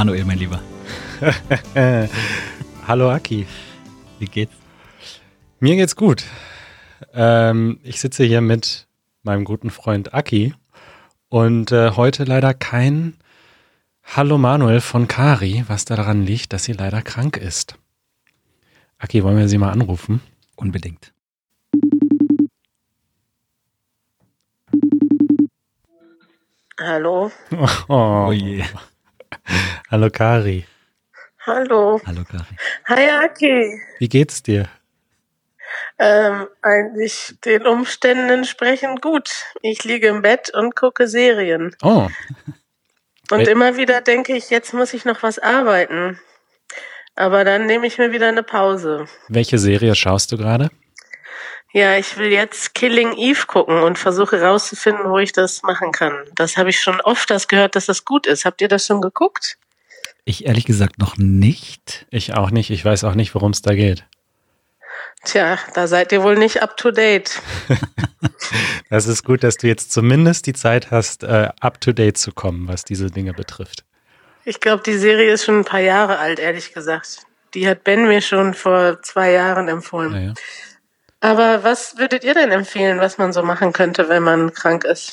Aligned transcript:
Manuel, 0.00 0.24
mein 0.24 0.38
Lieber. 0.38 0.62
Hallo 2.86 3.10
Aki. 3.10 3.46
Wie 4.18 4.24
geht's? 4.24 4.54
Mir 5.58 5.76
geht's 5.76 5.94
gut. 5.94 6.24
Ähm, 7.12 7.80
ich 7.82 8.00
sitze 8.00 8.24
hier 8.24 8.40
mit 8.40 8.88
meinem 9.24 9.44
guten 9.44 9.68
Freund 9.68 10.14
Aki 10.14 10.54
und 11.28 11.70
äh, 11.72 11.90
heute 11.96 12.24
leider 12.24 12.54
kein 12.54 13.18
Hallo 14.02 14.38
Manuel 14.38 14.80
von 14.80 15.06
Kari, 15.06 15.64
was 15.68 15.84
daran 15.84 16.24
liegt, 16.24 16.54
dass 16.54 16.64
sie 16.64 16.72
leider 16.72 17.02
krank 17.02 17.36
ist. 17.36 17.74
Aki, 18.96 19.22
wollen 19.22 19.36
wir 19.36 19.50
sie 19.50 19.58
mal 19.58 19.70
anrufen? 19.70 20.22
Unbedingt. 20.56 21.12
Hallo. 26.78 27.30
Oh, 27.88 28.28
Oh 28.28 28.32
je. 28.32 28.64
Hallo 29.90 30.10
Kari. 30.10 30.66
Hallo. 31.46 32.00
Hallo, 32.06 32.22
Kari. 32.24 32.44
Hi, 32.88 33.10
Aki. 33.24 33.80
Wie 33.98 34.08
geht's 34.08 34.42
dir? 34.42 34.68
Ähm, 35.98 36.46
eigentlich 36.62 37.34
den 37.44 37.66
Umständen 37.66 38.28
entsprechend 38.30 39.00
gut. 39.02 39.30
Ich 39.62 39.84
liege 39.84 40.08
im 40.08 40.22
Bett 40.22 40.50
und 40.52 40.74
gucke 40.76 41.06
Serien. 41.08 41.74
Oh, 41.82 42.08
Und 43.30 43.40
Wel- 43.40 43.48
immer 43.48 43.76
wieder 43.76 44.00
denke 44.00 44.34
ich, 44.36 44.50
jetzt 44.50 44.74
muss 44.74 44.92
ich 44.94 45.04
noch 45.04 45.22
was 45.22 45.38
arbeiten. 45.38 46.18
Aber 47.14 47.44
dann 47.44 47.66
nehme 47.66 47.86
ich 47.86 47.98
mir 47.98 48.12
wieder 48.12 48.28
eine 48.28 48.42
Pause. 48.42 49.06
welche 49.28 49.58
Serie 49.58 49.94
schaust 49.94 50.32
du 50.32 50.36
gerade? 50.36 50.70
Ja, 51.72 51.96
ich 51.96 52.16
will 52.16 52.32
jetzt 52.32 52.74
Killing 52.74 53.16
Eve 53.16 53.46
gucken 53.46 53.82
und 53.82 53.98
versuche 53.98 54.42
rauszufinden, 54.42 55.10
wo 55.10 55.18
ich 55.18 55.32
das 55.32 55.62
machen 55.62 55.92
kann. 55.92 56.14
Das 56.34 56.56
habe 56.56 56.70
ich 56.70 56.80
schon 56.80 57.00
oft 57.00 57.30
das 57.30 57.46
gehört, 57.46 57.76
dass 57.76 57.86
das 57.86 58.04
gut 58.04 58.26
ist. 58.26 58.44
Habt 58.44 58.60
ihr 58.60 58.68
das 58.68 58.86
schon 58.86 59.00
geguckt? 59.00 59.56
Ich 60.24 60.46
ehrlich 60.46 60.64
gesagt 60.64 60.98
noch 60.98 61.16
nicht. 61.16 62.06
Ich 62.10 62.34
auch 62.34 62.50
nicht. 62.50 62.70
Ich 62.70 62.84
weiß 62.84 63.04
auch 63.04 63.14
nicht, 63.14 63.34
worum 63.34 63.52
es 63.52 63.62
da 63.62 63.74
geht. 63.74 64.04
Tja, 65.24 65.58
da 65.74 65.86
seid 65.86 66.12
ihr 66.12 66.22
wohl 66.22 66.36
nicht 66.36 66.62
up 66.62 66.76
to 66.76 66.90
date. 66.90 67.40
Das 68.90 69.06
ist 69.06 69.24
gut, 69.24 69.44
dass 69.44 69.56
du 69.56 69.68
jetzt 69.68 69.92
zumindest 69.92 70.46
die 70.46 70.52
Zeit 70.52 70.90
hast, 70.90 71.22
äh, 71.22 71.50
up 71.60 71.80
to 71.80 71.92
date 71.92 72.18
zu 72.18 72.32
kommen, 72.32 72.66
was 72.66 72.82
diese 72.84 73.08
Dinge 73.08 73.32
betrifft. 73.32 73.84
Ich 74.44 74.58
glaube, 74.58 74.82
die 74.84 74.98
Serie 74.98 75.32
ist 75.32 75.44
schon 75.44 75.60
ein 75.60 75.64
paar 75.64 75.80
Jahre 75.80 76.18
alt, 76.18 76.40
ehrlich 76.40 76.74
gesagt. 76.74 77.20
Die 77.54 77.68
hat 77.68 77.84
Ben 77.84 78.08
mir 78.08 78.20
schon 78.20 78.52
vor 78.52 79.00
zwei 79.02 79.30
Jahren 79.30 79.68
empfohlen. 79.68 80.10
Naja. 80.10 80.34
Aber 81.20 81.64
was 81.64 81.98
würdet 81.98 82.24
ihr 82.24 82.34
denn 82.34 82.50
empfehlen, 82.50 82.98
was 82.98 83.18
man 83.18 83.32
so 83.32 83.42
machen 83.42 83.72
könnte, 83.72 84.08
wenn 84.08 84.22
man 84.22 84.54
krank 84.54 84.84
ist? 84.84 85.12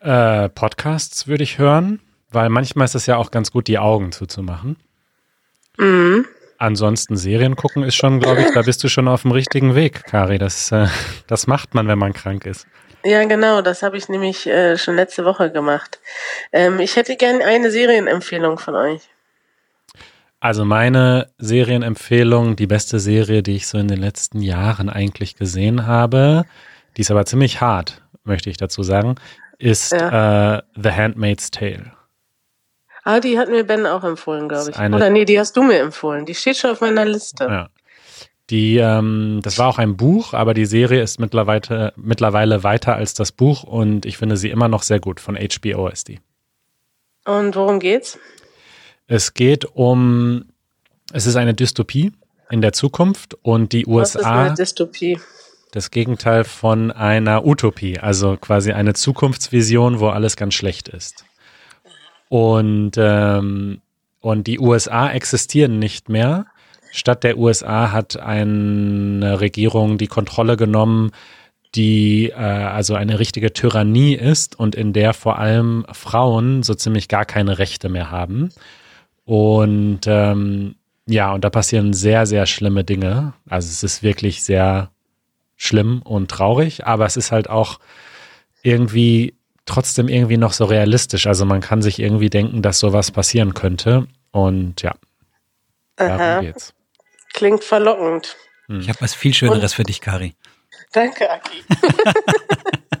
Äh, 0.00 0.48
Podcasts 0.48 1.26
würde 1.26 1.42
ich 1.42 1.58
hören, 1.58 2.00
weil 2.30 2.48
manchmal 2.48 2.84
ist 2.84 2.94
es 2.94 3.06
ja 3.06 3.16
auch 3.16 3.30
ganz 3.30 3.50
gut, 3.50 3.66
die 3.66 3.78
Augen 3.78 4.12
zuzumachen. 4.12 4.76
Mhm. 5.76 6.26
Ansonsten 6.58 7.16
Serien 7.16 7.56
gucken 7.56 7.82
ist 7.82 7.96
schon, 7.96 8.20
glaube 8.20 8.42
ich, 8.42 8.52
da 8.52 8.62
bist 8.62 8.84
du 8.84 8.88
schon 8.88 9.08
auf 9.08 9.22
dem 9.22 9.32
richtigen 9.32 9.74
Weg, 9.74 10.04
Kari. 10.04 10.38
Das, 10.38 10.70
äh, 10.70 10.86
das 11.26 11.46
macht 11.46 11.74
man, 11.74 11.88
wenn 11.88 11.98
man 11.98 12.12
krank 12.12 12.46
ist. 12.46 12.66
Ja, 13.02 13.24
genau, 13.24 13.62
das 13.62 13.82
habe 13.82 13.96
ich 13.96 14.10
nämlich 14.10 14.46
äh, 14.46 14.76
schon 14.76 14.94
letzte 14.94 15.24
Woche 15.24 15.50
gemacht. 15.50 16.00
Ähm, 16.52 16.78
ich 16.78 16.96
hätte 16.96 17.16
gern 17.16 17.40
eine 17.40 17.70
Serienempfehlung 17.70 18.58
von 18.58 18.74
euch. 18.74 19.00
Also 20.40 20.64
meine 20.64 21.28
Serienempfehlung, 21.38 22.56
die 22.56 22.66
beste 22.66 22.98
Serie, 22.98 23.42
die 23.42 23.56
ich 23.56 23.66
so 23.66 23.76
in 23.78 23.88
den 23.88 23.98
letzten 23.98 24.40
Jahren 24.40 24.88
eigentlich 24.88 25.36
gesehen 25.36 25.86
habe, 25.86 26.44
die 26.96 27.02
ist 27.02 27.10
aber 27.10 27.26
ziemlich 27.26 27.60
hart, 27.60 28.02
möchte 28.24 28.48
ich 28.48 28.56
dazu 28.56 28.82
sagen, 28.82 29.16
ist 29.58 29.92
äh, 29.92 29.98
The 30.74 30.90
Handmaid's 30.90 31.50
Tale. 31.50 31.92
Ah, 33.04 33.20
die 33.20 33.38
hat 33.38 33.48
mir 33.50 33.64
Ben 33.64 33.84
auch 33.86 34.02
empfohlen, 34.04 34.48
glaube 34.48 34.70
ich. 34.70 34.76
eine- 34.76 34.96
Oder 34.96 35.10
nee, 35.10 35.24
die 35.26 35.38
hast 35.38 35.56
du 35.56 35.62
mir 35.62 35.78
empfohlen. 35.80 36.24
Die 36.26 36.34
steht 36.34 36.56
schon 36.56 36.70
auf 36.70 36.80
meiner 36.80 37.04
Liste. 37.04 37.44
Ja. 37.44 37.68
Die, 38.48 38.78
ähm, 38.78 39.40
das 39.42 39.58
war 39.58 39.68
auch 39.68 39.78
ein 39.78 39.96
Buch, 39.96 40.32
aber 40.34 40.54
die 40.54 40.66
Serie 40.66 41.02
ist 41.02 41.20
mittlerweile, 41.20 41.92
mittlerweile 41.96 42.64
weiter 42.64 42.96
als 42.96 43.14
das 43.14 43.30
Buch 43.30 43.62
und 43.62 44.06
ich 44.06 44.16
finde 44.18 44.36
sie 44.36 44.50
immer 44.50 44.68
noch 44.68 44.82
sehr 44.82 45.00
gut. 45.00 45.20
Von 45.20 45.36
HBO 45.36 45.88
ist 45.88 46.08
die. 46.08 46.18
Und 47.26 47.54
worum 47.56 47.78
geht's? 47.78 48.18
Es 49.10 49.34
geht 49.34 49.64
um, 49.64 50.44
es 51.12 51.26
ist 51.26 51.34
eine 51.34 51.52
Dystopie 51.52 52.12
in 52.48 52.60
der 52.60 52.72
Zukunft 52.72 53.36
und 53.42 53.72
die 53.72 53.84
Was 53.88 54.14
ist 54.14 54.20
USA, 54.20 54.44
eine 54.44 54.54
Dystopie? 54.54 55.18
das 55.72 55.90
Gegenteil 55.90 56.44
von 56.44 56.92
einer 56.92 57.44
Utopie, 57.44 57.98
also 57.98 58.36
quasi 58.36 58.70
eine 58.70 58.94
Zukunftsvision, 58.94 59.98
wo 59.98 60.10
alles 60.10 60.36
ganz 60.36 60.54
schlecht 60.54 60.88
ist. 60.88 61.24
Und, 62.28 62.92
ähm, 62.98 63.80
und 64.20 64.46
die 64.46 64.60
USA 64.60 65.10
existieren 65.10 65.80
nicht 65.80 66.08
mehr. 66.08 66.46
Statt 66.92 67.24
der 67.24 67.36
USA 67.36 67.90
hat 67.90 68.16
eine 68.16 69.40
Regierung 69.40 69.98
die 69.98 70.06
Kontrolle 70.06 70.56
genommen, 70.56 71.10
die 71.74 72.30
äh, 72.30 72.34
also 72.34 72.94
eine 72.94 73.18
richtige 73.18 73.52
Tyrannie 73.52 74.14
ist 74.14 74.56
und 74.56 74.76
in 74.76 74.92
der 74.92 75.14
vor 75.14 75.40
allem 75.40 75.84
Frauen 75.90 76.62
so 76.62 76.74
ziemlich 76.74 77.08
gar 77.08 77.24
keine 77.24 77.58
Rechte 77.58 77.88
mehr 77.88 78.12
haben. 78.12 78.50
Und 79.24 80.00
ähm, 80.06 80.74
ja, 81.06 81.32
und 81.32 81.44
da 81.44 81.50
passieren 81.50 81.92
sehr, 81.92 82.26
sehr 82.26 82.46
schlimme 82.46 82.84
Dinge. 82.84 83.32
Also 83.48 83.68
es 83.68 83.82
ist 83.82 84.02
wirklich 84.02 84.42
sehr 84.42 84.90
schlimm 85.56 86.02
und 86.02 86.30
traurig, 86.30 86.86
aber 86.86 87.06
es 87.06 87.16
ist 87.16 87.32
halt 87.32 87.50
auch 87.50 87.80
irgendwie 88.62 89.34
trotzdem 89.66 90.08
irgendwie 90.08 90.36
noch 90.36 90.52
so 90.52 90.64
realistisch. 90.64 91.26
Also 91.26 91.44
man 91.44 91.60
kann 91.60 91.82
sich 91.82 91.98
irgendwie 91.98 92.30
denken, 92.30 92.62
dass 92.62 92.78
sowas 92.78 93.10
passieren 93.10 93.54
könnte. 93.54 94.06
Und 94.30 94.82
ja, 94.82 94.94
darum 95.96 96.20
Aha, 96.20 96.40
geht's. 96.40 96.74
klingt 97.32 97.64
verlockend. 97.64 98.36
Ich 98.68 98.88
habe 98.88 99.00
was 99.00 99.14
viel 99.14 99.34
Schöneres 99.34 99.74
für 99.74 99.82
dich, 99.82 100.00
Kari. 100.00 100.34
Danke, 100.92 101.28
Aki. 101.30 101.64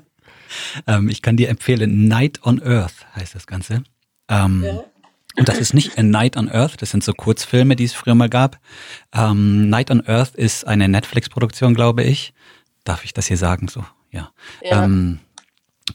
Ähm, 0.86 1.08
ich 1.08 1.22
kann 1.22 1.36
dir 1.36 1.48
empfehlen, 1.48 2.06
Night 2.06 2.44
on 2.44 2.62
Earth 2.62 3.06
heißt 3.16 3.34
das 3.34 3.46
Ganze. 3.46 3.82
Ähm, 4.28 4.62
Ja. 4.64 4.84
Und 5.36 5.48
das 5.48 5.58
ist 5.58 5.74
nicht 5.74 5.96
A 5.98 6.02
Night 6.02 6.36
on 6.36 6.50
Earth, 6.50 6.82
das 6.82 6.90
sind 6.90 7.04
so 7.04 7.12
Kurzfilme, 7.12 7.76
die 7.76 7.84
es 7.84 7.92
früher 7.92 8.14
mal 8.14 8.28
gab. 8.28 8.58
Ähm, 9.14 9.68
Night 9.70 9.90
on 9.90 10.06
Earth 10.06 10.34
ist 10.34 10.66
eine 10.66 10.88
Netflix-Produktion, 10.88 11.74
glaube 11.74 12.02
ich. 12.02 12.34
Darf 12.84 13.04
ich 13.04 13.12
das 13.12 13.26
hier 13.26 13.36
sagen? 13.36 13.68
So, 13.68 13.84
ja. 14.10 14.30
Ja. 14.62 14.84
Ähm, 14.84 15.20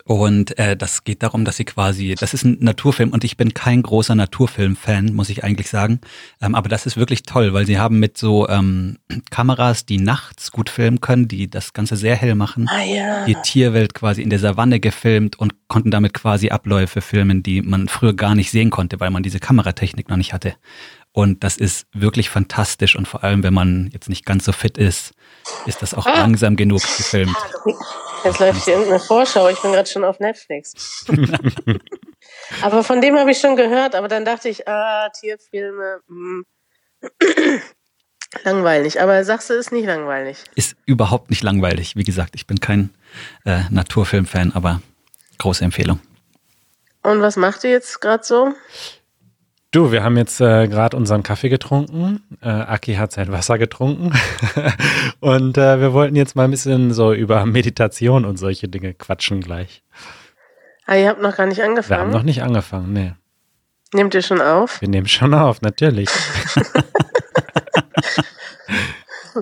und 0.03 0.57
äh, 0.59 0.75
das 0.75 1.03
geht 1.03 1.23
darum, 1.23 1.45
dass 1.45 1.57
sie 1.57 1.65
quasi, 1.65 2.15
das 2.19 2.33
ist 2.33 2.43
ein 2.43 2.57
Naturfilm 2.59 3.09
und 3.11 3.23
ich 3.23 3.37
bin 3.37 3.53
kein 3.53 3.81
großer 3.81 4.15
Naturfilm-Fan, 4.15 5.13
muss 5.13 5.29
ich 5.29 5.43
eigentlich 5.43 5.69
sagen. 5.69 5.99
Ähm, 6.41 6.55
aber 6.55 6.69
das 6.69 6.85
ist 6.85 6.97
wirklich 6.97 7.23
toll, 7.23 7.53
weil 7.53 7.65
sie 7.65 7.79
haben 7.79 7.99
mit 7.99 8.17
so 8.17 8.47
ähm, 8.49 8.97
Kameras, 9.31 9.85
die 9.85 9.97
nachts 9.97 10.51
gut 10.51 10.69
filmen 10.69 11.01
können, 11.01 11.27
die 11.27 11.49
das 11.49 11.73
Ganze 11.73 11.95
sehr 11.95 12.15
hell 12.15 12.35
machen, 12.35 12.67
Ah 12.69 12.83
ja. 12.83 13.25
die 13.25 13.35
Tierwelt 13.43 13.93
quasi 13.93 14.21
in 14.21 14.29
der 14.29 14.39
Savanne 14.39 14.79
gefilmt 14.79 15.37
und 15.39 15.53
konnten 15.67 15.91
damit 15.91 16.13
quasi 16.13 16.49
Abläufe 16.49 17.01
filmen, 17.01 17.43
die 17.43 17.61
man 17.61 17.87
früher 17.87 18.13
gar 18.13 18.35
nicht 18.35 18.51
sehen 18.51 18.69
konnte, 18.69 18.99
weil 18.99 19.09
man 19.11 19.23
diese 19.23 19.39
Kameratechnik 19.39 20.09
noch 20.09 20.17
nicht 20.17 20.33
hatte. 20.33 20.55
Und 21.11 21.45
das 21.45 21.55
ist 21.55 21.87
wirklich 21.93 22.29
fantastisch 22.29 22.97
und 22.97 23.07
vor 23.07 23.23
allem, 23.23 23.41
wenn 23.41 23.53
man 23.53 23.89
jetzt 23.93 24.09
nicht 24.09 24.25
ganz 24.25 24.43
so 24.43 24.51
fit 24.51 24.77
ist, 24.77 25.13
ist 25.65 25.81
das 25.81 25.93
auch 25.93 26.05
Ah. 26.05 26.19
langsam 26.19 26.57
genug 26.57 26.81
gefilmt. 26.81 27.35
Jetzt 28.25 28.39
läuft 28.39 28.65
hier 28.65 28.73
irgendeine 28.73 28.99
Vorschau. 28.99 29.49
Ich 29.49 29.61
bin 29.61 29.71
gerade 29.71 29.87
schon 29.87 30.03
auf 30.03 30.19
Netflix. 30.19 31.05
aber 32.63 32.83
von 32.83 32.99
dem 32.99 33.17
habe 33.19 33.29
ich 33.29 33.37
schon 33.37 33.55
gehört. 33.55 33.93
Aber 33.93 34.07
dann 34.07 34.25
dachte 34.25 34.49
ich, 34.49 34.67
ah, 34.67 35.09
Tierfilme, 35.09 35.99
hm. 36.07 36.45
langweilig. 38.43 38.99
Aber 38.99 39.23
sagst 39.23 39.51
du, 39.51 39.53
ist 39.53 39.71
nicht 39.71 39.85
langweilig. 39.85 40.43
Ist 40.55 40.75
überhaupt 40.87 41.29
nicht 41.29 41.43
langweilig. 41.43 41.95
Wie 41.95 42.03
gesagt, 42.03 42.31
ich 42.33 42.47
bin 42.47 42.59
kein 42.59 42.89
äh, 43.45 43.61
Naturfilm-Fan, 43.69 44.53
aber 44.55 44.81
große 45.37 45.63
Empfehlung. 45.63 45.99
Und 47.03 47.21
was 47.21 47.37
macht 47.37 47.63
ihr 47.63 47.69
jetzt 47.69 48.01
gerade 48.01 48.23
so? 48.23 48.55
Du, 49.75 49.91
wir 49.91 50.03
haben 50.05 50.15
jetzt 50.15 50.39
äh, 50.39 50.69
gerade 50.69 50.95
unseren 50.95 51.21
Kaffee 51.21 51.49
getrunken. 51.49 52.23
Äh, 52.41 52.47
Aki 52.47 52.95
hat 52.95 53.11
sein 53.11 53.33
Wasser 53.33 53.57
getrunken. 53.57 54.13
und 55.19 55.57
äh, 55.57 55.81
wir 55.81 55.91
wollten 55.91 56.15
jetzt 56.15 56.33
mal 56.33 56.45
ein 56.45 56.51
bisschen 56.51 56.93
so 56.93 57.11
über 57.11 57.45
Meditation 57.45 58.23
und 58.23 58.37
solche 58.37 58.69
Dinge 58.69 58.93
quatschen 58.93 59.41
gleich. 59.41 59.83
Ah, 60.85 60.95
ihr 60.95 61.09
habt 61.09 61.21
noch 61.21 61.35
gar 61.35 61.45
nicht 61.45 61.57
Wir 61.57 61.65
haben 61.65 61.71
angefangen. 61.71 62.11
noch 62.11 62.23
nicht 62.23 62.41
angefangen, 62.41 62.93
nee. 62.93 63.15
Nehmt 63.93 64.13
ihr 64.13 64.21
schon 64.21 64.39
auf? 64.39 64.79
Wir 64.79 64.87
nehmen 64.87 65.09
schon 65.09 65.33
auf, 65.33 65.61
natürlich. 65.61 66.05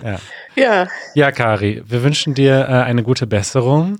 ja. 0.01 0.17
Ja, 0.55 0.87
ja, 1.13 1.31
Kari, 1.31 1.83
wir 1.85 2.01
wünschen 2.01 2.33
dir 2.33 2.61
äh, 2.61 2.81
eine 2.81 3.03
gute 3.03 3.27
Besserung. 3.27 3.99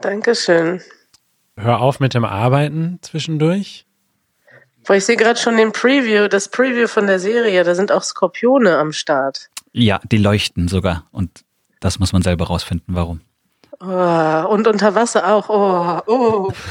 danke 0.00 0.36
schön. 0.36 0.80
Hör 1.56 1.80
auf 1.80 1.98
mit 1.98 2.14
dem 2.14 2.24
Arbeiten 2.24 3.00
zwischendurch. 3.02 3.84
Boah, 4.84 4.94
ich 4.96 5.04
sehe 5.04 5.16
gerade 5.16 5.38
schon 5.38 5.56
den 5.56 5.72
Preview, 5.72 6.28
das 6.28 6.48
Preview 6.48 6.88
von 6.88 7.06
der 7.06 7.18
Serie. 7.18 7.64
Da 7.64 7.74
sind 7.74 7.92
auch 7.92 8.02
Skorpione 8.02 8.76
am 8.78 8.92
Start. 8.92 9.48
Ja, 9.72 10.00
die 10.10 10.18
leuchten 10.18 10.68
sogar. 10.68 11.06
Und 11.12 11.44
das 11.80 11.98
muss 11.98 12.12
man 12.12 12.22
selber 12.22 12.46
rausfinden, 12.46 12.94
warum. 12.94 13.20
Oh, 13.80 14.52
und 14.52 14.66
unter 14.66 14.94
Wasser 14.94 15.32
auch. 15.32 15.48
Oh, 15.48 16.00
oh. 16.06 16.52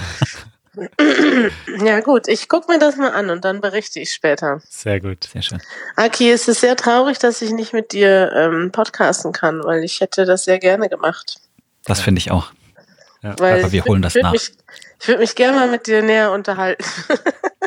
Ja 1.83 2.00
gut, 2.00 2.27
ich 2.27 2.47
gucke 2.47 2.71
mir 2.71 2.79
das 2.79 2.95
mal 2.95 3.09
an 3.09 3.29
und 3.29 3.44
dann 3.44 3.59
berichte 3.59 4.00
ich 4.00 4.13
später. 4.13 4.61
Sehr 4.69 5.00
gut. 5.00 5.25
Sehr 5.25 5.41
schön. 5.41 5.59
Aki, 5.95 6.31
es 6.31 6.47
ist 6.47 6.61
sehr 6.61 6.75
traurig, 6.75 7.19
dass 7.19 7.41
ich 7.41 7.51
nicht 7.51 7.73
mit 7.73 7.91
dir 7.91 8.31
ähm, 8.33 8.71
podcasten 8.71 9.33
kann, 9.33 9.63
weil 9.63 9.83
ich 9.83 10.00
hätte 10.00 10.25
das 10.25 10.45
sehr 10.45 10.59
gerne 10.59 10.88
gemacht. 10.88 11.41
Das 11.85 12.00
finde 12.00 12.19
ich 12.19 12.31
auch. 12.31 12.51
Ja. 13.21 13.38
Weil 13.39 13.59
Aber 13.59 13.71
wir 13.71 13.83
holen 13.83 14.01
das 14.01 14.15
nach. 14.15 14.31
Mich, 14.31 14.51
ich 15.01 15.07
würde 15.07 15.21
mich 15.21 15.35
gerne 15.35 15.57
mal 15.57 15.69
mit 15.69 15.88
dir 15.88 16.01
näher 16.01 16.31
unterhalten. 16.31 16.85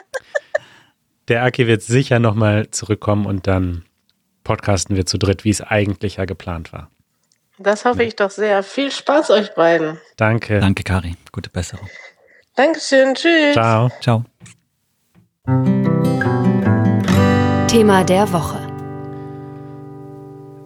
Der 1.33 1.45
Aki 1.45 1.67
wird 1.67 1.81
sicher 1.81 2.19
nochmal 2.19 2.71
zurückkommen 2.73 3.25
und 3.25 3.47
dann 3.47 3.87
podcasten 4.45 4.97
wir 4.97 5.07
zu 5.07 5.17
dritt, 5.17 5.47
wie 5.47 5.49
es 5.49 5.63
eigentlich 5.63 6.17
ja 6.17 6.27
geplant 6.27 6.75
war. 6.75 6.91
Das 7.59 7.87
hoffe 7.87 8.03
ich 8.03 8.17
doch 8.17 8.31
sehr. 8.31 8.63
Viel 8.63 8.93
Spaß 8.93 9.31
euch 9.31 9.55
beiden. 9.55 9.97
Danke. 10.19 10.61
Danke, 10.61 10.83
Kari. 10.83 11.15
Gute 11.33 11.49
Besserung. 11.49 11.89
Dankeschön, 12.55 13.15
tschüss. 13.15 13.55
Ciao. 13.55 13.91
Ciao. 14.03 14.27
Thema 17.67 18.05
der 18.05 18.31
Woche. 18.31 18.59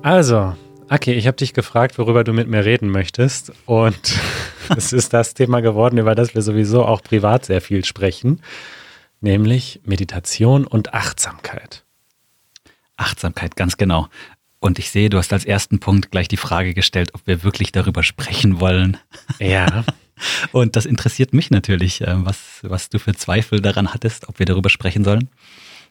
Also, 0.03 0.57
Aki, 0.89 1.13
ich 1.13 1.29
habe 1.29 1.37
dich 1.37 1.55
gefragt, 1.55 1.97
worüber 1.97 2.25
du 2.25 2.33
mit 2.33 2.49
mir 2.49 2.65
reden 2.65 2.91
möchtest. 2.91 3.53
Und 3.67 4.19
es 4.77 4.93
ist 4.93 5.13
das 5.13 5.35
Thema 5.35 5.61
geworden, 5.61 5.99
über 5.99 6.17
das 6.17 6.35
wir 6.35 6.43
sowieso 6.43 6.85
auch 6.85 7.05
privat 7.05 7.45
sehr 7.45 7.61
viel 7.61 7.85
sprechen, 7.85 8.41
nämlich 9.27 9.81
Meditation 9.85 10.67
und 10.67 10.95
Achtsamkeit. 10.95 11.85
Achtsamkeit, 12.97 13.57
ganz 13.57 13.77
genau. 13.77 14.09
Und 14.59 14.79
ich 14.79 14.91
sehe, 14.91 15.11
du 15.11 15.19
hast 15.19 15.33
als 15.35 15.45
ersten 15.45 15.81
Punkt 15.81 16.11
gleich 16.11 16.29
die 16.29 16.39
Frage 16.39 16.73
gestellt, 16.73 17.11
ob 17.13 17.27
wir 17.27 17.43
wirklich 17.45 17.73
darüber 17.73 18.03
sprechen 18.03 18.59
wollen. 18.59 18.97
Ja, 19.39 19.85
Und 20.53 20.77
das 20.77 20.87
interessiert 20.87 21.35
mich 21.35 21.51
natürlich, 21.51 22.01
äh, 22.01 22.15
was, 22.25 22.61
was 22.63 22.89
du 22.89 22.99
für 22.99 23.15
Zweifel 23.15 23.61
daran 23.61 23.93
hattest, 23.93 24.29
ob 24.29 24.39
wir 24.39 24.47
darüber 24.47 24.71
sprechen 24.71 25.05
sollen. 25.05 25.29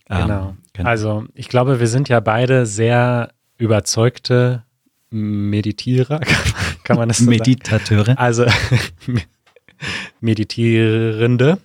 genau. 0.07 0.55
Ähm, 0.75 0.85
Also, 0.85 1.25
ich 1.33 1.47
glaube, 1.47 1.79
wir 1.79 1.87
sind 1.87 2.09
ja 2.09 2.19
beide 2.19 2.65
sehr 2.65 3.33
überzeugte 3.57 4.63
Meditierer, 5.11 6.19
kann 6.83 6.97
man 6.97 7.07
das 7.07 7.19
so 7.19 7.25
sagen? 7.25 7.37
Meditateure. 7.37 8.19
Also 8.19 8.45
Meditierende 10.19 11.59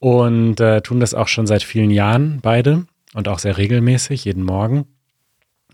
und 0.00 0.58
äh, 0.60 0.80
tun 0.80 0.98
das 0.98 1.14
auch 1.14 1.28
schon 1.28 1.46
seit 1.46 1.62
vielen 1.62 1.90
Jahren 1.90 2.40
beide 2.42 2.86
und 3.14 3.28
auch 3.28 3.38
sehr 3.38 3.56
regelmäßig, 3.56 4.24
jeden 4.24 4.42
Morgen 4.42 4.86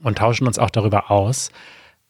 und 0.02 0.18
tauschen 0.18 0.46
uns 0.46 0.58
auch 0.58 0.70
darüber 0.70 1.10
aus. 1.10 1.50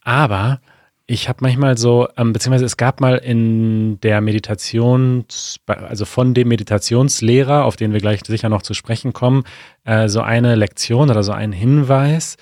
Aber 0.00 0.60
ich 1.06 1.28
habe 1.28 1.38
manchmal 1.42 1.78
so, 1.78 2.08
ähm, 2.16 2.32
beziehungsweise 2.32 2.64
es 2.64 2.76
gab 2.76 3.00
mal 3.00 3.16
in 3.18 4.00
der 4.00 4.20
Meditations, 4.20 5.60
also 5.66 6.04
von 6.04 6.34
dem 6.34 6.48
Meditationslehrer, 6.48 7.64
auf 7.64 7.76
den 7.76 7.92
wir 7.92 8.00
gleich 8.00 8.22
sicher 8.26 8.48
noch 8.48 8.62
zu 8.62 8.74
sprechen 8.74 9.12
kommen, 9.12 9.44
äh, 9.84 10.08
so 10.08 10.22
eine 10.22 10.56
Lektion 10.56 11.10
oder 11.10 11.22
so 11.22 11.32
einen 11.32 11.52
Hinweis, 11.52 12.38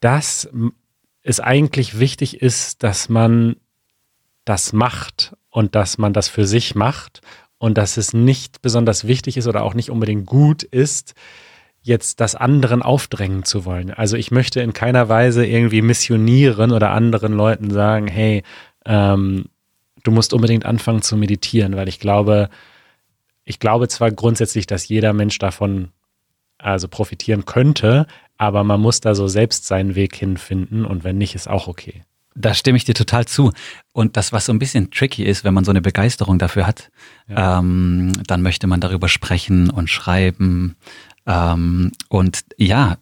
dass 0.00 0.48
es 1.22 1.40
eigentlich 1.40 1.98
wichtig 1.98 2.42
ist, 2.42 2.82
dass 2.82 3.08
man 3.08 3.56
das 4.44 4.72
macht 4.72 5.34
und 5.48 5.74
dass 5.74 5.98
man 5.98 6.12
das 6.12 6.28
für 6.28 6.46
sich 6.46 6.74
macht 6.74 7.22
und 7.60 7.76
dass 7.76 7.98
es 7.98 8.14
nicht 8.14 8.62
besonders 8.62 9.06
wichtig 9.06 9.36
ist 9.36 9.46
oder 9.46 9.62
auch 9.62 9.74
nicht 9.74 9.90
unbedingt 9.90 10.24
gut 10.24 10.62
ist, 10.62 11.12
jetzt 11.82 12.18
das 12.18 12.34
anderen 12.34 12.80
aufdrängen 12.80 13.44
zu 13.44 13.66
wollen. 13.66 13.90
Also 13.90 14.16
ich 14.16 14.30
möchte 14.30 14.62
in 14.62 14.72
keiner 14.72 15.10
Weise 15.10 15.44
irgendwie 15.44 15.82
missionieren 15.82 16.72
oder 16.72 16.90
anderen 16.90 17.34
Leuten 17.34 17.70
sagen, 17.70 18.08
hey, 18.08 18.42
ähm, 18.86 19.44
du 20.02 20.10
musst 20.10 20.32
unbedingt 20.32 20.64
anfangen 20.64 21.02
zu 21.02 21.18
meditieren, 21.18 21.76
weil 21.76 21.88
ich 21.88 22.00
glaube, 22.00 22.48
ich 23.44 23.58
glaube 23.58 23.88
zwar 23.88 24.10
grundsätzlich, 24.10 24.66
dass 24.66 24.88
jeder 24.88 25.12
Mensch 25.12 25.38
davon 25.38 25.90
also 26.56 26.88
profitieren 26.88 27.44
könnte, 27.44 28.06
aber 28.38 28.64
man 28.64 28.80
muss 28.80 29.00
da 29.00 29.14
so 29.14 29.28
selbst 29.28 29.66
seinen 29.66 29.94
Weg 29.94 30.16
hinfinden 30.16 30.86
und 30.86 31.04
wenn 31.04 31.18
nicht, 31.18 31.34
ist 31.34 31.48
auch 31.48 31.68
okay. 31.68 32.04
Da 32.40 32.54
stimme 32.54 32.76
ich 32.76 32.84
dir 32.84 32.94
total 32.94 33.26
zu. 33.26 33.52
Und 33.92 34.16
das, 34.16 34.32
was 34.32 34.46
so 34.46 34.52
ein 34.52 34.58
bisschen 34.58 34.90
tricky 34.90 35.24
ist, 35.24 35.44
wenn 35.44 35.54
man 35.54 35.64
so 35.64 35.70
eine 35.70 35.80
Begeisterung 35.80 36.38
dafür 36.38 36.66
hat, 36.66 36.90
Ja. 37.28 37.58
ähm, 37.58 38.12
dann 38.26 38.42
möchte 38.42 38.66
man 38.66 38.80
darüber 38.80 39.08
sprechen 39.08 39.70
und 39.70 39.88
schreiben. 39.90 40.76
Ähm, 41.26 41.92
und 42.08 42.40
ja, 42.56 42.98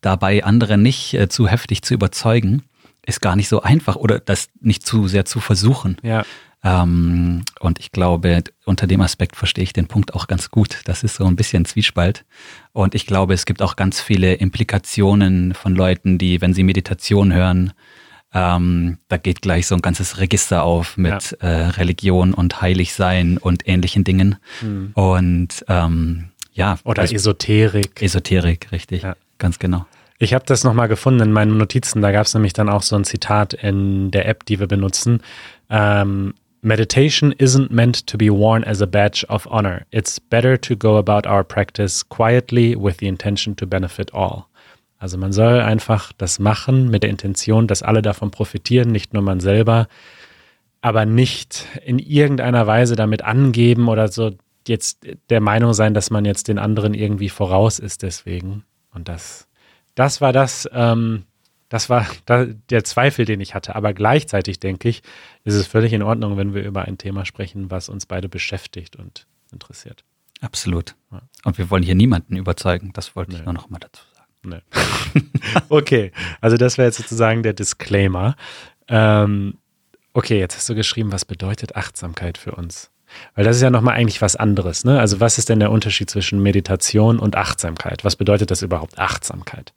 dabei 0.00 0.44
andere 0.44 0.78
nicht 0.78 1.14
äh, 1.14 1.28
zu 1.28 1.48
heftig 1.48 1.82
zu 1.82 1.94
überzeugen, 1.94 2.62
ist 3.06 3.20
gar 3.20 3.34
nicht 3.36 3.48
so 3.48 3.62
einfach 3.62 3.96
oder 3.96 4.20
das 4.20 4.48
nicht 4.60 4.86
zu 4.86 5.08
sehr 5.08 5.24
zu 5.24 5.40
versuchen. 5.40 5.96
Ja, 6.02 6.24
Ähm, 6.64 7.42
und 7.58 7.80
ich 7.80 7.90
glaube, 7.90 8.44
unter 8.66 8.86
dem 8.86 9.00
Aspekt 9.00 9.34
verstehe 9.34 9.64
ich 9.64 9.72
den 9.72 9.88
Punkt 9.88 10.14
auch 10.14 10.28
ganz 10.28 10.48
gut. 10.50 10.82
Das 10.84 11.02
ist 11.02 11.16
so 11.16 11.24
ein 11.26 11.34
bisschen 11.34 11.64
Zwiespalt. 11.64 12.24
Und 12.72 12.94
ich 12.94 13.04
glaube, 13.06 13.34
es 13.34 13.46
gibt 13.46 13.62
auch 13.62 13.74
ganz 13.74 14.00
viele 14.00 14.34
Implikationen 14.34 15.54
von 15.54 15.74
Leuten, 15.74 16.18
die, 16.18 16.40
wenn 16.40 16.54
sie 16.54 16.62
Meditation 16.62 17.32
hören, 17.32 17.72
ähm, 18.34 18.98
da 19.08 19.16
geht 19.16 19.42
gleich 19.42 19.66
so 19.66 19.74
ein 19.74 19.82
ganzes 19.82 20.18
Register 20.18 20.62
auf 20.62 20.96
mit 20.96 21.36
äh, 21.40 21.46
Religion 21.46 22.32
und 22.34 22.60
Heiligsein 22.62 23.38
und 23.38 23.68
ähnlichen 23.68 24.04
Dingen. 24.04 24.36
Und 24.94 25.64
ähm, 25.68 26.28
ja, 26.52 26.78
oder 26.84 27.02
also 27.02 27.14
Esoterik. 27.14 28.00
Esoterik, 28.02 28.72
richtig, 28.72 29.02
Ja. 29.02 29.16
ganz 29.38 29.58
genau. 29.58 29.86
Ich 30.18 30.34
habe 30.34 30.44
das 30.46 30.62
nochmal 30.64 30.88
gefunden 30.88 31.20
in 31.20 31.32
meinen 31.32 31.56
Notizen. 31.58 32.00
Da 32.00 32.12
gab 32.12 32.26
es 32.26 32.34
nämlich 32.34 32.52
dann 32.52 32.68
auch 32.68 32.82
so 32.82 32.94
ein 32.96 33.04
Zitat 33.04 33.54
in 33.54 34.10
der 34.12 34.28
App, 34.28 34.44
die 34.46 34.60
wir 34.60 34.68
benutzen. 34.68 35.20
Ähm, 35.68 36.34
Meditation 36.60 37.32
isn't 37.32 37.72
meant 37.72 38.06
to 38.06 38.16
be 38.16 38.30
worn 38.30 38.62
as 38.62 38.80
a 38.80 38.86
badge 38.86 39.26
of 39.28 39.46
honor. 39.50 39.82
It's 39.90 40.20
better 40.20 40.60
to 40.60 40.76
go 40.76 40.96
about 40.96 41.28
our 41.28 41.42
practice 41.42 42.08
quietly 42.08 42.76
with 42.80 42.98
the 43.00 43.08
intention 43.08 43.56
to 43.56 43.66
benefit 43.66 44.14
all. 44.14 44.46
Also 45.02 45.18
man 45.18 45.32
soll 45.32 45.58
einfach 45.60 46.12
das 46.16 46.38
machen 46.38 46.88
mit 46.88 47.02
der 47.02 47.10
Intention, 47.10 47.66
dass 47.66 47.82
alle 47.82 48.02
davon 48.02 48.30
profitieren, 48.30 48.92
nicht 48.92 49.12
nur 49.12 49.22
man 49.24 49.40
selber, 49.40 49.88
aber 50.80 51.06
nicht 51.06 51.66
in 51.84 51.98
irgendeiner 51.98 52.68
Weise 52.68 52.94
damit 52.94 53.22
angeben 53.22 53.88
oder 53.88 54.06
so 54.06 54.30
jetzt 54.68 55.04
der 55.28 55.40
Meinung 55.40 55.72
sein, 55.74 55.92
dass 55.92 56.10
man 56.10 56.24
jetzt 56.24 56.46
den 56.46 56.60
anderen 56.60 56.94
irgendwie 56.94 57.30
voraus 57.30 57.80
ist 57.80 58.04
deswegen. 58.04 58.64
Und 58.94 59.08
das, 59.08 59.48
das 59.96 60.20
war 60.20 60.32
das, 60.32 60.70
ähm, 60.72 61.24
das 61.68 61.90
war 61.90 62.06
der 62.28 62.84
Zweifel, 62.84 63.24
den 63.24 63.40
ich 63.40 63.56
hatte. 63.56 63.74
Aber 63.74 63.94
gleichzeitig 63.94 64.60
denke 64.60 64.88
ich, 64.88 65.02
ist 65.42 65.54
es 65.54 65.66
völlig 65.66 65.92
in 65.94 66.04
Ordnung, 66.04 66.36
wenn 66.36 66.54
wir 66.54 66.62
über 66.62 66.82
ein 66.82 66.96
Thema 66.96 67.24
sprechen, 67.24 67.72
was 67.72 67.88
uns 67.88 68.06
beide 68.06 68.28
beschäftigt 68.28 68.94
und 68.94 69.26
interessiert. 69.50 70.04
Absolut. 70.40 70.94
Ja. 71.10 71.22
Und 71.42 71.58
wir 71.58 71.70
wollen 71.70 71.82
hier 71.82 71.96
niemanden 71.96 72.36
überzeugen. 72.36 72.92
Das 72.92 73.16
wollte 73.16 73.32
ich 73.32 73.38
Nee. 73.38 73.44
nur 73.46 73.54
noch 73.54 73.68
mal 73.68 73.80
dazu 73.80 74.02
sagen. 74.04 74.11
Nee. 74.44 74.60
okay, 75.68 76.12
also 76.40 76.56
das 76.56 76.78
wäre 76.78 76.88
jetzt 76.88 76.96
sozusagen 76.96 77.42
der 77.42 77.52
Disclaimer. 77.52 78.36
Ähm, 78.88 79.54
okay, 80.12 80.38
jetzt 80.38 80.56
hast 80.56 80.68
du 80.68 80.74
geschrieben, 80.74 81.12
was 81.12 81.24
bedeutet 81.24 81.76
Achtsamkeit 81.76 82.38
für 82.38 82.52
uns? 82.52 82.90
Weil 83.34 83.44
das 83.44 83.56
ist 83.56 83.62
ja 83.62 83.70
nochmal 83.70 83.94
eigentlich 83.94 84.22
was 84.22 84.36
anderes. 84.36 84.84
Ne? 84.84 84.98
Also 84.98 85.20
was 85.20 85.38
ist 85.38 85.48
denn 85.48 85.60
der 85.60 85.70
Unterschied 85.70 86.10
zwischen 86.10 86.42
Meditation 86.42 87.18
und 87.18 87.36
Achtsamkeit? 87.36 88.04
Was 88.04 88.16
bedeutet 88.16 88.50
das 88.50 88.62
überhaupt 88.62 88.98
Achtsamkeit? 88.98 89.72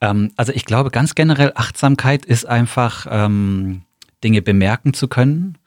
Ähm, 0.00 0.32
also 0.36 0.52
ich 0.52 0.64
glaube 0.64 0.90
ganz 0.90 1.14
generell, 1.14 1.52
Achtsamkeit 1.54 2.24
ist 2.24 2.46
einfach 2.46 3.06
ähm, 3.10 3.82
Dinge 4.24 4.42
bemerken 4.42 4.94
zu 4.94 5.08
können, 5.08 5.58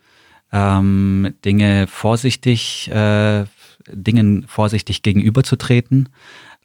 ähm, 0.51 1.33
Dinge 1.45 1.87
vorsichtig, 1.87 2.89
äh, 2.91 3.45
Dingen 3.87 4.45
vorsichtig 4.47 5.01
gegenüberzutreten. 5.01 6.09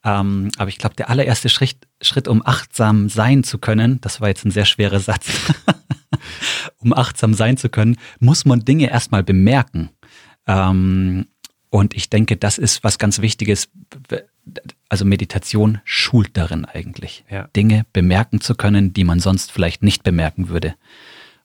Ähm, 0.05 0.51
aber 0.57 0.69
ich 0.69 0.79
glaube, 0.79 0.97
der 0.97 1.11
allererste 1.11 1.49
Schritt, 1.49 1.77
Schritt, 2.01 2.29
um 2.29 2.45
achtsam 2.45 3.09
sein 3.09 3.45
zu 3.45 3.59
können, 3.59 4.01
das 4.01 4.21
war 4.21 4.29
jetzt 4.29 4.45
ein 4.45 4.51
sehr 4.51 4.65
schwerer 4.65 5.01
Satz, 5.01 5.29
um 6.79 6.93
achtsam 6.93 7.35
sein 7.35 7.57
zu 7.57 7.69
können, 7.69 7.97
muss 8.21 8.45
man 8.45 8.65
Dinge 8.65 8.91
erstmal 8.91 9.23
bemerken. 9.23 9.91
Ähm, 10.47 11.27
und 11.71 11.95
ich 11.95 12.09
denke, 12.09 12.37
das 12.37 12.59
ist 12.59 12.83
was 12.83 12.99
ganz 12.99 13.21
Wichtiges. 13.21 13.69
Also 14.89 15.05
Meditation 15.05 15.81
schult 15.85 16.37
darin 16.37 16.65
eigentlich, 16.65 17.25
Ja. 17.31 17.49
Dinge 17.49 17.85
bemerken 17.93 18.41
zu 18.41 18.55
können, 18.55 18.95
die 18.95 19.05
man 19.05 19.21
sonst 19.21 19.53
vielleicht 19.53 19.83
nicht 19.83 20.03
bemerken 20.03 20.49
würde. 20.49 20.75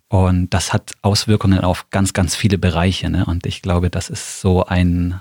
Und 0.08 0.52
das 0.54 0.72
hat 0.72 0.94
Auswirkungen 1.02 1.60
auf 1.60 1.90
ganz, 1.90 2.14
ganz 2.14 2.36
viele 2.36 2.58
Bereiche. 2.58 3.10
Ne? 3.10 3.26
Und 3.26 3.46
ich 3.46 3.62
glaube, 3.62 3.90
das 3.90 4.10
ist 4.10 4.40
so 4.40 4.64
ein 4.64 5.20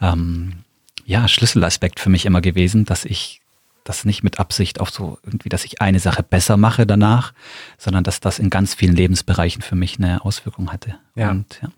ähm, 0.00 0.64
ja, 1.10 1.26
Schlüsselaspekt 1.26 1.98
für 1.98 2.08
mich 2.08 2.24
immer 2.24 2.40
gewesen, 2.40 2.84
dass 2.84 3.04
ich 3.04 3.40
das 3.82 4.04
nicht 4.04 4.22
mit 4.22 4.38
Absicht 4.38 4.80
auf 4.80 4.90
so 4.90 5.18
irgendwie, 5.24 5.48
dass 5.48 5.64
ich 5.64 5.80
eine 5.80 5.98
Sache 5.98 6.22
besser 6.22 6.56
mache 6.56 6.86
danach, 6.86 7.32
sondern 7.78 8.04
dass 8.04 8.20
das 8.20 8.38
in 8.38 8.48
ganz 8.48 8.74
vielen 8.74 8.94
Lebensbereichen 8.94 9.60
für 9.60 9.74
mich 9.74 9.98
eine 9.98 10.24
Auswirkung 10.24 10.72
hatte. 10.72 10.94
Ja. 11.16 11.32
Und, 11.32 11.58
ja. 11.62 11.70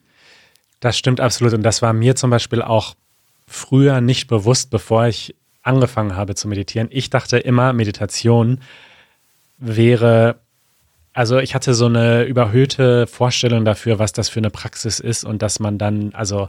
Das 0.81 0.99
stimmt 0.99 1.21
absolut. 1.21 1.55
Und 1.55 1.63
das 1.63 1.81
war 1.81 1.95
mir 1.95 2.15
zum 2.15 2.29
Beispiel 2.29 2.61
auch 2.61 2.95
früher 3.47 4.03
nicht 4.03 4.27
bewusst, 4.27 4.69
bevor 4.69 5.07
ich 5.07 5.35
angefangen 5.63 6.15
habe 6.15 6.35
zu 6.35 6.47
meditieren. 6.47 6.89
Ich 6.91 7.09
dachte 7.09 7.39
immer, 7.39 7.73
Meditation 7.73 8.61
wäre 9.57 10.37
also 11.15 11.39
ich 11.39 11.55
hatte 11.55 11.75
so 11.75 11.87
eine 11.87 12.25
überhöhte 12.25 13.07
Vorstellung 13.07 13.65
dafür, 13.67 13.99
was 13.99 14.13
das 14.13 14.31
für 14.31 14.41
eine 14.41 14.49
Praxis 14.51 14.99
ist 14.99 15.25
und 15.25 15.43
dass 15.43 15.61
man 15.61 15.77
dann, 15.77 16.15
also 16.15 16.49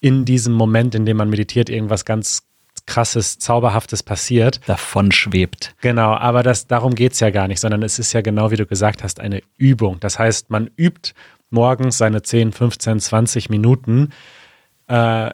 in 0.00 0.24
diesem 0.24 0.52
Moment, 0.52 0.94
in 0.94 1.06
dem 1.06 1.16
man 1.16 1.30
meditiert, 1.30 1.68
irgendwas 1.68 2.04
ganz 2.04 2.42
krasses, 2.86 3.38
zauberhaftes 3.38 4.02
passiert. 4.02 4.60
Davon 4.66 5.12
schwebt. 5.12 5.74
Genau, 5.80 6.14
aber 6.14 6.42
das, 6.42 6.66
darum 6.66 6.94
geht's 6.94 7.20
ja 7.20 7.30
gar 7.30 7.48
nicht, 7.48 7.60
sondern 7.60 7.82
es 7.82 7.98
ist 7.98 8.12
ja 8.12 8.20
genau, 8.20 8.50
wie 8.50 8.56
du 8.56 8.66
gesagt 8.66 9.02
hast, 9.02 9.20
eine 9.20 9.42
Übung. 9.56 9.98
Das 10.00 10.18
heißt, 10.18 10.50
man 10.50 10.70
übt 10.76 11.12
morgens 11.50 11.98
seine 11.98 12.22
10, 12.22 12.52
15, 12.52 13.00
20 13.00 13.50
Minuten, 13.50 14.10
äh, 14.86 15.30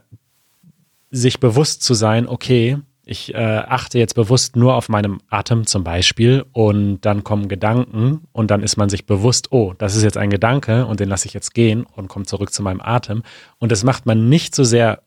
sich 1.11 1.40
bewusst 1.40 1.83
zu 1.83 1.95
sein, 1.95 2.26
okay, 2.26 2.78
ich 3.04 3.35
äh, 3.35 3.38
achte 3.38 3.99
jetzt 3.99 4.14
bewusst 4.14 4.54
nur 4.54 4.75
auf 4.76 4.88
meinem 4.88 5.21
Atem 5.28 5.66
zum 5.66 5.82
Beispiel 5.82 6.44
und 6.52 7.00
dann 7.00 7.25
kommen 7.25 7.49
Gedanken 7.49 8.28
und 8.32 8.50
dann 8.50 8.62
ist 8.62 8.76
man 8.76 8.88
sich 8.88 9.06
bewusst, 9.06 9.50
oh, 9.50 9.75
das 9.76 9.97
ist 9.97 10.04
jetzt 10.04 10.16
ein 10.16 10.30
Gedanke 10.30 10.87
und 10.87 11.00
den 11.00 11.09
lasse 11.09 11.26
ich 11.26 11.35
jetzt 11.35 11.52
gehen 11.52 11.85
und 11.85 12.09
komme 12.09 12.26
zurück 12.26 12.52
zu 12.52 12.62
meinem 12.62 12.80
Atem. 12.80 13.23
Und 13.59 13.73
das 13.73 13.82
macht 13.82 14.06
man 14.06 14.28
nicht 14.28 14.54
so 14.54 14.62
sehr 14.62 15.02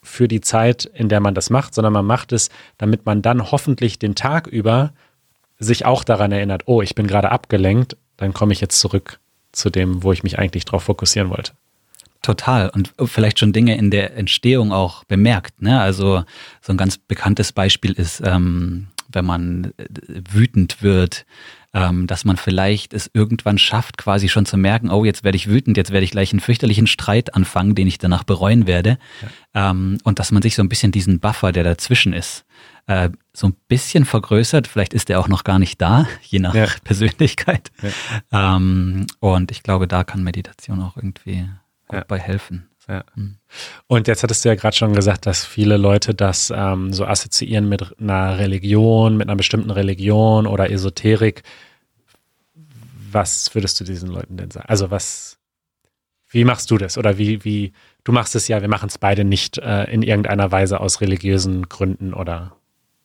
für 0.00 0.28
die 0.28 0.42
Zeit, 0.42 0.84
in 0.84 1.08
der 1.08 1.20
man 1.20 1.34
das 1.34 1.50
macht, 1.50 1.74
sondern 1.74 1.92
man 1.92 2.06
macht 2.06 2.32
es, 2.32 2.50
damit 2.78 3.04
man 3.04 3.22
dann 3.22 3.50
hoffentlich 3.50 3.98
den 3.98 4.14
Tag 4.14 4.46
über 4.46 4.92
sich 5.58 5.86
auch 5.86 6.04
daran 6.04 6.30
erinnert, 6.30 6.64
oh, 6.66 6.82
ich 6.82 6.94
bin 6.94 7.06
gerade 7.06 7.32
abgelenkt, 7.32 7.96
dann 8.16 8.32
komme 8.32 8.52
ich 8.52 8.60
jetzt 8.60 8.78
zurück 8.78 9.18
zu 9.50 9.70
dem, 9.70 10.02
wo 10.02 10.12
ich 10.12 10.22
mich 10.22 10.38
eigentlich 10.38 10.66
drauf 10.66 10.84
fokussieren 10.84 11.30
wollte. 11.30 11.52
Total. 12.24 12.70
Und 12.70 12.94
vielleicht 13.04 13.38
schon 13.38 13.52
Dinge 13.52 13.76
in 13.76 13.90
der 13.90 14.16
Entstehung 14.16 14.72
auch 14.72 15.04
bemerkt. 15.04 15.60
Ne? 15.60 15.78
Also 15.78 16.24
so 16.62 16.72
ein 16.72 16.78
ganz 16.78 16.96
bekanntes 16.96 17.52
Beispiel 17.52 17.92
ist, 17.92 18.22
ähm, 18.24 18.88
wenn 19.12 19.26
man 19.26 19.74
äh, 19.76 19.84
wütend 20.32 20.82
wird, 20.82 21.26
ähm, 21.74 22.06
dass 22.06 22.24
man 22.24 22.38
vielleicht 22.38 22.94
es 22.94 23.10
irgendwann 23.12 23.58
schafft, 23.58 23.98
quasi 23.98 24.30
schon 24.30 24.46
zu 24.46 24.56
merken, 24.56 24.88
oh, 24.88 25.04
jetzt 25.04 25.22
werde 25.22 25.36
ich 25.36 25.50
wütend, 25.50 25.76
jetzt 25.76 25.92
werde 25.92 26.04
ich 26.04 26.12
gleich 26.12 26.32
einen 26.32 26.40
fürchterlichen 26.40 26.86
Streit 26.86 27.34
anfangen, 27.34 27.74
den 27.74 27.88
ich 27.88 27.98
danach 27.98 28.24
bereuen 28.24 28.66
werde. 28.66 28.96
Ja. 29.54 29.70
Ähm, 29.72 29.98
und 30.02 30.18
dass 30.18 30.32
man 30.32 30.40
sich 30.40 30.54
so 30.54 30.62
ein 30.62 30.70
bisschen 30.70 30.92
diesen 30.92 31.20
Buffer, 31.20 31.52
der 31.52 31.64
dazwischen 31.64 32.14
ist, 32.14 32.46
äh, 32.86 33.10
so 33.34 33.48
ein 33.48 33.56
bisschen 33.68 34.06
vergrößert. 34.06 34.66
Vielleicht 34.66 34.94
ist 34.94 35.10
der 35.10 35.20
auch 35.20 35.28
noch 35.28 35.44
gar 35.44 35.58
nicht 35.58 35.78
da, 35.78 36.06
je 36.22 36.38
nach 36.38 36.54
ja. 36.54 36.68
Persönlichkeit. 36.84 37.70
Ja. 38.30 38.56
Ähm, 38.56 39.08
und 39.20 39.50
ich 39.50 39.62
glaube, 39.62 39.86
da 39.86 40.04
kann 40.04 40.22
Meditation 40.22 40.80
auch 40.80 40.96
irgendwie 40.96 41.46
ja. 41.94 42.04
bei 42.06 42.18
helfen. 42.18 42.68
Ja. 42.88 43.04
Hm. 43.14 43.36
Und 43.86 44.08
jetzt 44.08 44.22
hattest 44.22 44.44
du 44.44 44.48
ja 44.50 44.54
gerade 44.54 44.76
schon 44.76 44.94
gesagt, 44.94 45.26
dass 45.26 45.44
viele 45.44 45.76
Leute 45.76 46.14
das 46.14 46.52
ähm, 46.54 46.92
so 46.92 47.06
assoziieren 47.06 47.68
mit 47.68 47.98
einer 47.98 48.38
Religion, 48.38 49.16
mit 49.16 49.28
einer 49.28 49.36
bestimmten 49.36 49.70
Religion 49.70 50.46
oder 50.46 50.70
Esoterik. 50.70 51.42
Was 53.10 53.54
würdest 53.54 53.80
du 53.80 53.84
diesen 53.84 54.10
Leuten 54.10 54.36
denn 54.36 54.50
sagen? 54.50 54.68
Also 54.68 54.90
was, 54.90 55.38
wie 56.28 56.44
machst 56.44 56.70
du 56.70 56.78
das? 56.78 56.98
Oder 56.98 57.16
wie, 57.16 57.44
wie, 57.44 57.72
du 58.02 58.12
machst 58.12 58.34
es 58.34 58.48
ja, 58.48 58.60
wir 58.60 58.68
machen 58.68 58.88
es 58.88 58.98
beide 58.98 59.24
nicht 59.24 59.58
äh, 59.58 59.84
in 59.84 60.02
irgendeiner 60.02 60.52
Weise 60.52 60.80
aus 60.80 61.00
religiösen 61.00 61.68
Gründen 61.68 62.12
oder 62.12 62.56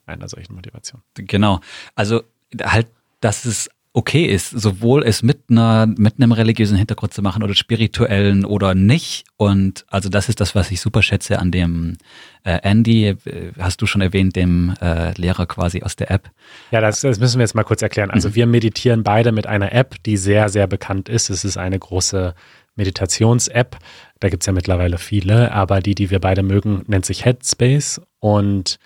einer 0.05 0.27
solchen 0.27 0.55
Motivation. 0.55 1.01
Genau. 1.13 1.61
Also 1.95 2.23
halt, 2.61 2.87
dass 3.21 3.45
es 3.45 3.69
okay 3.91 4.25
ist, 4.25 4.51
sowohl 4.51 5.03
es 5.03 5.23
mit 5.23 5.45
einer 5.49 5.87
mit 5.87 6.15
einem 6.17 6.31
religiösen 6.31 6.77
Hintergrund 6.77 7.13
zu 7.13 7.21
machen 7.21 7.41
oder 7.41 7.55
spirituellen 7.55 8.45
oder 8.45 8.75
nicht. 8.75 9.25
Und 9.35 9.85
also 9.89 10.09
das 10.09 10.29
ist 10.29 10.39
das, 10.39 10.53
was 10.53 10.69
ich 10.69 10.79
super 10.79 11.01
schätze 11.01 11.39
an 11.39 11.51
dem 11.51 11.97
äh, 12.43 12.59
Andy, 12.61 13.07
äh, 13.07 13.51
hast 13.57 13.81
du 13.81 13.87
schon 13.87 14.01
erwähnt, 14.01 14.35
dem 14.35 14.75
äh, 14.79 15.13
Lehrer 15.19 15.47
quasi 15.47 15.81
aus 15.81 15.95
der 15.95 16.11
App. 16.11 16.29
Ja, 16.71 16.81
das, 16.81 17.01
das 17.01 17.19
müssen 17.19 17.39
wir 17.39 17.43
jetzt 17.43 17.55
mal 17.55 17.63
kurz 17.63 17.81
erklären. 17.81 18.11
Also 18.11 18.29
mhm. 18.29 18.35
wir 18.35 18.45
meditieren 18.45 19.03
beide 19.03 19.31
mit 19.31 19.47
einer 19.47 19.73
App, 19.73 19.95
die 20.03 20.17
sehr, 20.17 20.49
sehr 20.49 20.67
bekannt 20.67 21.09
ist. 21.09 21.29
Es 21.29 21.43
ist 21.43 21.57
eine 21.57 21.79
große 21.79 22.35
Meditations-App. 22.75 23.77
Da 24.19 24.29
gibt 24.29 24.43
es 24.43 24.47
ja 24.47 24.53
mittlerweile 24.53 24.99
viele, 24.99 25.51
aber 25.51 25.79
die, 25.79 25.95
die 25.95 26.11
wir 26.11 26.19
beide 26.19 26.43
mögen, 26.43 26.83
nennt 26.87 27.05
sich 27.05 27.25
Headspace. 27.25 28.01
Und 28.19 28.77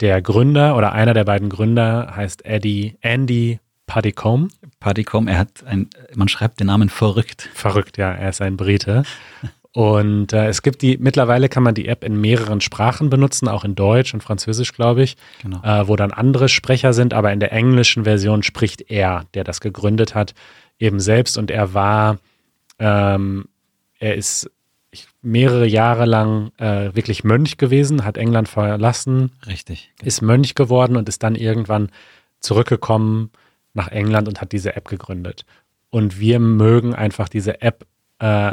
der 0.00 0.22
Gründer 0.22 0.76
oder 0.76 0.92
einer 0.92 1.14
der 1.14 1.24
beiden 1.24 1.48
Gründer 1.48 2.12
heißt 2.14 2.44
Eddie, 2.44 2.96
Andy 3.00 3.58
Paddycombe. 3.92 4.48
Paddycombe, 4.80 5.30
er 5.30 5.38
hat 5.38 5.64
ein, 5.66 5.90
man 6.14 6.26
schreibt 6.26 6.60
den 6.60 6.68
Namen 6.68 6.88
verrückt. 6.88 7.50
Verrückt, 7.52 7.98
ja, 7.98 8.10
er 8.10 8.30
ist 8.30 8.40
ein 8.40 8.56
Brite. 8.56 9.02
Und 9.72 10.32
äh, 10.32 10.46
es 10.46 10.62
gibt 10.62 10.80
die, 10.80 10.96
mittlerweile 10.96 11.50
kann 11.50 11.62
man 11.62 11.74
die 11.74 11.88
App 11.88 12.02
in 12.02 12.18
mehreren 12.18 12.62
Sprachen 12.62 13.10
benutzen, 13.10 13.48
auch 13.48 13.64
in 13.64 13.74
Deutsch 13.74 14.14
und 14.14 14.22
Französisch, 14.22 14.72
glaube 14.72 15.02
ich, 15.02 15.18
genau. 15.42 15.62
äh, 15.62 15.86
wo 15.88 15.96
dann 15.96 16.10
andere 16.10 16.48
Sprecher 16.48 16.94
sind, 16.94 17.12
aber 17.12 17.34
in 17.34 17.40
der 17.40 17.52
englischen 17.52 18.04
Version 18.04 18.42
spricht 18.42 18.90
er, 18.90 19.26
der 19.34 19.44
das 19.44 19.60
gegründet 19.60 20.14
hat, 20.14 20.32
eben 20.78 20.98
selbst. 20.98 21.36
Und 21.36 21.50
er 21.50 21.74
war, 21.74 22.18
ähm, 22.78 23.44
er 23.98 24.14
ist 24.14 24.50
mehrere 25.20 25.66
Jahre 25.66 26.06
lang 26.06 26.50
äh, 26.56 26.94
wirklich 26.94 27.24
Mönch 27.24 27.58
gewesen, 27.58 28.06
hat 28.06 28.16
England 28.16 28.48
verlassen, 28.48 29.32
Richtig. 29.46 29.92
ist 30.02 30.22
Mönch 30.22 30.54
geworden 30.54 30.96
und 30.96 31.10
ist 31.10 31.22
dann 31.22 31.34
irgendwann 31.34 31.90
zurückgekommen 32.40 33.30
nach 33.74 33.88
England 33.88 34.28
und 34.28 34.40
hat 34.40 34.52
diese 34.52 34.76
App 34.76 34.88
gegründet. 34.88 35.44
Und 35.90 36.18
wir 36.18 36.38
mögen 36.38 36.94
einfach 36.94 37.28
diese 37.28 37.60
App 37.62 37.86
äh, 38.18 38.52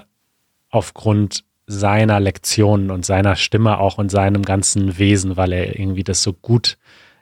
aufgrund 0.69 1.43
seiner 1.67 2.19
Lektionen 2.19 2.89
und 2.89 3.05
seiner 3.05 3.35
Stimme 3.35 3.77
auch 3.77 3.97
und 3.97 4.09
seinem 4.09 4.43
ganzen 4.43 4.97
Wesen, 4.97 5.37
weil 5.37 5.53
er 5.53 5.79
irgendwie 5.79 6.03
das 6.03 6.23
so 6.23 6.33
gut 6.33 6.77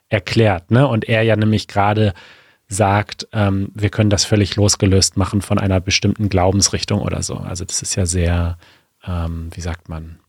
erklärt. 0.10 0.72
Ne? 0.72 0.88
Und 0.88 1.08
er 1.10 1.22
ja 1.24 1.36
nämlich 1.36 1.68
gerade 1.68 2.14
sagt, 2.68 3.28
ähm, 3.34 3.70
wir 3.74 3.90
können 3.90 4.10
das 4.10 4.26
völlig 4.26 4.56
losgelöst 4.56 5.18
machen 5.18 5.42
von 5.42 5.58
einer 5.60 5.80
bestimmten 5.80 6.30
Glaubensrichtung 6.30 7.02
oder 7.02 7.24
so. 7.24 7.36
Also 7.36 7.66
das 7.66 7.82
ist 7.82 7.96
ja 7.96 8.06
sehr, 8.06 8.58
ähm, 9.06 9.50
wie 9.54 9.62
sagt 9.62 9.90
man, 9.90 10.20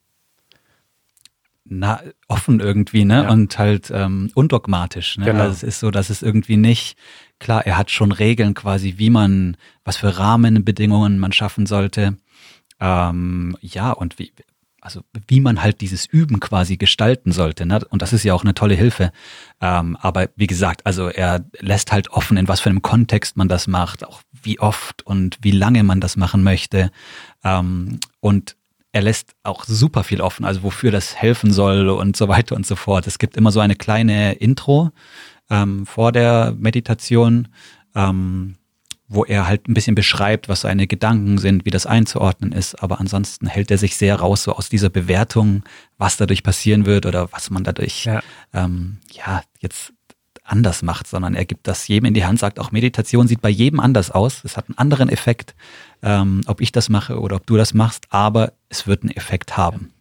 na, 1.64 2.00
offen 2.28 2.60
irgendwie, 2.60 3.04
ne? 3.04 3.24
Ja. 3.24 3.30
Und 3.30 3.58
halt 3.58 3.90
ähm, 3.94 4.30
undogmatisch. 4.34 5.18
Ne? 5.18 5.26
Genau. 5.26 5.42
Also 5.42 5.52
es 5.52 5.62
ist 5.62 5.80
so, 5.80 5.90
dass 5.90 6.10
es 6.10 6.22
irgendwie 6.22 6.56
nicht, 6.56 6.96
klar, 7.38 7.66
er 7.66 7.76
hat 7.76 7.90
schon 7.90 8.12
Regeln 8.12 8.54
quasi, 8.54 8.94
wie 8.98 9.10
man, 9.10 9.56
was 9.84 9.96
für 9.96 10.18
Rahmenbedingungen 10.18 11.18
man 11.18 11.32
schaffen 11.32 11.66
sollte. 11.66 12.16
Ähm, 12.80 13.56
ja, 13.60 13.90
und 13.92 14.18
wie, 14.18 14.32
also 14.80 15.02
wie 15.26 15.40
man 15.40 15.62
halt 15.62 15.80
dieses 15.80 16.06
Üben 16.06 16.40
quasi 16.40 16.76
gestalten 16.76 17.32
sollte. 17.32 17.66
Ne? 17.66 17.80
Und 17.90 18.02
das 18.02 18.12
ist 18.12 18.24
ja 18.24 18.34
auch 18.34 18.44
eine 18.44 18.54
tolle 18.54 18.74
Hilfe. 18.74 19.12
Ähm, 19.60 19.96
aber 20.00 20.28
wie 20.36 20.46
gesagt, 20.46 20.86
also 20.86 21.08
er 21.08 21.44
lässt 21.60 21.92
halt 21.92 22.10
offen, 22.10 22.36
in 22.36 22.48
was 22.48 22.60
für 22.60 22.70
einem 22.70 22.82
Kontext 22.82 23.36
man 23.36 23.48
das 23.48 23.66
macht, 23.66 24.04
auch 24.04 24.22
wie 24.42 24.60
oft 24.60 25.04
und 25.04 25.38
wie 25.42 25.50
lange 25.50 25.82
man 25.82 26.00
das 26.00 26.16
machen 26.16 26.42
möchte. 26.42 26.90
Ähm, 27.44 27.98
und 28.20 28.56
er 28.92 29.02
lässt 29.02 29.34
auch 29.42 29.64
super 29.64 30.02
viel 30.02 30.20
offen, 30.20 30.44
also 30.44 30.62
wofür 30.62 30.90
das 30.90 31.14
helfen 31.16 31.52
soll 31.52 31.88
und 31.90 32.16
so 32.16 32.28
weiter 32.28 32.56
und 32.56 32.66
so 32.66 32.74
fort. 32.74 33.06
Es 33.06 33.18
gibt 33.18 33.36
immer 33.36 33.52
so 33.52 33.60
eine 33.60 33.76
kleine 33.76 34.34
Intro 34.34 34.90
ähm, 35.50 35.86
vor 35.86 36.12
der 36.12 36.54
Meditation, 36.58 37.48
ähm, 37.94 38.56
wo 39.08 39.24
er 39.24 39.48
halt 39.48 39.68
ein 39.68 39.74
bisschen 39.74 39.94
beschreibt, 39.94 40.48
was 40.48 40.60
seine 40.62 40.86
Gedanken 40.86 41.38
sind, 41.38 41.64
wie 41.64 41.70
das 41.70 41.86
einzuordnen 41.86 42.52
ist. 42.52 42.82
Aber 42.82 43.00
ansonsten 43.00 43.46
hält 43.46 43.70
er 43.70 43.78
sich 43.78 43.96
sehr 43.96 44.16
raus 44.16 44.42
so 44.42 44.52
aus 44.52 44.68
dieser 44.68 44.90
Bewertung, 44.90 45.62
was 45.96 46.18
dadurch 46.18 46.42
passieren 46.42 46.84
wird 46.84 47.06
oder 47.06 47.32
was 47.32 47.48
man 47.48 47.64
dadurch 47.64 48.04
ja, 48.04 48.20
ähm, 48.52 48.98
ja 49.10 49.42
jetzt 49.60 49.94
anders 50.44 50.82
macht, 50.82 51.06
sondern 51.06 51.34
er 51.34 51.44
gibt 51.44 51.66
das 51.66 51.88
jedem 51.88 52.06
in 52.06 52.14
die 52.14 52.24
Hand, 52.24 52.38
sagt 52.38 52.58
auch 52.58 52.70
Meditation 52.70 53.28
sieht 53.28 53.42
bei 53.42 53.50
jedem 53.50 53.80
anders 53.80 54.10
aus. 54.10 54.44
Es 54.44 54.56
hat 54.56 54.68
einen 54.68 54.78
anderen 54.78 55.08
Effekt, 55.08 55.54
ähm, 56.02 56.42
ob 56.46 56.60
ich 56.60 56.72
das 56.72 56.88
mache 56.88 57.20
oder 57.20 57.36
ob 57.36 57.46
du 57.46 57.56
das 57.56 57.74
machst, 57.74 58.06
aber 58.10 58.52
es 58.68 58.86
wird 58.86 59.02
einen 59.02 59.12
Effekt 59.12 59.56
haben. 59.56 59.92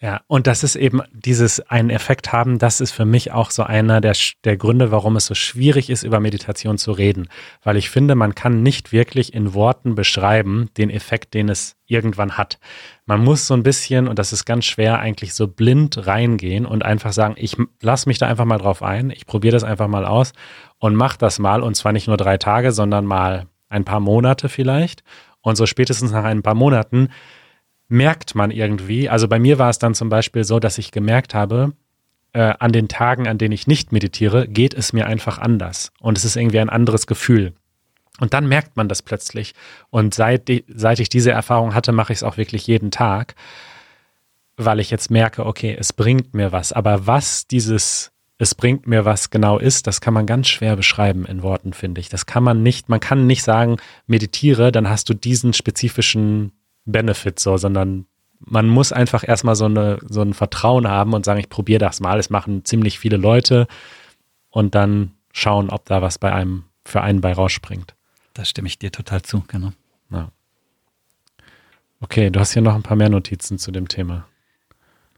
Ja. 0.00 0.20
und 0.28 0.46
das 0.46 0.62
ist 0.62 0.76
eben 0.76 1.00
dieses 1.12 1.60
einen 1.60 1.90
Effekt 1.90 2.32
haben, 2.32 2.58
das 2.58 2.80
ist 2.80 2.92
für 2.92 3.04
mich 3.04 3.32
auch 3.32 3.50
so 3.50 3.62
einer 3.62 4.00
der, 4.00 4.14
der 4.44 4.56
Gründe, 4.56 4.90
warum 4.90 5.16
es 5.16 5.26
so 5.26 5.34
schwierig 5.34 5.90
ist, 5.90 6.02
über 6.02 6.20
Meditation 6.20 6.78
zu 6.78 6.92
reden. 6.92 7.28
Weil 7.62 7.76
ich 7.76 7.90
finde, 7.90 8.14
man 8.14 8.34
kann 8.34 8.62
nicht 8.62 8.92
wirklich 8.92 9.34
in 9.34 9.54
Worten 9.54 9.94
beschreiben 9.94 10.68
den 10.76 10.90
Effekt, 10.90 11.34
den 11.34 11.48
es 11.48 11.76
irgendwann 11.86 12.38
hat. 12.38 12.58
Man 13.06 13.24
muss 13.24 13.46
so 13.46 13.54
ein 13.54 13.62
bisschen, 13.62 14.06
und 14.06 14.18
das 14.18 14.32
ist 14.32 14.44
ganz 14.44 14.64
schwer, 14.66 15.00
eigentlich 15.00 15.34
so 15.34 15.48
blind 15.48 16.06
reingehen 16.06 16.66
und 16.66 16.84
einfach 16.84 17.12
sagen, 17.12 17.34
ich 17.36 17.56
lasse 17.80 18.08
mich 18.08 18.18
da 18.18 18.26
einfach 18.26 18.44
mal 18.44 18.58
drauf 18.58 18.82
ein, 18.82 19.10
ich 19.10 19.26
probiere 19.26 19.52
das 19.52 19.64
einfach 19.64 19.88
mal 19.88 20.04
aus 20.04 20.32
und 20.78 20.94
mach 20.94 21.16
das 21.16 21.38
mal. 21.38 21.62
Und 21.62 21.74
zwar 21.74 21.92
nicht 21.92 22.06
nur 22.06 22.16
drei 22.16 22.38
Tage, 22.38 22.72
sondern 22.72 23.06
mal 23.06 23.46
ein 23.68 23.84
paar 23.84 24.00
Monate 24.00 24.48
vielleicht. 24.48 25.02
Und 25.40 25.56
so 25.56 25.66
spätestens 25.66 26.12
nach 26.12 26.24
ein 26.24 26.42
paar 26.42 26.54
Monaten 26.54 27.08
merkt 27.88 28.34
man 28.34 28.50
irgendwie, 28.50 29.08
also 29.08 29.28
bei 29.28 29.38
mir 29.38 29.58
war 29.58 29.70
es 29.70 29.78
dann 29.78 29.94
zum 29.94 30.08
Beispiel 30.08 30.44
so, 30.44 30.58
dass 30.58 30.78
ich 30.78 30.90
gemerkt 30.90 31.34
habe, 31.34 31.72
äh, 32.32 32.54
an 32.58 32.72
den 32.72 32.88
Tagen, 32.88 33.28
an 33.28 33.38
denen 33.38 33.52
ich 33.52 33.66
nicht 33.66 33.92
meditiere, 33.92 34.48
geht 34.48 34.74
es 34.74 34.92
mir 34.92 35.06
einfach 35.06 35.38
anders. 35.38 35.92
Und 36.00 36.18
es 36.18 36.24
ist 36.24 36.36
irgendwie 36.36 36.60
ein 36.60 36.70
anderes 36.70 37.06
Gefühl. 37.06 37.54
Und 38.18 38.34
dann 38.34 38.48
merkt 38.48 38.76
man 38.76 38.88
das 38.88 39.02
plötzlich. 39.02 39.54
Und 39.90 40.14
seit, 40.14 40.50
seit 40.68 41.00
ich 41.00 41.08
diese 41.08 41.30
Erfahrung 41.30 41.74
hatte, 41.74 41.92
mache 41.92 42.12
ich 42.12 42.18
es 42.18 42.22
auch 42.22 42.36
wirklich 42.36 42.66
jeden 42.66 42.90
Tag, 42.90 43.34
weil 44.56 44.80
ich 44.80 44.90
jetzt 44.90 45.10
merke, 45.10 45.44
okay, 45.46 45.76
es 45.78 45.92
bringt 45.92 46.34
mir 46.34 46.50
was. 46.50 46.72
Aber 46.72 47.06
was 47.06 47.46
dieses 47.46 48.12
es 48.38 48.54
bringt 48.54 48.86
mir 48.86 49.04
was 49.04 49.30
genau 49.30 49.58
ist, 49.58 49.86
das 49.86 50.00
kann 50.00 50.12
man 50.12 50.26
ganz 50.26 50.48
schwer 50.48 50.76
beschreiben 50.76 51.24
in 51.24 51.42
Worten, 51.42 51.72
finde 51.72 52.00
ich. 52.00 52.08
Das 52.08 52.26
kann 52.26 52.42
man 52.42 52.62
nicht, 52.62 52.88
man 52.88 53.00
kann 53.00 53.26
nicht 53.26 53.42
sagen, 53.42 53.78
meditiere, 54.06 54.72
dann 54.72 54.90
hast 54.90 55.08
du 55.08 55.14
diesen 55.14 55.54
spezifischen 55.54 56.52
Benefit 56.86 57.38
so, 57.38 57.56
sondern 57.56 58.06
man 58.38 58.68
muss 58.68 58.92
einfach 58.92 59.26
erstmal 59.26 59.56
so, 59.56 59.66
eine, 59.66 59.98
so 60.06 60.22
ein 60.22 60.34
Vertrauen 60.34 60.88
haben 60.88 61.12
und 61.14 61.24
sagen, 61.24 61.40
ich 61.40 61.48
probiere 61.48 61.80
das 61.80 62.00
mal. 62.00 62.18
Es 62.18 62.30
machen 62.30 62.64
ziemlich 62.64 62.98
viele 62.98 63.16
Leute 63.16 63.66
und 64.50 64.74
dann 64.74 65.12
schauen, 65.32 65.70
ob 65.70 65.84
da 65.86 66.02
was 66.02 66.18
bei 66.18 66.32
einem 66.32 66.64
für 66.84 67.02
einen 67.02 67.20
bei 67.20 67.32
rausspringt. 67.32 67.94
Da 68.34 68.44
stimme 68.44 68.68
ich 68.68 68.78
dir 68.78 68.92
total 68.92 69.22
zu, 69.22 69.42
genau. 69.48 69.72
Ja. 70.10 70.30
Okay, 72.00 72.30
du 72.30 72.38
hast 72.40 72.52
hier 72.52 72.62
noch 72.62 72.74
ein 72.74 72.82
paar 72.82 72.96
mehr 72.96 73.08
Notizen 73.08 73.58
zu 73.58 73.72
dem 73.72 73.88
Thema. 73.88 74.26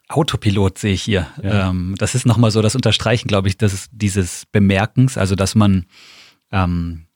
Autopilot 0.09 0.79
sehe 0.79 0.95
ich 0.95 1.03
hier. 1.03 1.27
Ja. 1.43 1.69
Ähm, 1.69 1.95
das 1.99 2.15
ist 2.15 2.25
nochmal 2.25 2.51
so 2.51 2.63
das 2.63 2.75
Unterstreichen, 2.75 3.29
glaube 3.29 3.49
ich, 3.49 3.59
des, 3.59 3.89
dieses 3.93 4.47
Bemerkens, 4.47 5.19
also 5.19 5.35
dass 5.35 5.55
man 5.55 5.87
ähm, 6.51 7.08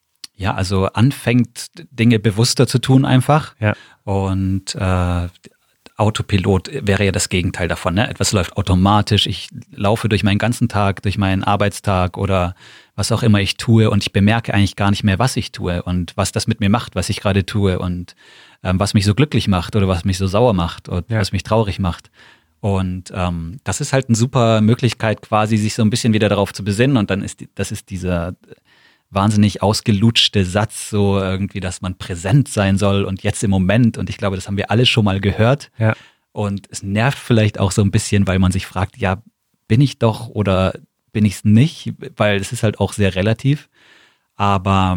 ja, 0.43 0.55
also 0.55 0.87
anfängt, 0.87 1.71
Dinge 1.93 2.19
bewusster 2.19 2.67
zu 2.67 2.81
tun 2.81 3.05
einfach. 3.05 3.55
Ja. 3.61 3.75
Und 4.03 4.75
äh, 4.75 5.29
Autopilot 5.97 6.69
wäre 6.73 7.05
ja 7.05 7.13
das 7.13 7.29
Gegenteil 7.29 7.69
davon. 7.69 7.95
Ne? 7.95 8.11
Etwas 8.11 8.33
läuft 8.33 8.57
automatisch. 8.57 9.29
Ich 9.29 9.49
laufe 9.71 10.09
durch 10.09 10.25
meinen 10.25 10.39
ganzen 10.39 10.69
Tag, 10.69 11.03
durch 11.03 11.17
meinen 11.17 11.45
Arbeitstag 11.45 12.19
oder 12.19 12.57
was 12.97 13.13
auch 13.13 13.23
immer 13.23 13.41
ich 13.41 13.57
tue 13.57 13.89
und 13.89 14.03
ich 14.03 14.13
bemerke 14.13 14.53
eigentlich 14.53 14.75
gar 14.75 14.91
nicht 14.91 15.05
mehr, 15.05 15.21
was 15.21 15.37
ich 15.37 15.53
tue 15.53 15.81
und 15.85 16.13
was 16.17 16.33
das 16.33 16.49
mit 16.49 16.59
mir 16.59 16.71
macht, 16.71 16.97
was 16.97 17.09
ich 17.09 17.21
gerade 17.21 17.47
tue 17.47 17.79
und 17.79 18.17
ähm, 18.65 18.81
was 18.81 18.95
mich 18.95 19.05
so 19.05 19.15
glücklich 19.15 19.47
macht 19.47 19.77
oder 19.77 19.87
was 19.87 20.05
mich 20.05 20.19
so 20.19 20.27
sauer 20.27 20.55
macht 20.55 20.89
oder 20.89 21.05
ja. 21.09 21.21
was 21.21 21.31
mich 21.31 21.45
traurig 21.45 21.79
macht. 21.79 22.11
Und 22.59 23.13
ähm, 23.15 23.59
das 23.63 23.81
ist 23.81 23.93
halt 23.93 24.09
eine 24.09 24.17
super 24.17 24.61
Möglichkeit, 24.61 25.23
quasi 25.23 25.57
sich 25.57 25.75
so 25.75 25.83
ein 25.83 25.91
bisschen 25.91 26.13
wieder 26.13 26.29
darauf 26.29 26.53
zu 26.53 26.65
besinnen. 26.65 26.97
Und 26.97 27.11
dann 27.11 27.23
ist 27.23 27.41
die, 27.41 27.49
das 27.55 27.71
ist 27.71 27.91
dieser 27.91 28.35
wahnsinnig 29.12 29.62
ausgelutschte 29.62 30.45
Satz, 30.45 30.90
so 30.90 31.19
irgendwie, 31.19 31.61
dass 31.61 31.83
man 31.83 31.97
präsent 31.97 32.49
sein 32.49 32.78
soll 32.78 33.04
und 33.04 33.23
jetzt 33.23 33.45
im 33.45 33.50
Moment. 33.50 33.99
Und 33.99 34.11
ich 34.11 34.16
glaube, 34.16 34.37
das 34.37 34.49
haben 34.49 34.57
wir 34.57 34.71
alle 34.71 34.87
schon 34.87 35.04
mal 35.04 35.21
gehört. 35.21 35.71
Ja. 35.78 35.95
Und 36.33 36.66
es 36.71 36.83
nervt 36.83 37.19
vielleicht 37.19 37.61
auch 37.61 37.73
so 37.73 37.83
ein 37.83 37.90
bisschen, 37.90 38.26
weil 38.26 38.38
man 38.38 38.52
sich 38.52 38.66
fragt, 38.66 38.97
ja, 38.97 39.23
bin 39.69 39.81
ich 39.81 39.99
doch 39.99 40.28
oder 40.28 40.75
bin 41.12 41.26
ich 41.26 41.35
es 41.35 41.45
nicht? 41.45 41.92
Weil 42.16 42.40
es 42.40 42.52
ist 42.52 42.62
halt 42.62 42.81
auch 42.81 42.95
sehr 42.95 43.14
relativ. 43.14 43.69
Aber 44.35 44.97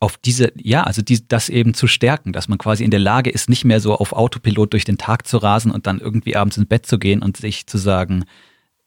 auf 0.00 0.16
diese, 0.18 0.52
ja, 0.56 0.82
also 0.82 1.00
die, 1.00 1.26
das 1.26 1.48
eben 1.48 1.74
zu 1.74 1.86
stärken, 1.86 2.32
dass 2.32 2.48
man 2.48 2.58
quasi 2.58 2.84
in 2.84 2.90
der 2.90 3.00
Lage 3.00 3.30
ist, 3.30 3.48
nicht 3.48 3.64
mehr 3.64 3.80
so 3.80 3.94
auf 3.94 4.12
Autopilot 4.12 4.72
durch 4.72 4.84
den 4.84 4.98
Tag 4.98 5.26
zu 5.26 5.38
rasen 5.38 5.70
und 5.70 5.86
dann 5.86 6.00
irgendwie 6.00 6.36
abends 6.36 6.56
ins 6.56 6.68
Bett 6.68 6.84
zu 6.86 6.98
gehen 6.98 7.22
und 7.22 7.36
sich 7.36 7.66
zu 7.66 7.78
sagen, 7.78 8.24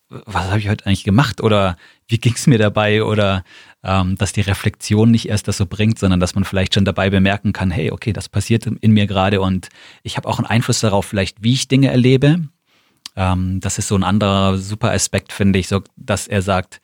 was 0.10 0.46
habe 0.50 0.60
ich 0.60 0.70
heute 0.70 0.86
eigentlich 0.86 1.04
gemacht 1.04 1.42
oder 1.42 1.78
wie 2.08 2.18
ging 2.18 2.34
es 2.34 2.48
mir 2.48 2.58
dabei 2.58 3.04
oder 3.04 3.44
ähm, 3.84 4.18
dass 4.18 4.34
die 4.34 4.42
Reflexion 4.42 5.12
nicht 5.12 5.28
erst 5.30 5.48
das 5.48 5.58
so 5.58 5.66
bringt, 5.66 6.00
sondern 6.00 6.20
dass 6.20 6.36
man 6.36 6.44
vielleicht 6.44 6.74
schon 6.74 6.86
dabei 6.86 7.10
bemerken 7.10 7.54
kann, 7.54 7.72
hey, 7.72 7.92
okay, 7.92 8.14
das 8.14 8.30
passiert 8.30 8.66
in 8.66 8.92
mir 8.92 9.08
gerade 9.08 9.42
und 9.42 9.70
ich 10.04 10.18
habe 10.18 10.28
auch 10.28 10.38
einen 10.38 10.48
Einfluss 10.48 10.80
darauf, 10.80 11.06
vielleicht 11.06 11.44
wie 11.44 11.54
ich 11.54 11.68
Dinge 11.68 11.90
erlebe. 11.90 12.48
Ähm, 13.16 13.60
das 13.62 13.78
ist 13.78 13.88
so 13.88 13.96
ein 13.96 14.04
anderer 14.04 14.58
super 14.58 14.92
Aspekt, 14.92 15.32
finde 15.32 15.60
ich, 15.60 15.68
so 15.68 15.82
dass 15.96 16.28
er 16.28 16.42
sagt, 16.42 16.82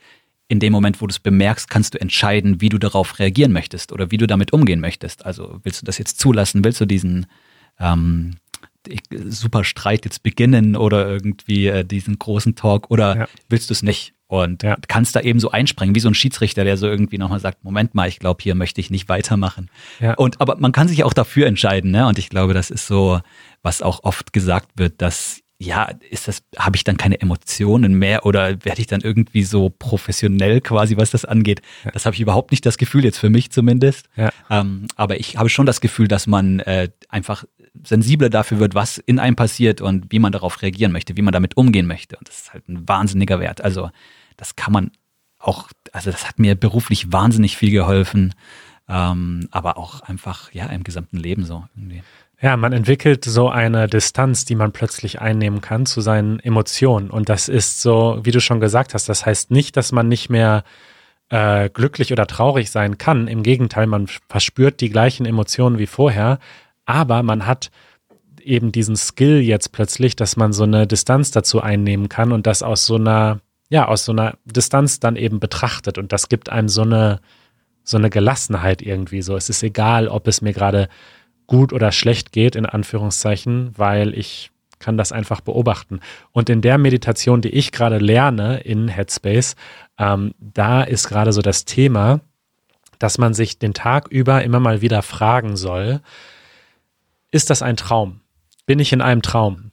in 0.47 0.59
dem 0.59 0.73
Moment, 0.73 1.01
wo 1.01 1.07
du 1.07 1.11
es 1.11 1.19
bemerkst, 1.19 1.69
kannst 1.69 1.93
du 1.93 2.01
entscheiden, 2.01 2.59
wie 2.59 2.67
du 2.67 2.77
darauf 2.77 3.19
reagieren 3.19 3.53
möchtest 3.53 3.93
oder 3.93 4.11
wie 4.11 4.17
du 4.17 4.27
damit 4.27 4.51
umgehen 4.51 4.81
möchtest. 4.81 5.25
Also 5.25 5.59
willst 5.63 5.81
du 5.81 5.85
das 5.85 5.97
jetzt 5.97 6.19
zulassen? 6.19 6.65
Willst 6.65 6.81
du 6.81 6.85
diesen 6.85 7.25
ähm, 7.79 8.35
super 9.27 9.63
Streit 9.63 10.05
jetzt 10.05 10.23
beginnen 10.23 10.75
oder 10.75 11.07
irgendwie 11.07 11.67
äh, 11.67 11.83
diesen 11.83 12.17
großen 12.17 12.55
Talk 12.55 12.89
oder 12.89 13.15
ja. 13.15 13.27
willst 13.49 13.69
du 13.69 13.73
es 13.73 13.83
nicht? 13.83 14.13
Und 14.27 14.63
ja. 14.63 14.77
kannst 14.87 15.13
da 15.15 15.19
eben 15.19 15.41
so 15.41 15.51
einspringen, 15.51 15.93
wie 15.93 15.99
so 15.99 16.07
ein 16.07 16.13
Schiedsrichter, 16.13 16.63
der 16.63 16.77
so 16.77 16.87
irgendwie 16.87 17.17
nochmal 17.17 17.41
sagt, 17.41 17.65
Moment 17.65 17.95
mal, 17.95 18.07
ich 18.07 18.17
glaube, 18.17 18.41
hier 18.41 18.55
möchte 18.55 18.79
ich 18.79 18.89
nicht 18.89 19.09
weitermachen. 19.09 19.69
Ja. 19.99 20.13
Und 20.13 20.39
aber 20.39 20.55
man 20.57 20.71
kann 20.71 20.87
sich 20.87 21.03
auch 21.03 21.11
dafür 21.11 21.47
entscheiden, 21.47 21.91
ne? 21.91 22.07
Und 22.07 22.17
ich 22.17 22.29
glaube, 22.29 22.53
das 22.53 22.71
ist 22.71 22.87
so, 22.87 23.19
was 23.61 23.81
auch 23.81 24.05
oft 24.05 24.31
gesagt 24.31 24.69
wird, 24.77 25.01
dass 25.01 25.41
ja, 25.61 25.91
ist 26.09 26.27
das, 26.27 26.41
habe 26.57 26.75
ich 26.75 26.83
dann 26.83 26.97
keine 26.97 27.21
Emotionen 27.21 27.93
mehr 27.93 28.25
oder 28.25 28.65
werde 28.65 28.81
ich 28.81 28.87
dann 28.87 29.01
irgendwie 29.01 29.43
so 29.43 29.69
professionell 29.69 30.59
quasi, 30.59 30.97
was 30.97 31.11
das 31.11 31.23
angeht? 31.23 31.61
Ja. 31.85 31.91
Das 31.91 32.05
habe 32.05 32.15
ich 32.15 32.21
überhaupt 32.21 32.49
nicht 32.49 32.65
das 32.65 32.79
Gefühl, 32.79 33.03
jetzt 33.03 33.19
für 33.19 33.29
mich 33.29 33.51
zumindest. 33.51 34.07
Ja. 34.15 34.31
Ähm, 34.49 34.87
aber 34.95 35.19
ich 35.19 35.37
habe 35.37 35.49
schon 35.49 35.67
das 35.67 35.79
Gefühl, 35.79 36.07
dass 36.07 36.25
man 36.25 36.61
äh, 36.61 36.89
einfach 37.09 37.43
sensibler 37.83 38.29
dafür 38.29 38.59
wird, 38.59 38.75
was 38.75 38.97
in 38.97 39.19
einem 39.19 39.35
passiert 39.35 39.81
und 39.81 40.11
wie 40.11 40.19
man 40.19 40.31
darauf 40.31 40.61
reagieren 40.61 40.91
möchte, 40.91 41.17
wie 41.17 41.21
man 41.21 41.31
damit 41.31 41.57
umgehen 41.57 41.87
möchte. 41.87 42.17
Und 42.17 42.27
das 42.27 42.39
ist 42.39 42.53
halt 42.53 42.67
ein 42.67 42.87
wahnsinniger 42.87 43.39
Wert. 43.39 43.63
Also 43.63 43.89
das 44.37 44.55
kann 44.55 44.73
man 44.73 44.91
auch, 45.39 45.69
also 45.91 46.11
das 46.11 46.27
hat 46.27 46.39
mir 46.39 46.55
beruflich 46.55 47.11
wahnsinnig 47.11 47.57
viel 47.57 47.71
geholfen, 47.71 48.33
ähm, 48.87 49.47
aber 49.51 49.77
auch 49.77 50.01
einfach 50.01 50.51
ja 50.51 50.65
im 50.67 50.83
gesamten 50.83 51.17
Leben 51.17 51.45
so 51.45 51.63
irgendwie. 51.75 52.03
Ja, 52.41 52.57
man 52.57 52.73
entwickelt 52.73 53.23
so 53.23 53.49
eine 53.49 53.87
Distanz, 53.87 54.45
die 54.45 54.55
man 54.55 54.71
plötzlich 54.71 55.21
einnehmen 55.21 55.61
kann 55.61 55.85
zu 55.85 56.01
seinen 56.01 56.39
Emotionen. 56.39 57.11
Und 57.11 57.29
das 57.29 57.47
ist 57.47 57.81
so, 57.81 58.19
wie 58.23 58.31
du 58.31 58.41
schon 58.41 58.59
gesagt 58.59 58.95
hast, 58.95 59.07
das 59.07 59.27
heißt 59.27 59.51
nicht, 59.51 59.77
dass 59.77 59.91
man 59.91 60.07
nicht 60.07 60.29
mehr 60.29 60.63
äh, 61.29 61.69
glücklich 61.69 62.11
oder 62.11 62.25
traurig 62.25 62.71
sein 62.71 62.97
kann. 62.97 63.27
Im 63.27 63.43
Gegenteil, 63.43 63.85
man 63.85 64.07
verspürt 64.27 64.81
die 64.81 64.89
gleichen 64.89 65.27
Emotionen 65.27 65.77
wie 65.77 65.85
vorher, 65.85 66.39
aber 66.91 67.23
man 67.23 67.45
hat 67.45 67.71
eben 68.43 68.71
diesen 68.71 68.95
Skill 68.95 69.39
jetzt 69.39 69.71
plötzlich, 69.71 70.15
dass 70.15 70.35
man 70.35 70.53
so 70.53 70.63
eine 70.63 70.87
Distanz 70.87 71.31
dazu 71.31 71.61
einnehmen 71.61 72.09
kann 72.09 72.31
und 72.31 72.47
das 72.47 72.63
aus 72.63 72.85
so 72.85 72.95
einer, 72.95 73.39
ja, 73.69 73.87
aus 73.87 74.05
so 74.05 74.11
einer 74.11 74.37
Distanz 74.45 74.99
dann 74.99 75.15
eben 75.15 75.39
betrachtet. 75.39 75.97
Und 75.97 76.11
das 76.11 76.29
gibt 76.29 76.49
einem 76.49 76.67
so 76.67 76.81
eine, 76.81 77.19
so 77.83 77.97
eine 77.97 78.09
Gelassenheit 78.09 78.81
irgendwie 78.81 79.21
so. 79.21 79.35
Es 79.35 79.49
ist 79.49 79.63
egal, 79.63 80.07
ob 80.07 80.27
es 80.27 80.41
mir 80.41 80.53
gerade 80.53 80.89
gut 81.47 81.73
oder 81.73 81.91
schlecht 81.91 82.31
geht, 82.31 82.55
in 82.55 82.65
Anführungszeichen, 82.65 83.71
weil 83.77 84.17
ich 84.17 84.51
kann 84.79 84.97
das 84.97 85.11
einfach 85.11 85.41
beobachten. 85.41 85.99
Und 86.31 86.49
in 86.49 86.61
der 86.61 86.77
Meditation, 86.77 87.41
die 87.41 87.49
ich 87.49 87.71
gerade 87.71 87.99
lerne 87.99 88.61
in 88.61 88.87
Headspace, 88.87 89.55
ähm, 89.97 90.33
da 90.39 90.81
ist 90.81 91.07
gerade 91.07 91.31
so 91.33 91.41
das 91.41 91.65
Thema, 91.65 92.21
dass 92.99 93.17
man 93.17 93.33
sich 93.33 93.59
den 93.59 93.73
Tag 93.73 94.07
über 94.09 94.43
immer 94.43 94.59
mal 94.59 94.81
wieder 94.81 95.01
fragen 95.01 95.55
soll, 95.55 96.01
ist 97.31 97.49
das 97.49 97.61
ein 97.61 97.77
Traum? 97.77 98.21
Bin 98.65 98.79
ich 98.79 98.93
in 98.93 99.01
einem 99.01 99.21
Traum? 99.21 99.71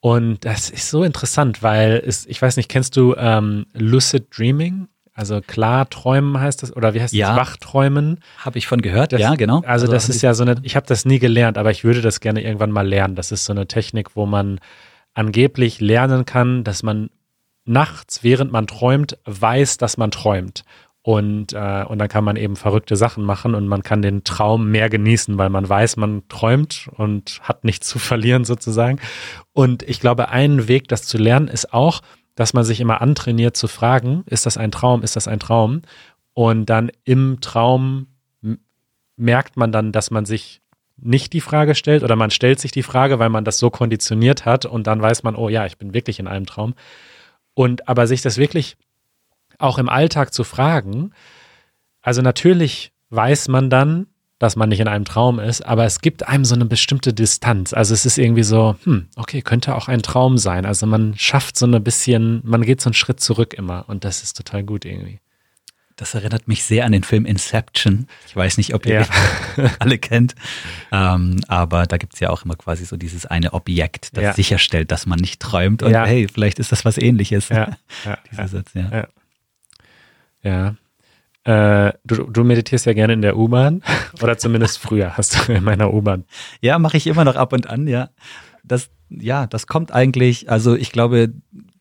Und 0.00 0.44
das 0.44 0.70
ist 0.70 0.90
so 0.90 1.02
interessant, 1.02 1.62
weil 1.62 2.02
es, 2.06 2.26
ich 2.26 2.40
weiß 2.40 2.56
nicht, 2.56 2.68
kennst 2.68 2.96
du 2.96 3.14
ähm, 3.16 3.66
Lucid 3.72 4.26
Dreaming? 4.36 4.88
Also 5.12 5.40
klar 5.40 5.90
träumen 5.90 6.38
heißt 6.40 6.62
das, 6.62 6.76
oder 6.76 6.94
wie 6.94 7.00
heißt 7.00 7.12
ja. 7.12 7.30
das? 7.30 7.36
Wachträumen. 7.36 8.20
Habe 8.38 8.58
ich 8.58 8.68
von 8.68 8.80
gehört, 8.80 9.12
das, 9.12 9.20
ja, 9.20 9.34
genau. 9.34 9.56
Also, 9.56 9.86
also 9.86 9.92
das 9.92 10.08
ist 10.08 10.22
ja 10.22 10.34
so 10.34 10.44
eine, 10.44 10.56
ich 10.62 10.76
habe 10.76 10.86
das 10.86 11.04
nie 11.04 11.18
gelernt, 11.18 11.58
aber 11.58 11.72
ich 11.72 11.82
würde 11.82 12.02
das 12.02 12.20
gerne 12.20 12.44
irgendwann 12.44 12.70
mal 12.70 12.86
lernen. 12.86 13.16
Das 13.16 13.32
ist 13.32 13.44
so 13.44 13.52
eine 13.52 13.66
Technik, 13.66 14.14
wo 14.14 14.26
man 14.26 14.60
angeblich 15.14 15.80
lernen 15.80 16.24
kann, 16.24 16.62
dass 16.62 16.84
man 16.84 17.10
nachts, 17.64 18.22
während 18.22 18.52
man 18.52 18.68
träumt, 18.68 19.18
weiß, 19.24 19.78
dass 19.78 19.96
man 19.96 20.12
träumt. 20.12 20.64
Und, 21.08 21.54
äh, 21.54 21.86
und 21.88 21.98
dann 21.98 22.08
kann 22.08 22.22
man 22.22 22.36
eben 22.36 22.54
verrückte 22.54 22.94
Sachen 22.94 23.24
machen 23.24 23.54
und 23.54 23.66
man 23.66 23.82
kann 23.82 24.02
den 24.02 24.24
Traum 24.24 24.70
mehr 24.70 24.90
genießen, 24.90 25.38
weil 25.38 25.48
man 25.48 25.66
weiß, 25.66 25.96
man 25.96 26.28
träumt 26.28 26.90
und 26.98 27.40
hat 27.42 27.64
nichts 27.64 27.88
zu 27.88 27.98
verlieren 27.98 28.44
sozusagen. 28.44 29.00
Und 29.54 29.82
ich 29.84 30.00
glaube, 30.00 30.28
ein 30.28 30.68
Weg, 30.68 30.86
das 30.88 31.04
zu 31.04 31.16
lernen, 31.16 31.48
ist 31.48 31.72
auch, 31.72 32.02
dass 32.34 32.52
man 32.52 32.62
sich 32.62 32.78
immer 32.78 33.00
antrainiert 33.00 33.56
zu 33.56 33.68
fragen, 33.68 34.22
ist 34.26 34.44
das 34.44 34.58
ein 34.58 34.70
Traum, 34.70 35.02
ist 35.02 35.16
das 35.16 35.28
ein 35.28 35.40
Traum? 35.40 35.80
Und 36.34 36.66
dann 36.66 36.90
im 37.04 37.40
Traum 37.40 38.08
merkt 39.16 39.56
man 39.56 39.72
dann, 39.72 39.92
dass 39.92 40.10
man 40.10 40.26
sich 40.26 40.60
nicht 40.98 41.32
die 41.32 41.40
Frage 41.40 41.74
stellt 41.74 42.02
oder 42.02 42.16
man 42.16 42.30
stellt 42.30 42.60
sich 42.60 42.70
die 42.70 42.82
Frage, 42.82 43.18
weil 43.18 43.30
man 43.30 43.46
das 43.46 43.58
so 43.58 43.70
konditioniert 43.70 44.44
hat 44.44 44.66
und 44.66 44.86
dann 44.86 45.00
weiß 45.00 45.22
man, 45.22 45.36
oh 45.36 45.48
ja, 45.48 45.64
ich 45.64 45.78
bin 45.78 45.94
wirklich 45.94 46.20
in 46.20 46.28
einem 46.28 46.44
Traum. 46.44 46.74
Und 47.54 47.88
aber 47.88 48.06
sich 48.06 48.20
das 48.20 48.36
wirklich 48.36 48.76
auch 49.58 49.78
im 49.78 49.88
Alltag 49.88 50.32
zu 50.32 50.44
fragen, 50.44 51.12
also 52.02 52.22
natürlich 52.22 52.92
weiß 53.10 53.48
man 53.48 53.70
dann, 53.70 54.06
dass 54.38 54.54
man 54.54 54.68
nicht 54.68 54.80
in 54.80 54.88
einem 54.88 55.04
Traum 55.04 55.40
ist, 55.40 55.62
aber 55.62 55.84
es 55.84 56.00
gibt 56.00 56.28
einem 56.28 56.44
so 56.44 56.54
eine 56.54 56.64
bestimmte 56.64 57.12
Distanz. 57.12 57.72
Also 57.72 57.92
es 57.92 58.06
ist 58.06 58.18
irgendwie 58.18 58.44
so, 58.44 58.76
hm, 58.84 59.08
okay, 59.16 59.42
könnte 59.42 59.74
auch 59.74 59.88
ein 59.88 60.00
Traum 60.00 60.38
sein. 60.38 60.64
Also 60.64 60.86
man 60.86 61.18
schafft 61.18 61.56
so 61.56 61.66
ein 61.66 61.82
bisschen, 61.82 62.40
man 62.44 62.62
geht 62.62 62.80
so 62.80 62.88
einen 62.88 62.94
Schritt 62.94 63.20
zurück 63.20 63.54
immer 63.54 63.84
und 63.88 64.04
das 64.04 64.22
ist 64.22 64.36
total 64.36 64.62
gut 64.62 64.84
irgendwie. 64.84 65.20
Das 65.96 66.14
erinnert 66.14 66.46
mich 66.46 66.62
sehr 66.62 66.84
an 66.84 66.92
den 66.92 67.02
Film 67.02 67.26
Inception. 67.26 68.06
Ich 68.28 68.36
weiß 68.36 68.56
nicht, 68.56 68.72
ob 68.72 68.86
ihr 68.86 69.00
ja. 69.00 69.70
alle 69.80 69.98
kennt. 69.98 70.36
Ähm, 70.92 71.40
aber 71.48 71.86
da 71.86 71.96
gibt's 71.96 72.20
ja 72.20 72.30
auch 72.30 72.44
immer 72.44 72.54
quasi 72.54 72.84
so 72.84 72.96
dieses 72.96 73.26
eine 73.26 73.52
Objekt, 73.52 74.16
das 74.16 74.22
ja. 74.22 74.32
sicherstellt, 74.32 74.92
dass 74.92 75.06
man 75.06 75.18
nicht 75.18 75.40
träumt. 75.40 75.82
Und 75.82 75.90
ja. 75.90 76.06
hey, 76.06 76.28
vielleicht 76.32 76.60
ist 76.60 76.70
das 76.70 76.84
was 76.84 76.98
ähnliches. 76.98 77.48
Dieser 78.30 78.46
Satz, 78.46 78.70
ja. 78.74 79.08
Ja. 80.42 80.76
Äh, 81.44 81.92
du, 82.04 82.24
du, 82.24 82.44
meditierst 82.44 82.86
ja 82.86 82.92
gerne 82.92 83.14
in 83.14 83.22
der 83.22 83.36
U-Bahn 83.36 83.82
oder 84.22 84.36
zumindest 84.36 84.78
früher 84.78 85.16
hast 85.16 85.48
du 85.48 85.52
in 85.52 85.64
meiner 85.64 85.92
U-Bahn. 85.94 86.24
Ja, 86.60 86.78
mache 86.78 86.96
ich 86.96 87.06
immer 87.06 87.24
noch 87.24 87.36
ab 87.36 87.52
und 87.52 87.68
an, 87.68 87.86
ja. 87.86 88.10
Das, 88.64 88.90
ja, 89.08 89.46
das 89.46 89.66
kommt 89.66 89.92
eigentlich, 89.92 90.50
also 90.50 90.74
ich 90.74 90.92
glaube, 90.92 91.32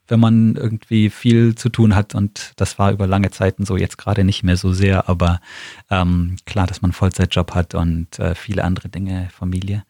wenn 0.08 0.20
man 0.20 0.56
irgendwie 0.56 1.10
viel 1.10 1.56
zu 1.56 1.70
tun 1.70 1.96
hat 1.96 2.16
und 2.16 2.54
das 2.56 2.80
war 2.80 2.92
über 2.92 3.08
lange 3.08 3.32
Zeiten 3.32 3.66
so, 3.66 3.76
jetzt 3.76 3.98
gerade 3.98 4.24
nicht 4.24 4.44
mehr 4.44 4.58
so 4.58 4.72
sehr, 4.72 5.10
aber 5.10 5.42
ähm, 5.90 6.38
klar, 6.46 6.66
dass 6.68 6.82
man 6.82 6.90
einen 6.90 6.94
Vollzeitjob 6.94 7.54
hat 7.54 7.76
und 7.76 8.18
äh, 8.20 8.36
viele 8.36 8.64
andere 8.64 8.90
Dinge, 8.90 9.28
Familie. 9.32 9.84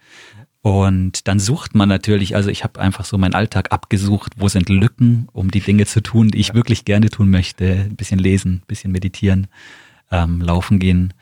Und 0.68 1.30
dann 1.30 1.40
sucht 1.40 1.76
man 1.76 1.88
natürlich, 1.88 2.36
also 2.36 2.50
ich 2.50 2.66
habe 2.66 2.82
einfach 2.82 3.06
so 3.06 3.18
meinen 3.18 3.36
Alltag 3.36 3.72
abgesucht, 3.72 4.34
wo 4.36 4.50
sind 4.50 4.68
Lücken, 4.68 5.30
um 5.32 5.50
die 5.50 5.62
Dinge 5.62 5.86
zu 5.86 6.02
tun, 6.02 6.28
die 6.28 6.40
ich 6.40 6.56
wirklich 6.56 6.84
gerne 6.84 7.10
tun 7.10 7.30
möchte. 7.30 7.86
Ein 7.90 7.96
bisschen 7.96 8.20
lesen, 8.20 8.56
ein 8.56 8.68
bisschen 8.68 8.92
meditieren, 8.92 9.48
ähm, 10.12 10.42
laufen 10.42 10.78
gehen. 10.80 11.14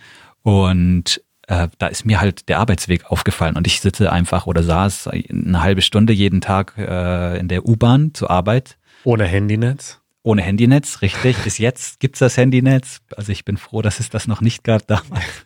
Und 0.41 1.21
äh, 1.47 1.67
da 1.77 1.85
ist 1.85 2.07
mir 2.07 2.19
halt 2.19 2.49
der 2.49 2.57
Arbeitsweg 2.57 3.05
aufgefallen 3.11 3.55
und 3.55 3.67
ich 3.67 3.81
sitze 3.81 4.11
einfach 4.11 4.47
oder 4.47 4.63
saß 4.63 5.09
eine 5.09 5.61
halbe 5.61 5.83
Stunde 5.83 6.11
jeden 6.11 6.41
Tag 6.41 6.73
äh, 6.79 7.37
in 7.37 7.47
der 7.47 7.67
U-Bahn 7.67 8.15
zur 8.15 8.31
Arbeit. 8.31 8.79
Ohne 9.03 9.25
Handynetz? 9.25 10.01
Ohne 10.23 10.41
Handynetz, 10.41 11.03
richtig. 11.03 11.37
Bis 11.43 11.59
jetzt 11.59 11.99
gibt's 11.99 12.17
das 12.17 12.35
Handynetz. 12.35 13.01
Also 13.15 13.31
ich 13.31 13.45
bin 13.45 13.57
froh, 13.57 13.83
dass 13.83 13.99
es 13.99 14.09
das 14.09 14.25
noch 14.25 14.41
nicht 14.41 14.63
gab 14.63 14.87
damals. 14.87 15.45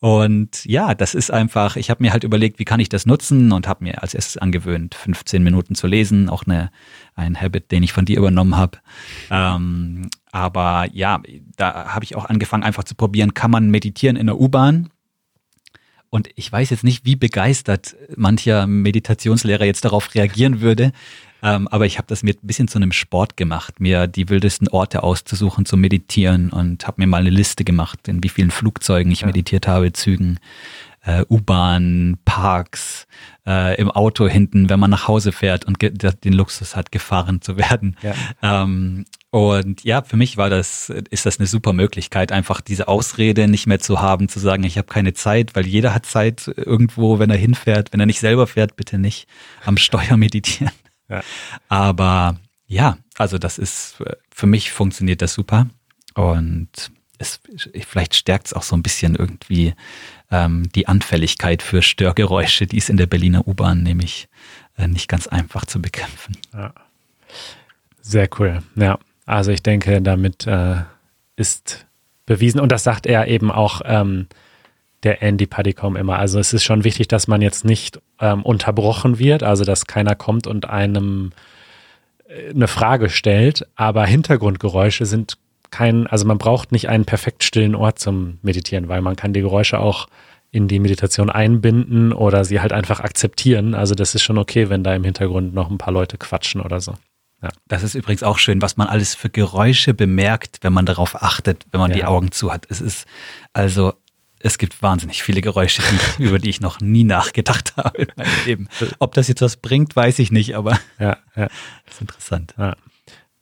Und 0.00 0.64
ja, 0.66 0.94
das 0.94 1.14
ist 1.14 1.30
einfach, 1.30 1.76
ich 1.76 1.88
habe 1.88 2.02
mir 2.02 2.12
halt 2.12 2.22
überlegt, 2.22 2.58
wie 2.58 2.66
kann 2.66 2.80
ich 2.80 2.90
das 2.90 3.06
nutzen 3.06 3.52
und 3.52 3.66
habe 3.66 3.84
mir 3.84 4.02
als 4.02 4.12
erstes 4.12 4.36
angewöhnt, 4.36 4.94
15 4.94 5.42
Minuten 5.42 5.74
zu 5.74 5.86
lesen, 5.86 6.28
auch 6.28 6.44
eine, 6.44 6.70
ein 7.14 7.40
Habit, 7.40 7.70
den 7.72 7.82
ich 7.82 7.94
von 7.94 8.04
dir 8.04 8.18
übernommen 8.18 8.56
habe. 8.56 8.78
Ähm, 9.30 10.10
aber 10.32 10.86
ja, 10.92 11.22
da 11.56 11.94
habe 11.94 12.04
ich 12.04 12.14
auch 12.14 12.26
angefangen, 12.26 12.62
einfach 12.62 12.84
zu 12.84 12.94
probieren, 12.94 13.32
kann 13.32 13.50
man 13.50 13.70
meditieren 13.70 14.16
in 14.16 14.26
der 14.26 14.38
U-Bahn? 14.38 14.90
Und 16.10 16.28
ich 16.36 16.50
weiß 16.52 16.70
jetzt 16.70 16.84
nicht, 16.84 17.04
wie 17.04 17.16
begeistert 17.16 17.96
mancher 18.16 18.66
Meditationslehrer 18.66 19.64
jetzt 19.64 19.84
darauf 19.84 20.14
reagieren 20.14 20.60
würde. 20.60 20.92
Ähm, 21.42 21.68
aber 21.68 21.86
ich 21.86 21.98
habe 21.98 22.06
das 22.08 22.22
mir 22.22 22.34
ein 22.34 22.46
bisschen 22.46 22.68
zu 22.68 22.78
einem 22.78 22.92
Sport 22.92 23.36
gemacht, 23.36 23.80
mir 23.80 24.06
die 24.06 24.28
wildesten 24.28 24.68
Orte 24.68 25.02
auszusuchen 25.02 25.66
zu 25.66 25.76
meditieren 25.76 26.50
und 26.50 26.86
habe 26.86 27.00
mir 27.00 27.06
mal 27.06 27.20
eine 27.20 27.30
Liste 27.30 27.64
gemacht, 27.64 28.08
in 28.08 28.22
wie 28.22 28.28
vielen 28.28 28.50
Flugzeugen 28.50 29.12
ich 29.12 29.20
ja. 29.20 29.26
meditiert 29.26 29.68
habe, 29.68 29.92
Zügen, 29.92 30.38
äh, 31.06 31.24
U-Bahn, 31.30 32.18
Parks, 32.24 33.06
äh, 33.46 33.80
im 33.80 33.90
Auto 33.90 34.26
hinten, 34.28 34.68
wenn 34.68 34.80
man 34.80 34.90
nach 34.90 35.08
Hause 35.08 35.32
fährt 35.32 35.64
und 35.64 35.80
den 35.80 36.32
Luxus 36.32 36.74
hat, 36.74 36.90
gefahren 36.90 37.40
zu 37.40 37.56
werden. 37.56 37.96
Ja. 38.02 38.14
Ähm, 38.42 39.04
und 39.30 39.84
ja, 39.84 40.02
für 40.02 40.16
mich 40.16 40.36
war 40.36 40.50
das, 40.50 40.88
ist 41.10 41.26
das 41.26 41.38
eine 41.38 41.46
super 41.46 41.72
Möglichkeit, 41.72 42.32
einfach 42.32 42.60
diese 42.60 42.88
Ausrede 42.88 43.48
nicht 43.48 43.66
mehr 43.66 43.78
zu 43.78 44.00
haben, 44.00 44.28
zu 44.28 44.40
sagen, 44.40 44.64
ich 44.64 44.78
habe 44.78 44.88
keine 44.88 45.12
Zeit, 45.12 45.54
weil 45.54 45.66
jeder 45.66 45.94
hat 45.94 46.06
Zeit 46.06 46.50
irgendwo, 46.56 47.18
wenn 47.18 47.30
er 47.30 47.36
hinfährt. 47.36 47.92
Wenn 47.92 48.00
er 48.00 48.06
nicht 48.06 48.20
selber 48.20 48.46
fährt, 48.46 48.76
bitte 48.76 48.98
nicht 48.98 49.28
am 49.64 49.76
Steuer 49.76 50.16
meditieren. 50.16 50.72
Ja. 51.08 51.22
Aber 51.68 52.36
ja, 52.66 52.98
also 53.16 53.38
das 53.38 53.58
ist, 53.58 53.96
für 54.30 54.46
mich 54.46 54.72
funktioniert 54.72 55.22
das 55.22 55.34
super. 55.34 55.68
Und 56.14 56.68
es, 57.18 57.40
vielleicht 57.86 58.14
stärkt 58.14 58.46
es 58.46 58.52
auch 58.52 58.62
so 58.62 58.76
ein 58.76 58.82
bisschen 58.82 59.14
irgendwie 59.14 59.74
ähm, 60.30 60.68
die 60.74 60.88
Anfälligkeit 60.88 61.62
für 61.62 61.82
Störgeräusche, 61.82 62.66
die 62.66 62.76
ist 62.76 62.90
in 62.90 62.96
der 62.96 63.06
Berliner 63.06 63.46
U-Bahn 63.46 63.82
nämlich 63.82 64.28
äh, 64.76 64.88
nicht 64.88 65.08
ganz 65.08 65.26
einfach 65.26 65.64
zu 65.64 65.80
bekämpfen. 65.80 66.36
Ja. 66.52 66.72
Sehr 68.00 68.28
cool. 68.38 68.62
Ja. 68.74 68.98
Also 69.24 69.50
ich 69.50 69.62
denke, 69.62 70.00
damit 70.02 70.46
äh, 70.46 70.82
ist 71.36 71.86
bewiesen, 72.26 72.60
und 72.60 72.70
das 72.70 72.84
sagt 72.84 73.06
er 73.06 73.26
eben 73.28 73.50
auch 73.50 73.80
ähm, 73.84 74.28
der 75.06 75.22
Andy 75.22 75.46
Paddycom 75.46 75.96
immer. 75.96 76.18
Also 76.18 76.38
es 76.40 76.52
ist 76.52 76.64
schon 76.64 76.82
wichtig, 76.82 77.06
dass 77.06 77.28
man 77.28 77.40
jetzt 77.40 77.64
nicht 77.64 78.00
ähm, 78.20 78.42
unterbrochen 78.42 79.18
wird, 79.18 79.42
also 79.42 79.64
dass 79.64 79.86
keiner 79.86 80.16
kommt 80.16 80.46
und 80.46 80.68
einem 80.68 81.30
äh, 82.28 82.50
eine 82.50 82.66
Frage 82.66 83.08
stellt, 83.08 83.66
aber 83.76 84.04
Hintergrundgeräusche 84.04 85.06
sind 85.06 85.38
kein, 85.70 86.06
also 86.08 86.26
man 86.26 86.38
braucht 86.38 86.72
nicht 86.72 86.88
einen 86.88 87.04
perfekt 87.04 87.44
stillen 87.44 87.74
Ort 87.74 87.98
zum 87.98 88.38
Meditieren, 88.42 88.88
weil 88.88 89.00
man 89.00 89.16
kann 89.16 89.32
die 89.32 89.40
Geräusche 89.40 89.78
auch 89.78 90.08
in 90.50 90.68
die 90.68 90.80
Meditation 90.80 91.30
einbinden 91.30 92.12
oder 92.12 92.44
sie 92.44 92.60
halt 92.60 92.72
einfach 92.72 93.00
akzeptieren. 93.00 93.74
Also 93.74 93.94
das 93.94 94.14
ist 94.14 94.22
schon 94.22 94.38
okay, 94.38 94.70
wenn 94.70 94.82
da 94.82 94.94
im 94.94 95.04
Hintergrund 95.04 95.54
noch 95.54 95.70
ein 95.70 95.78
paar 95.78 95.92
Leute 95.92 96.18
quatschen 96.18 96.60
oder 96.60 96.80
so. 96.80 96.94
Ja. 97.42 97.50
Das 97.68 97.82
ist 97.82 97.94
übrigens 97.94 98.22
auch 98.22 98.38
schön, 98.38 98.62
was 98.62 98.76
man 98.76 98.86
alles 98.86 99.14
für 99.14 99.28
Geräusche 99.28 99.94
bemerkt, 99.94 100.58
wenn 100.62 100.72
man 100.72 100.86
darauf 100.86 101.22
achtet, 101.22 101.66
wenn 101.70 101.80
man 101.80 101.90
ja. 101.90 101.96
die 101.96 102.04
Augen 102.04 102.32
zu 102.32 102.52
hat. 102.52 102.66
Es 102.70 102.80
ist 102.80 103.06
also, 103.52 103.92
es 104.46 104.58
gibt 104.58 104.80
wahnsinnig 104.80 105.22
viele 105.24 105.40
Geräusche, 105.40 105.82
die, 106.18 106.22
über 106.24 106.38
die 106.38 106.50
ich 106.50 106.60
noch 106.60 106.80
nie 106.80 107.04
nachgedacht 107.04 107.76
habe 107.76 108.02
in 108.02 108.08
meinem 108.16 108.30
Leben. 108.46 108.68
Ob 109.00 109.14
das 109.14 109.28
jetzt 109.28 109.42
was 109.42 109.56
bringt, 109.56 109.96
weiß 109.96 110.20
ich 110.20 110.30
nicht, 110.30 110.54
aber 110.54 110.78
ja, 110.98 111.16
ja. 111.34 111.48
das 111.84 111.94
ist 111.94 112.00
interessant. 112.00 112.54
Ja. 112.56 112.76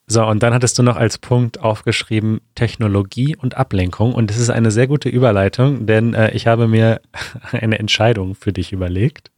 So, 0.06 0.24
und 0.26 0.42
dann 0.42 0.52
hattest 0.52 0.78
du 0.78 0.82
noch 0.82 0.96
als 0.96 1.16
Punkt 1.18 1.60
aufgeschrieben 1.60 2.40
Technologie 2.54 3.36
und 3.36 3.56
Ablenkung. 3.56 4.14
Und 4.14 4.30
das 4.30 4.38
ist 4.38 4.50
eine 4.50 4.70
sehr 4.70 4.86
gute 4.86 5.08
Überleitung, 5.08 5.86
denn 5.86 6.14
äh, 6.14 6.30
ich 6.32 6.46
habe 6.46 6.68
mir 6.68 7.00
eine 7.52 7.78
Entscheidung 7.78 8.34
für 8.34 8.52
dich 8.52 8.72
überlegt. 8.72 9.30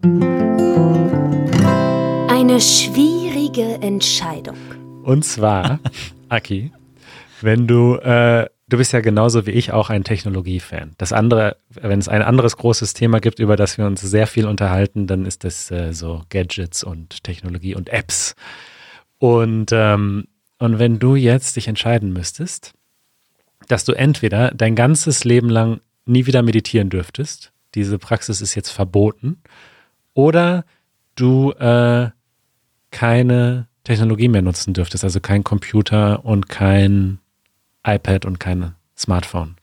Eine 2.28 2.60
schwierige 2.60 3.80
Entscheidung. 3.80 4.56
Und 5.02 5.24
zwar, 5.24 5.78
Aki, 6.28 6.72
wenn 7.42 7.66
du, 7.68 7.96
äh, 7.96 8.46
du 8.68 8.76
bist 8.76 8.92
ja 8.92 9.00
genauso 9.00 9.46
wie 9.46 9.52
ich 9.52 9.72
auch 9.72 9.90
ein 9.90 10.04
Technologiefan. 10.04 10.94
Das 10.98 11.12
andere, 11.12 11.56
wenn 11.70 11.98
es 11.98 12.08
ein 12.08 12.22
anderes 12.22 12.56
großes 12.56 12.94
Thema 12.94 13.20
gibt, 13.20 13.38
über 13.38 13.56
das 13.56 13.78
wir 13.78 13.86
uns 13.86 14.00
sehr 14.00 14.26
viel 14.26 14.46
unterhalten, 14.46 15.06
dann 15.06 15.24
ist 15.24 15.44
das 15.44 15.70
äh, 15.70 15.92
so 15.92 16.22
Gadgets 16.30 16.82
und 16.82 17.22
Technologie 17.22 17.74
und 17.74 17.88
Apps. 17.88 18.34
Und, 19.18 19.70
ähm, 19.72 20.26
und 20.58 20.78
wenn 20.78 20.98
du 20.98 21.14
jetzt 21.14 21.56
dich 21.56 21.68
entscheiden 21.68 22.12
müsstest, 22.12 22.74
dass 23.68 23.84
du 23.84 23.92
entweder 23.92 24.50
dein 24.50 24.74
ganzes 24.74 25.24
Leben 25.24 25.48
lang 25.48 25.80
nie 26.04 26.26
wieder 26.26 26.42
meditieren 26.42 26.90
dürftest, 26.90 27.52
diese 27.74 27.98
Praxis 27.98 28.40
ist 28.40 28.54
jetzt 28.54 28.70
verboten, 28.70 29.38
oder 30.14 30.64
du 31.14 31.52
äh, 31.52 32.10
keine 32.90 33.68
Technologie 33.84 34.28
mehr 34.28 34.42
nutzen 34.42 34.72
dürftest, 34.72 35.04
also 35.04 35.20
kein 35.20 35.44
Computer 35.44 36.24
und 36.24 36.48
kein 36.48 37.18
iPad 37.86 38.24
und 38.24 38.40
kein 38.40 38.74
Smartphone? 38.96 39.56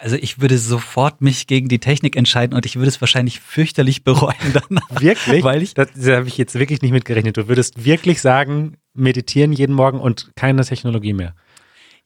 Also 0.00 0.16
ich 0.16 0.40
würde 0.40 0.58
sofort 0.58 1.22
mich 1.22 1.46
gegen 1.46 1.68
die 1.68 1.78
Technik 1.78 2.14
entscheiden 2.14 2.54
und 2.54 2.66
ich 2.66 2.76
würde 2.76 2.88
es 2.88 3.00
wahrscheinlich 3.00 3.40
fürchterlich 3.40 4.04
bereuen 4.04 4.34
danach. 4.52 5.00
Wirklich? 5.00 5.42
Weil 5.42 5.62
ich, 5.62 5.74
das, 5.74 5.88
das 5.94 6.06
habe 6.08 6.28
ich 6.28 6.36
jetzt 6.36 6.54
wirklich 6.54 6.82
nicht 6.82 6.92
mitgerechnet. 6.92 7.36
Du 7.36 7.48
würdest 7.48 7.84
wirklich 7.84 8.20
sagen, 8.20 8.76
meditieren 8.92 9.52
jeden 9.52 9.74
Morgen 9.74 10.00
und 10.00 10.32
keine 10.36 10.64
Technologie 10.64 11.14
mehr. 11.14 11.34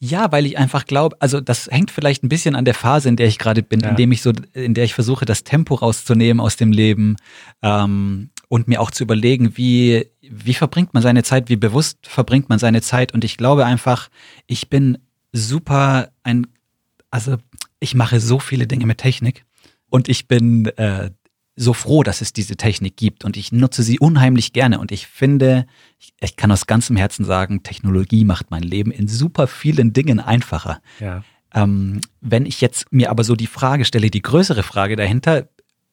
Ja, 0.05 0.33
weil 0.33 0.47
ich 0.47 0.59
einfach 0.59 0.87
glaube, 0.87 1.17
also 1.21 1.41
das 1.41 1.69
hängt 1.71 1.93
vielleicht 1.93 2.25
ein 2.25 2.29
bisschen 2.29 2.57
an 2.57 2.65
der 2.65 2.75
Phase, 2.75 3.09
in 3.09 3.15
der 3.15 3.29
ich 3.29 3.39
gerade 3.39 3.63
bin, 3.63 3.79
ja. 3.81 3.91
in 3.91 3.97
dem 3.97 4.11
ich 4.11 4.21
so, 4.21 4.33
in 4.53 4.75
der 4.75 4.83
ich 4.83 4.95
versuche, 4.95 5.25
das 5.25 5.45
Tempo 5.45 5.77
rauszunehmen 5.77 6.41
aus 6.41 6.57
dem 6.57 6.73
Leben. 6.73 7.17
Ähm, 7.63 8.31
und 8.53 8.69
mir 8.69 8.83
auch 8.83 8.91
zu 8.91 9.03
überlegen, 9.03 9.57
wie, 9.57 10.11
wie 10.21 10.53
verbringt 10.53 10.93
man 10.93 11.03
seine 11.03 11.23
Zeit, 11.23 11.49
wie 11.49 11.57
bewusst 11.57 12.07
verbringt 12.07 12.51
man 12.51 12.59
seine 12.59 12.83
Zeit. 12.83 13.15
Und 13.15 13.25
ich 13.25 13.39
glaube 13.39 13.65
einfach, 13.65 14.11
ich 14.47 14.69
bin 14.69 14.99
super 15.33 16.11
ein, 16.23 16.47
also 17.11 17.39
ich 17.81 17.95
mache 17.95 18.21
so 18.21 18.39
viele 18.39 18.67
Dinge 18.67 18.85
mit 18.85 18.99
Technik 18.99 19.47
und 19.89 20.11
ich 20.11 20.29
bin 20.29 20.67
äh, 20.77 21.13
so 21.57 21.73
froh, 21.73 22.03
dass 22.03 22.21
es 22.21 22.35
diese 22.35 22.59
Technik 22.59 22.99
gibt 22.99 23.25
und 23.25 23.39
ich 23.39 23.53
nutze 23.53 23.83
sie 23.83 23.99
unheimlich 23.99 24.53
gerne 24.53 24.81
und 24.81 24.93
ich 24.93 25.07
finde, 25.07 25.65
ich, 25.99 26.13
ich 26.21 26.37
kann 26.37 26.53
aus 26.53 26.67
ganzem 26.67 26.97
Herzen 26.97 27.25
sagen, 27.25 27.63
Technologie 27.63 28.27
macht 28.27 28.51
mein 28.51 28.63
Leben 28.63 28.91
in 28.91 29.09
super 29.09 29.47
vielen 29.47 29.95
Dingen 29.95 30.21
einfacher. 30.21 30.83
Ja. 31.01 31.25
Ähm, 31.55 32.03
wenn 32.21 32.45
ich 32.45 32.61
jetzt 32.61 32.93
mir 32.93 33.09
aber 33.09 33.25
so 33.25 33.35
die 33.35 33.47
Frage 33.47 33.87
stelle, 33.87 34.11
die 34.11 34.21
größere 34.21 34.63
Frage 34.63 34.97
dahinter, 34.97 35.49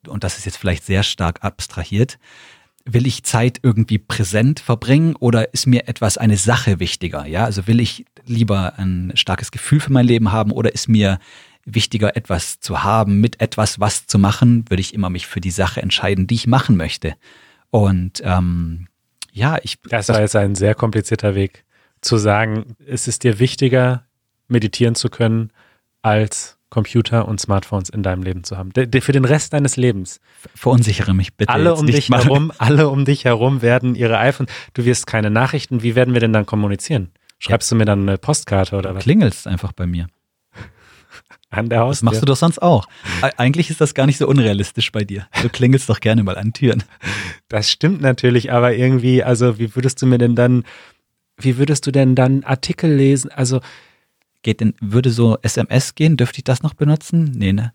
und 0.08 0.24
das 0.24 0.38
ist 0.38 0.46
jetzt 0.46 0.58
vielleicht 0.58 0.86
sehr 0.86 1.04
stark 1.04 1.44
abstrahiert, 1.44 2.20
will 2.86 3.06
ich 3.06 3.24
Zeit 3.24 3.60
irgendwie 3.62 3.98
präsent 3.98 4.60
verbringen 4.60 5.16
oder 5.16 5.54
ist 5.54 5.68
mir 5.68 5.88
etwas 5.88 6.18
eine 6.18 6.38
Sache 6.38 6.80
wichtiger? 6.80 7.26
Ja, 7.26 7.46
also 7.46 7.68
will 7.68 7.80
ich 7.80 8.06
lieber 8.26 8.74
ein 8.78 9.12
starkes 9.16 9.52
Gefühl 9.52 9.80
für 9.80 9.92
mein 9.92 10.06
Leben 10.06 10.32
haben 10.32 10.52
oder 10.52 10.74
ist 10.74 10.88
mir 10.88 11.20
wichtiger 11.66 12.16
etwas 12.16 12.60
zu 12.60 12.84
haben, 12.84 13.20
mit 13.20 13.42
etwas 13.42 13.80
was 13.80 14.08
zu 14.08 14.18
machen, 14.18 14.66
würde 14.70 14.82
ich 14.82 14.94
immer 14.94 15.10
mich 15.10 15.28
für 15.28 15.42
die 15.42 15.52
Sache 15.52 15.82
entscheiden, 15.82 16.26
die 16.28 16.36
ich 16.36 16.48
machen 16.48 16.78
möchte. 16.78 17.16
Und 17.70 18.22
ähm, 18.24 18.88
ja, 19.32 19.58
ich. 19.62 19.78
Das 19.84 20.10
war 20.10 20.22
jetzt 20.22 20.36
ein 20.36 20.56
sehr 20.56 20.74
komplizierter 20.74 21.36
Weg 21.36 21.66
zu 22.02 22.18
sagen, 22.18 22.76
es 22.88 23.08
ist 23.08 23.24
dir 23.24 23.40
wichtiger, 23.40 24.06
meditieren 24.48 24.96
zu 24.96 25.10
können, 25.10 25.52
als 26.02 26.58
Computer 26.70 27.28
und 27.28 27.40
Smartphones 27.40 27.90
in 27.90 28.04
deinem 28.04 28.24
Leben 28.24 28.44
zu 28.44 28.58
haben. 28.58 28.72
De, 28.74 28.86
de, 28.86 29.02
für 29.02 29.12
den 29.12 29.26
Rest 29.26 29.54
deines 29.54 29.76
Lebens. 29.76 30.20
Verunsichere 30.54 31.14
mich 31.14 31.36
bitte. 31.36 31.52
Alle 31.52 31.76
um 31.76 31.88
dich 31.88 32.10
mal. 32.10 32.24
herum, 32.24 32.52
alle 32.58 32.90
um 32.90 33.06
dich 33.06 33.26
herum 33.26 33.62
werden 33.62 33.96
ihre 33.96 34.20
iPhone. 34.20 34.48
Du 34.74 34.86
wirst 34.86 35.08
keine 35.08 35.30
Nachrichten. 35.30 35.82
Wie 35.82 35.96
werden 35.96 36.14
wir 36.14 36.22
denn 36.22 36.34
dann 36.34 36.46
kommunizieren? 36.46 37.12
Schreibst 37.40 37.72
ja. 37.72 37.76
du 37.76 37.80
mir 37.80 37.86
dann 37.86 38.08
eine 38.08 38.18
Postkarte 38.18 38.76
oder 38.76 38.94
was? 38.94 39.04
Klingelst 39.04 39.48
einfach 39.48 39.72
bei 39.72 39.88
mir. 39.88 40.08
An 41.52 41.68
der 41.70 41.80
Das 41.80 41.88
Haustür. 41.88 42.06
machst 42.06 42.22
du 42.22 42.28
doch 42.28 42.36
sonst 42.36 42.62
auch. 42.62 42.86
Eigentlich 43.38 43.72
ist 43.72 43.82
das 43.82 43.96
gar 43.96 44.06
nicht 44.06 44.20
so 44.20 44.28
unrealistisch 44.28 44.92
bei 44.92 45.04
dir. 45.04 45.28
Du 45.42 45.50
klingelst 45.50 45.90
doch 45.90 46.00
gerne 46.00 46.24
mal 46.24 46.38
an 46.38 46.54
Türen. 46.54 46.84
Das 47.48 47.72
stimmt 47.72 48.02
natürlich, 48.02 48.52
aber 48.52 48.76
irgendwie, 48.76 49.24
also 49.24 49.58
wie 49.58 49.76
würdest 49.76 50.00
du 50.02 50.06
mir 50.06 50.20
denn 50.20 50.36
dann, 50.36 50.64
wie 51.38 51.58
würdest 51.58 51.88
du 51.88 51.92
denn 51.92 52.14
dann 52.14 52.44
Artikel 52.44 52.94
lesen? 52.94 53.32
Also, 53.32 53.62
Geht 54.42 54.62
denn, 54.62 54.74
würde 54.80 55.12
so 55.12 55.38
SMS 55.42 55.96
gehen? 55.96 56.16
Dürfte 56.16 56.38
ich 56.40 56.44
das 56.46 56.64
noch 56.64 56.74
benutzen? 56.74 57.32
Nee, 57.36 57.54
ne? 57.54 57.74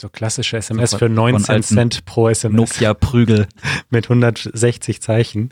so 0.00 0.08
klassische 0.08 0.56
SMS 0.56 0.90
So 0.90 0.98
für 0.98 1.06
von 1.06 1.14
19 1.14 1.50
alten 1.50 1.62
Cent 1.62 2.04
pro 2.04 2.28
SMS 2.28 2.56
Nokia-Prügel. 2.56 3.46
mit 3.90 4.06
160 4.06 5.00
Zeichen. 5.00 5.50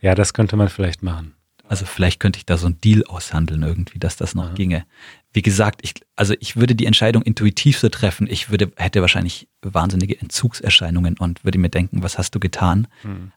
Ja, 0.00 0.14
das 0.14 0.32
könnte 0.34 0.56
man 0.56 0.68
vielleicht 0.68 1.02
machen. 1.02 1.34
Also 1.68 1.86
vielleicht 1.86 2.18
könnte 2.18 2.38
ich 2.38 2.46
da 2.46 2.58
so 2.58 2.66
einen 2.66 2.80
Deal 2.80 3.04
aushandeln 3.04 3.62
irgendwie, 3.62 4.00
dass 4.00 4.16
das 4.16 4.34
noch 4.34 4.54
ginge. 4.54 4.84
Wie 5.32 5.42
gesagt, 5.42 5.80
ich, 5.84 5.94
also 6.16 6.34
ich 6.40 6.56
würde 6.56 6.74
die 6.74 6.86
Entscheidung 6.86 7.22
intuitiv 7.22 7.78
so 7.78 7.88
treffen. 7.88 8.26
Ich 8.28 8.50
würde, 8.50 8.72
hätte 8.76 9.00
wahrscheinlich 9.02 9.46
wahnsinnige 9.62 10.20
Entzugserscheinungen 10.20 11.16
und 11.16 11.44
würde 11.44 11.58
mir 11.58 11.68
denken, 11.68 12.02
was 12.02 12.18
hast 12.18 12.34
du 12.34 12.40
getan? 12.40 12.88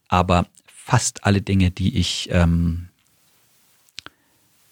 Aber 0.07 0.47
fast 0.65 1.25
alle 1.25 1.43
Dinge, 1.43 1.69
die 1.69 1.95
ich, 1.97 2.29
ähm, 2.31 2.89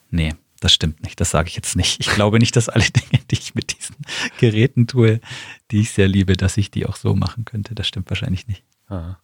nee, 0.10 0.34
das 0.62 0.72
stimmt 0.72 1.04
nicht. 1.04 1.20
Das 1.20 1.32
sage 1.32 1.50
ich 1.50 1.56
jetzt 1.56 1.76
nicht. 1.76 2.00
Ich 2.00 2.10
glaube 2.12 2.40
nicht, 2.40 2.56
dass 2.56 2.70
alle 2.70 2.86
Dinge, 3.12 3.22
die 3.30 3.36
ich 3.36 3.54
mit 3.54 3.78
diesen 3.78 3.98
Geräten 4.40 4.88
tue, 4.88 5.20
die 5.72 5.82
ich 5.82 5.92
sehr 5.92 6.08
liebe, 6.08 6.38
dass 6.38 6.56
ich 6.56 6.72
die 6.72 6.86
auch 6.86 6.96
so 6.96 7.16
machen 7.16 7.44
könnte. 7.44 7.76
Das 7.76 7.88
stimmt 7.88 8.10
wahrscheinlich 8.10 8.48
nicht. 8.48 8.64
Ah. 8.88 9.18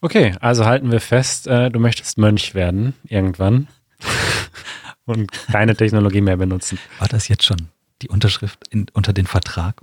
Okay, 0.00 0.34
also 0.40 0.66
halten 0.66 0.92
wir 0.92 1.00
fest, 1.00 1.46
äh, 1.46 1.70
du 1.70 1.80
möchtest 1.80 2.18
Mönch 2.18 2.54
werden 2.54 2.94
irgendwann 3.04 3.68
und 5.06 5.32
keine 5.50 5.74
Technologie 5.74 6.20
mehr 6.20 6.36
benutzen. 6.36 6.78
War 6.98 7.08
das 7.08 7.28
jetzt 7.28 7.44
schon 7.44 7.68
die 8.02 8.08
Unterschrift 8.08 8.68
in, 8.68 8.86
unter 8.92 9.14
den 9.14 9.26
Vertrag? 9.26 9.80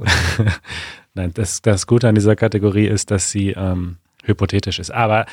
Nein, 1.15 1.33
das, 1.33 1.63
das 1.63 1.87
Gute 1.87 2.07
an 2.07 2.15
dieser 2.15 2.35
Kategorie 2.35 2.85
ist, 2.85 3.09
dass 3.09 3.31
sie 3.31 3.49
ähm, 3.51 3.97
hypothetisch 4.23 4.79
ist. 4.79 4.91
Aber 4.91 5.25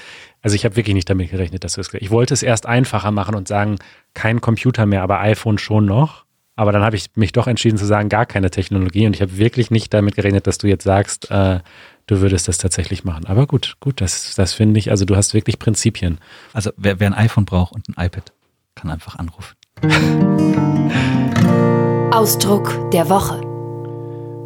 also 0.42 0.54
ich 0.54 0.64
habe 0.64 0.76
wirklich 0.76 0.94
nicht 0.94 1.08
damit 1.08 1.30
gerechnet, 1.30 1.64
dass 1.64 1.74
du 1.74 1.80
es. 1.80 1.92
Ich 1.94 2.10
wollte 2.10 2.34
es 2.34 2.42
erst 2.42 2.66
einfacher 2.66 3.10
machen 3.10 3.34
und 3.34 3.48
sagen, 3.48 3.76
kein 4.14 4.40
Computer 4.40 4.86
mehr, 4.86 5.02
aber 5.02 5.20
iPhone 5.20 5.58
schon 5.58 5.86
noch. 5.86 6.24
Aber 6.56 6.72
dann 6.72 6.82
habe 6.82 6.96
ich 6.96 7.10
mich 7.14 7.32
doch 7.32 7.46
entschieden 7.46 7.78
zu 7.78 7.86
sagen, 7.86 8.08
gar 8.08 8.26
keine 8.26 8.50
Technologie. 8.50 9.06
Und 9.06 9.14
ich 9.14 9.22
habe 9.22 9.38
wirklich 9.38 9.70
nicht 9.70 9.94
damit 9.94 10.16
gerechnet, 10.16 10.46
dass 10.46 10.58
du 10.58 10.66
jetzt 10.66 10.84
sagst, 10.84 11.30
äh, 11.30 11.60
du 12.06 12.20
würdest 12.20 12.48
das 12.48 12.58
tatsächlich 12.58 13.04
machen. 13.04 13.24
Aber 13.26 13.46
gut, 13.46 13.76
gut, 13.80 14.00
das, 14.00 14.34
das 14.34 14.52
finde 14.52 14.78
ich. 14.78 14.90
Also 14.90 15.06
du 15.06 15.16
hast 15.16 15.32
wirklich 15.32 15.58
Prinzipien. 15.58 16.18
Also 16.52 16.70
wer, 16.76 17.00
wer 17.00 17.06
ein 17.06 17.14
iPhone 17.14 17.46
braucht 17.46 17.72
und 17.72 17.88
ein 17.88 18.04
iPad, 18.04 18.32
kann 18.74 18.90
einfach 18.90 19.18
anrufen. 19.18 19.56
Ausdruck 22.12 22.90
der 22.90 23.08
Woche. 23.08 23.40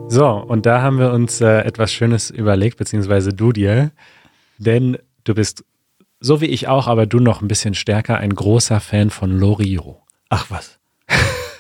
So, 0.09 0.29
und 0.29 0.67
da 0.67 0.83
haben 0.83 0.99
wir 0.99 1.13
uns 1.13 1.41
äh, 1.41 1.63
etwas 1.63 1.93
Schönes 1.93 2.31
überlegt, 2.31 2.77
beziehungsweise 2.77 3.33
du 3.33 3.53
dir. 3.53 3.91
Denn 4.59 4.99
du 5.25 5.35
bist, 5.35 5.65
so 6.21 6.41
wie 6.41 6.47
ich 6.47 6.69
auch, 6.69 6.87
aber 6.87 7.07
du 7.07 7.19
noch 7.19 7.43
ein 7.43 7.49
bisschen 7.49 7.75
stärker, 7.75 8.19
ein 8.19 8.35
großer 8.35 8.81
Fan 8.81 9.11
von 9.11 9.39
Loriot. 9.39 9.99
Ach 10.29 10.51
was. 10.51 10.79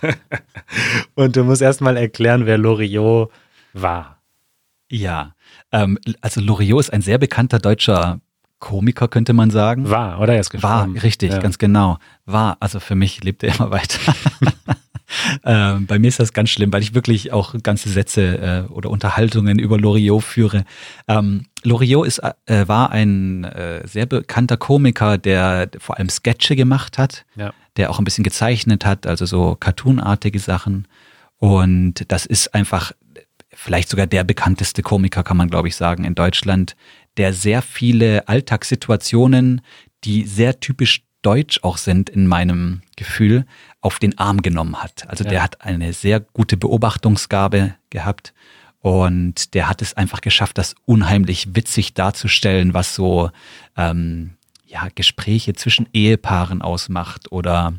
Und 1.14 1.36
du 1.36 1.44
musst 1.44 1.62
erstmal 1.62 1.96
erklären, 1.96 2.46
wer 2.46 2.58
Loriot 2.58 3.30
war. 3.72 4.22
Ja, 4.90 5.34
ähm, 5.72 5.98
also 6.20 6.40
Loriot 6.40 6.80
ist 6.80 6.92
ein 6.92 7.02
sehr 7.02 7.18
bekannter 7.18 7.58
deutscher 7.58 8.20
Komiker, 8.64 9.08
könnte 9.08 9.34
man 9.34 9.50
sagen. 9.50 9.90
War, 9.90 10.20
oder? 10.20 10.32
Er 10.34 10.40
ist 10.40 10.52
War, 10.62 10.84
gestorben. 10.86 10.98
richtig, 10.98 11.32
ja. 11.32 11.38
ganz 11.38 11.58
genau. 11.58 11.98
War, 12.24 12.56
also 12.60 12.80
für 12.80 12.94
mich 12.94 13.22
lebt 13.22 13.42
er 13.42 13.54
immer 13.54 13.70
weiter. 13.70 14.14
ähm, 15.44 15.86
bei 15.86 15.98
mir 15.98 16.08
ist 16.08 16.18
das 16.18 16.32
ganz 16.32 16.48
schlimm, 16.50 16.72
weil 16.72 16.82
ich 16.82 16.94
wirklich 16.94 17.30
auch 17.32 17.54
ganze 17.62 17.90
Sätze 17.90 18.66
äh, 18.68 18.72
oder 18.72 18.88
Unterhaltungen 18.88 19.58
über 19.58 19.78
Loriot 19.78 20.22
führe. 20.24 20.64
Ähm, 21.08 21.44
Loriot 21.62 22.06
ist, 22.06 22.20
äh, 22.46 22.66
war 22.66 22.90
ein 22.90 23.44
äh, 23.44 23.86
sehr 23.86 24.06
bekannter 24.06 24.56
Komiker, 24.56 25.18
der 25.18 25.68
vor 25.78 25.98
allem 25.98 26.08
Sketche 26.08 26.56
gemacht 26.56 26.96
hat, 26.96 27.26
Ja. 27.36 27.52
der 27.76 27.90
auch 27.90 27.98
ein 27.98 28.04
bisschen 28.04 28.24
gezeichnet 28.24 28.84
hat, 28.86 29.06
also 29.06 29.26
so 29.26 29.56
cartoonartige 29.60 30.38
Sachen. 30.38 30.88
Und 31.36 32.10
das 32.10 32.24
ist 32.24 32.54
einfach 32.54 32.92
vielleicht 33.52 33.88
sogar 33.90 34.06
der 34.06 34.24
bekannteste 34.24 34.82
Komiker, 34.82 35.22
kann 35.22 35.36
man 35.36 35.48
glaube 35.50 35.68
ich 35.68 35.76
sagen, 35.76 36.04
in 36.04 36.14
Deutschland, 36.14 36.74
der 37.16 37.32
sehr 37.32 37.62
viele 37.62 38.28
Alltagssituationen, 38.28 39.60
die 40.04 40.24
sehr 40.24 40.60
typisch 40.60 41.02
deutsch 41.22 41.60
auch 41.62 41.78
sind 41.78 42.10
in 42.10 42.26
meinem 42.26 42.82
Gefühl, 42.96 43.46
auf 43.80 43.98
den 43.98 44.18
Arm 44.18 44.42
genommen 44.42 44.82
hat. 44.82 45.08
Also 45.08 45.24
Ja. 45.24 45.30
der 45.30 45.42
hat 45.42 45.62
eine 45.62 45.92
sehr 45.92 46.20
gute 46.20 46.56
Beobachtungsgabe 46.56 47.74
gehabt 47.90 48.34
und 48.80 49.54
der 49.54 49.68
hat 49.68 49.80
es 49.80 49.94
einfach 49.94 50.20
geschafft, 50.20 50.58
das 50.58 50.74
unheimlich 50.84 51.54
witzig 51.54 51.94
darzustellen, 51.94 52.74
was 52.74 52.94
so 52.94 53.30
ähm, 53.76 54.34
ja, 54.66 54.88
Gespräche 54.94 55.54
zwischen 55.54 55.88
Ehepaaren 55.94 56.60
ausmacht 56.60 57.32
oder 57.32 57.72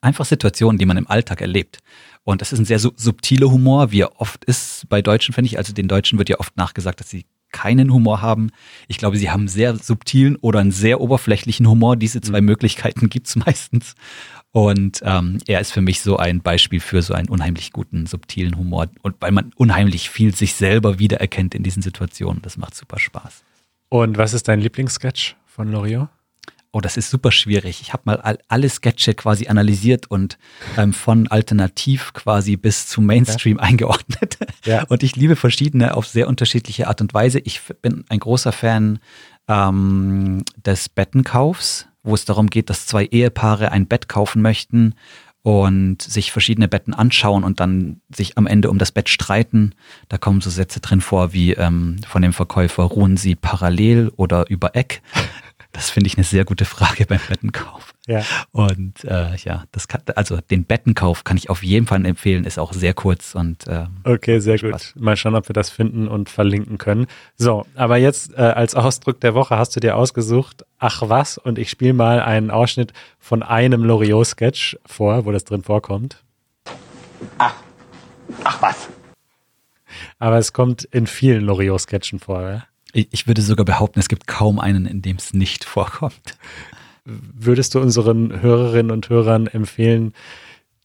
einfach 0.00 0.24
Situationen, 0.24 0.78
die 0.78 0.86
man 0.86 0.96
im 0.96 1.06
Alltag 1.08 1.40
erlebt. 1.40 1.78
Und 2.24 2.40
das 2.40 2.52
ist 2.52 2.58
ein 2.58 2.64
sehr 2.64 2.78
su- 2.80 2.92
subtiler 2.96 3.50
Humor, 3.50 3.92
wie 3.92 4.00
er 4.02 4.20
oft 4.20 4.44
ist 4.44 4.88
bei 4.88 5.00
Deutschen, 5.02 5.32
finde 5.32 5.46
ich. 5.46 5.58
Also 5.58 5.72
den 5.72 5.86
Deutschen 5.88 6.18
wird 6.18 6.28
ja 6.28 6.38
oft 6.40 6.56
nachgesagt, 6.56 7.00
dass 7.00 7.10
sie 7.10 7.24
keinen 7.50 7.92
Humor 7.92 8.22
haben. 8.22 8.50
Ich 8.88 8.98
glaube, 8.98 9.16
sie 9.16 9.30
haben 9.30 9.42
einen 9.42 9.48
sehr 9.48 9.76
subtilen 9.76 10.36
oder 10.36 10.60
einen 10.60 10.70
sehr 10.70 11.00
oberflächlichen 11.00 11.66
Humor. 11.68 11.96
Diese 11.96 12.20
zwei 12.20 12.40
Möglichkeiten 12.40 13.08
gibt's 13.08 13.36
meistens. 13.46 13.94
Und 14.50 15.00
ähm, 15.04 15.38
er 15.46 15.60
ist 15.60 15.72
für 15.72 15.82
mich 15.82 16.00
so 16.00 16.16
ein 16.16 16.40
Beispiel 16.40 16.80
für 16.80 17.02
so 17.02 17.14
einen 17.14 17.28
unheimlich 17.28 17.72
guten, 17.72 18.06
subtilen 18.06 18.56
Humor. 18.56 18.86
Und 19.02 19.16
weil 19.20 19.32
man 19.32 19.52
unheimlich 19.56 20.10
viel 20.10 20.34
sich 20.34 20.54
selber 20.54 20.98
wiedererkennt 20.98 21.54
in 21.54 21.62
diesen 21.62 21.82
Situationen. 21.82 22.42
Das 22.42 22.56
macht 22.56 22.74
super 22.74 22.98
Spaß. 22.98 23.44
Und 23.90 24.18
was 24.18 24.34
ist 24.34 24.48
dein 24.48 24.60
Lieblingssketch 24.60 25.36
von 25.46 25.70
Loriot? 25.70 26.08
Oh, 26.70 26.80
das 26.80 26.98
ist 26.98 27.08
super 27.08 27.32
schwierig. 27.32 27.80
Ich 27.80 27.94
habe 27.94 28.02
mal 28.04 28.20
all, 28.20 28.38
alle 28.48 28.68
Sketche 28.68 29.14
quasi 29.14 29.48
analysiert 29.48 30.10
und 30.10 30.38
ähm, 30.76 30.92
von 30.92 31.26
alternativ 31.28 32.12
quasi 32.12 32.56
bis 32.56 32.86
zu 32.86 33.00
Mainstream 33.00 33.58
eingeordnet. 33.58 34.36
Ja. 34.64 34.82
Und 34.88 35.02
ich 35.02 35.16
liebe 35.16 35.34
verschiedene 35.36 35.96
auf 35.96 36.06
sehr 36.06 36.28
unterschiedliche 36.28 36.88
Art 36.88 37.00
und 37.00 37.14
Weise. 37.14 37.38
Ich 37.38 37.62
bin 37.80 38.04
ein 38.10 38.18
großer 38.18 38.52
Fan 38.52 38.98
ähm, 39.48 40.44
des 40.56 40.90
Bettenkaufs, 40.90 41.86
wo 42.02 42.14
es 42.14 42.26
darum 42.26 42.48
geht, 42.48 42.68
dass 42.68 42.86
zwei 42.86 43.06
Ehepaare 43.06 43.72
ein 43.72 43.86
Bett 43.86 44.08
kaufen 44.08 44.42
möchten 44.42 44.94
und 45.42 46.02
sich 46.02 46.32
verschiedene 46.32 46.68
Betten 46.68 46.92
anschauen 46.92 47.44
und 47.44 47.60
dann 47.60 48.02
sich 48.14 48.36
am 48.36 48.46
Ende 48.46 48.70
um 48.70 48.76
das 48.76 48.92
Bett 48.92 49.08
streiten. 49.08 49.74
Da 50.08 50.18
kommen 50.18 50.42
so 50.42 50.50
Sätze 50.50 50.80
drin 50.80 51.00
vor 51.00 51.32
wie 51.32 51.52
ähm, 51.52 51.96
von 52.06 52.20
dem 52.20 52.34
Verkäufer, 52.34 52.82
ruhen 52.82 53.16
Sie 53.16 53.34
parallel 53.34 54.12
oder 54.16 54.50
über 54.50 54.76
Eck? 54.76 55.00
Das 55.78 55.90
finde 55.90 56.08
ich 56.08 56.16
eine 56.16 56.24
sehr 56.24 56.44
gute 56.44 56.64
Frage 56.64 57.06
beim 57.06 57.20
Bettenkauf. 57.28 57.94
Ja. 58.08 58.24
Und 58.50 59.04
äh, 59.04 59.36
ja, 59.36 59.62
das 59.70 59.86
kann, 59.86 60.00
also 60.16 60.40
den 60.40 60.64
Bettenkauf 60.64 61.22
kann 61.22 61.36
ich 61.36 61.50
auf 61.50 61.62
jeden 61.62 61.86
Fall 61.86 62.04
empfehlen, 62.04 62.42
ist 62.42 62.58
auch 62.58 62.72
sehr 62.72 62.94
kurz 62.94 63.36
und 63.36 63.64
ähm, 63.68 63.98
Okay, 64.02 64.40
sehr 64.40 64.58
Spaß. 64.58 64.94
gut. 64.94 65.00
Mal 65.00 65.16
schauen, 65.16 65.36
ob 65.36 65.48
wir 65.48 65.52
das 65.52 65.70
finden 65.70 66.08
und 66.08 66.30
verlinken 66.30 66.78
können. 66.78 67.06
So, 67.36 67.64
aber 67.76 67.96
jetzt 67.96 68.34
äh, 68.34 68.40
als 68.40 68.74
Ausdruck 68.74 69.20
der 69.20 69.34
Woche 69.34 69.56
hast 69.56 69.76
du 69.76 69.78
dir 69.78 69.94
ausgesucht, 69.94 70.64
ach 70.80 71.02
was, 71.06 71.38
und 71.38 71.60
ich 71.60 71.70
spiele 71.70 71.92
mal 71.92 72.22
einen 72.22 72.50
Ausschnitt 72.50 72.92
von 73.20 73.44
einem 73.44 73.84
Loriot-Sketch 73.84 74.78
vor, 74.84 75.26
wo 75.26 75.30
das 75.30 75.44
drin 75.44 75.62
vorkommt. 75.62 76.24
Ach 77.38 77.54
was. 78.60 78.88
Aber 80.18 80.38
es 80.38 80.52
kommt 80.52 80.82
in 80.82 81.06
vielen 81.06 81.42
Loriot-Sketchen 81.44 82.18
vor. 82.18 82.42
Ja? 82.42 82.64
Ich, 83.10 83.26
würde 83.26 83.42
sogar 83.42 83.64
behaupten, 83.64 84.00
es 84.00 84.08
gibt 84.08 84.26
kaum 84.26 84.58
einen, 84.58 84.86
in 84.86 85.02
dem 85.02 85.16
es 85.16 85.32
nicht 85.34 85.64
vorkommt. 85.64 86.36
Würdest 87.04 87.74
du 87.74 87.80
unseren 87.80 88.42
Hörerinnen 88.42 88.90
und 88.90 89.08
Hörern 89.08 89.46
empfehlen, 89.46 90.12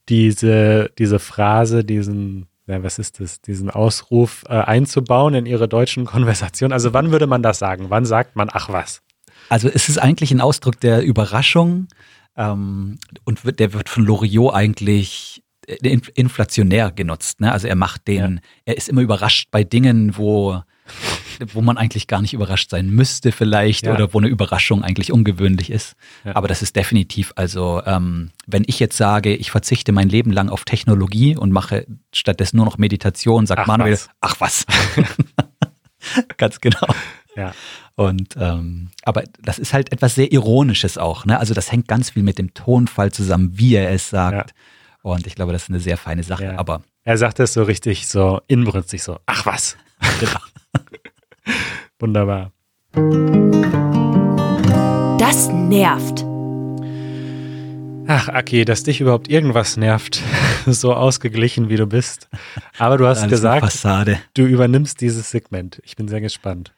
diese, 0.09 0.91
diese 0.97 1.19
Phrase, 1.19 1.83
diesen, 1.83 2.45
ja, 2.67 2.83
was 2.83 2.99
ist 2.99 3.19
das, 3.19 3.41
diesen 3.41 3.69
Ausruf 3.69 4.43
äh, 4.47 4.53
einzubauen 4.53 5.33
in 5.33 5.45
ihre 5.45 5.67
deutschen 5.67 6.05
Konversationen? 6.05 6.73
Also 6.73 6.93
wann 6.93 7.11
würde 7.11 7.27
man 7.27 7.43
das 7.43 7.59
sagen? 7.59 7.85
Wann 7.89 8.05
sagt 8.05 8.35
man, 8.35 8.49
ach 8.51 8.69
was? 8.69 9.01
Also 9.49 9.69
es 9.69 9.89
ist 9.89 9.97
eigentlich 9.97 10.31
ein 10.31 10.41
Ausdruck 10.41 10.79
der 10.79 11.03
Überraschung 11.03 11.87
ähm, 12.37 12.99
und 13.25 13.43
wird, 13.45 13.59
der 13.59 13.73
wird 13.73 13.89
von 13.89 14.05
Loriot 14.05 14.53
eigentlich 14.53 15.43
äh, 15.67 15.75
in- 15.83 16.01
inflationär 16.15 16.91
genutzt. 16.91 17.41
Ne? 17.41 17.51
Also 17.51 17.67
er 17.67 17.75
macht 17.75 18.07
den, 18.07 18.39
er 18.65 18.77
ist 18.77 18.87
immer 18.87 19.01
überrascht 19.01 19.49
bei 19.51 19.63
Dingen, 19.63 20.17
wo, 20.17 20.61
wo 21.53 21.61
man 21.61 21.77
eigentlich 21.77 22.07
gar 22.07 22.21
nicht 22.21 22.33
überrascht 22.33 22.69
sein 22.69 22.89
müsste 22.89 23.31
vielleicht 23.31 23.85
Ja. 23.85 23.93
oder 23.93 24.13
wo 24.13 24.17
eine 24.19 24.27
Überraschung 24.27 24.83
eigentlich 24.83 25.11
ungewöhnlich 25.11 25.69
ist. 25.69 25.95
Ja. 26.25 26.35
Aber 26.35 26.47
das 26.47 26.61
ist 26.61 26.75
definitiv, 26.75 27.33
also 27.35 27.81
ähm, 27.85 28.31
wenn 28.47 28.63
ich 28.67 28.79
jetzt 28.79 28.97
sage, 28.97 29.35
ich 29.35 29.51
verzichte 29.51 29.91
mein 29.91 30.09
Leben 30.09 30.31
lang 30.31 30.49
auf 30.49 30.65
Technologie 30.65 31.35
und 31.37 31.51
mache 31.51 31.85
stattdessen 32.13 32.57
nur 32.57 32.65
noch 32.65 32.77
Meditation, 32.77 33.45
sagt 33.45 33.61
Ach 33.61 33.67
Manuel, 33.67 33.93
was. 33.93 34.09
ach 34.21 34.35
was. 34.39 34.65
Ganz 36.37 36.59
genau. 36.61 36.87
Ja. 37.35 37.53
Und 37.95 38.35
ähm, 38.37 38.89
aber 39.03 39.23
das 39.41 39.59
ist 39.59 39.73
halt 39.73 39.91
etwas 39.91 40.15
sehr 40.15 40.31
Ironisches 40.31 40.97
auch, 40.97 41.25
ne? 41.25 41.39
Also 41.39 41.53
das 41.53 41.71
hängt 41.71 41.87
ganz 41.87 42.09
viel 42.11 42.23
mit 42.23 42.37
dem 42.37 42.53
Tonfall 42.53 43.11
zusammen, 43.11 43.51
wie 43.57 43.75
er 43.75 43.89
es 43.91 44.09
sagt. 44.09 44.53
Und 45.01 45.27
ich 45.27 45.35
glaube, 45.35 45.51
das 45.53 45.63
ist 45.63 45.69
eine 45.69 45.79
sehr 45.79 45.97
feine 45.97 46.23
Sache. 46.23 46.45
Ja. 46.45 46.57
Aber 46.59 46.81
Er 47.03 47.17
sagt 47.17 47.39
das 47.39 47.53
so 47.53 47.63
richtig 47.63 48.07
so 48.07 48.41
inbrünstig 48.47 49.03
so, 49.03 49.19
ach 49.25 49.45
was. 49.45 49.77
genau. 50.19 50.39
Wunderbar. 51.99 52.51
Das 55.19 55.49
nervt. 55.49 56.25
Ach, 58.07 58.27
Aki, 58.27 58.65
dass 58.65 58.83
dich 58.83 58.99
überhaupt 58.99 59.29
irgendwas 59.29 59.77
nervt, 59.77 60.21
so 60.65 60.93
ausgeglichen 60.93 61.69
wie 61.69 61.77
du 61.77 61.87
bist. 61.87 62.29
Aber 62.77 62.97
du 62.97 63.07
hast 63.07 63.27
gesagt, 63.29 63.63
Fassade. 63.63 64.19
du 64.33 64.45
übernimmst 64.45 64.99
dieses 65.01 65.31
Segment. 65.31 65.81
Ich 65.85 65.95
bin 65.95 66.07
sehr 66.07 66.21
gespannt. 66.21 66.73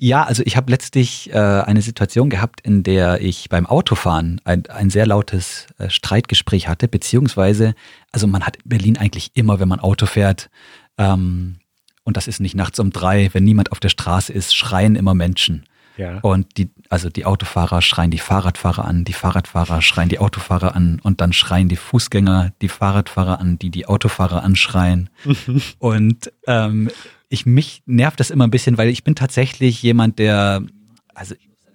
Ja, 0.00 0.22
also 0.22 0.44
ich 0.46 0.56
habe 0.56 0.70
letztlich 0.70 1.32
äh, 1.32 1.36
eine 1.36 1.82
Situation 1.82 2.30
gehabt, 2.30 2.60
in 2.60 2.84
der 2.84 3.20
ich 3.20 3.48
beim 3.48 3.66
Autofahren 3.66 4.40
ein, 4.44 4.64
ein 4.66 4.90
sehr 4.90 5.06
lautes 5.06 5.66
äh, 5.78 5.90
Streitgespräch 5.90 6.68
hatte, 6.68 6.86
beziehungsweise, 6.86 7.74
also 8.12 8.28
man 8.28 8.46
hat 8.46 8.56
in 8.56 8.68
Berlin 8.68 8.96
eigentlich 8.96 9.32
immer, 9.34 9.58
wenn 9.58 9.68
man 9.68 9.80
Auto 9.80 10.06
fährt, 10.06 10.50
ähm, 10.98 11.56
und 12.08 12.16
das 12.16 12.26
ist 12.26 12.40
nicht 12.40 12.54
nachts 12.54 12.78
um 12.78 12.88
drei, 12.88 13.28
wenn 13.34 13.44
niemand 13.44 13.70
auf 13.70 13.80
der 13.80 13.90
Straße 13.90 14.32
ist, 14.32 14.56
schreien 14.56 14.96
immer 14.96 15.12
Menschen. 15.12 15.64
Ja. 15.98 16.20
Und 16.20 16.56
die, 16.56 16.70
also 16.88 17.10
die 17.10 17.26
Autofahrer 17.26 17.82
schreien 17.82 18.10
die 18.10 18.18
Fahrradfahrer 18.18 18.86
an, 18.86 19.04
die 19.04 19.12
Fahrradfahrer 19.12 19.82
schreien 19.82 20.08
die 20.08 20.18
Autofahrer 20.18 20.74
an 20.74 21.00
und 21.02 21.20
dann 21.20 21.34
schreien 21.34 21.68
die 21.68 21.76
Fußgänger 21.76 22.54
die 22.62 22.70
Fahrradfahrer 22.70 23.40
an, 23.40 23.58
die 23.58 23.68
die 23.68 23.84
Autofahrer 23.84 24.42
anschreien. 24.42 25.10
und 25.78 26.32
ähm, 26.46 26.90
ich 27.28 27.44
mich 27.44 27.82
nervt 27.84 28.20
das 28.20 28.30
immer 28.30 28.46
ein 28.46 28.50
bisschen, 28.50 28.78
weil 28.78 28.88
ich 28.88 29.04
bin 29.04 29.14
tatsächlich 29.14 29.82
jemand, 29.82 30.18
der, 30.18 30.62
also 31.14 31.34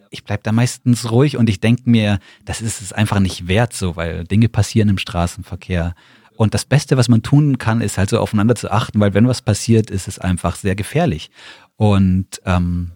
ich 0.10 0.24
bleib 0.24 0.42
da 0.42 0.52
meistens 0.52 1.12
ruhig 1.12 1.38
und 1.38 1.48
ich 1.48 1.60
denke 1.60 1.84
mir, 1.86 2.18
das 2.44 2.60
ist 2.60 2.82
es 2.82 2.92
einfach 2.92 3.20
nicht 3.20 3.48
wert 3.48 3.74
so, 3.74 3.98
weil 3.98 4.24
Dinge 4.24 4.50
passieren 4.50 4.90
im 4.90 4.98
Straßenverkehr. 4.98 5.94
Und 6.36 6.54
das 6.54 6.66
Beste, 6.66 6.98
was 6.98 7.10
man 7.10 7.22
tun 7.22 7.58
kann, 7.58 7.82
ist 7.82 7.98
halt 7.98 8.10
so 8.10 8.20
aufeinander 8.20 8.56
zu 8.56 8.72
achten, 8.72 9.00
weil 9.00 9.14
wenn 9.14 9.28
was 9.28 9.42
passiert, 9.42 9.90
ist 9.92 10.08
es 10.08 10.20
einfach 10.20 10.56
sehr 10.56 10.76
gefährlich. 10.76 11.30
Und 11.76 12.42
ähm, 12.46 12.92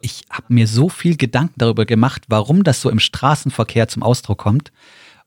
ich 0.00 0.24
habe 0.30 0.46
mir 0.52 0.66
so 0.66 0.88
viel 0.88 1.16
Gedanken 1.16 1.54
darüber 1.58 1.84
gemacht, 1.86 2.24
warum 2.28 2.62
das 2.62 2.80
so 2.80 2.90
im 2.90 3.00
Straßenverkehr 3.00 3.88
zum 3.88 4.02
Ausdruck 4.02 4.38
kommt. 4.38 4.72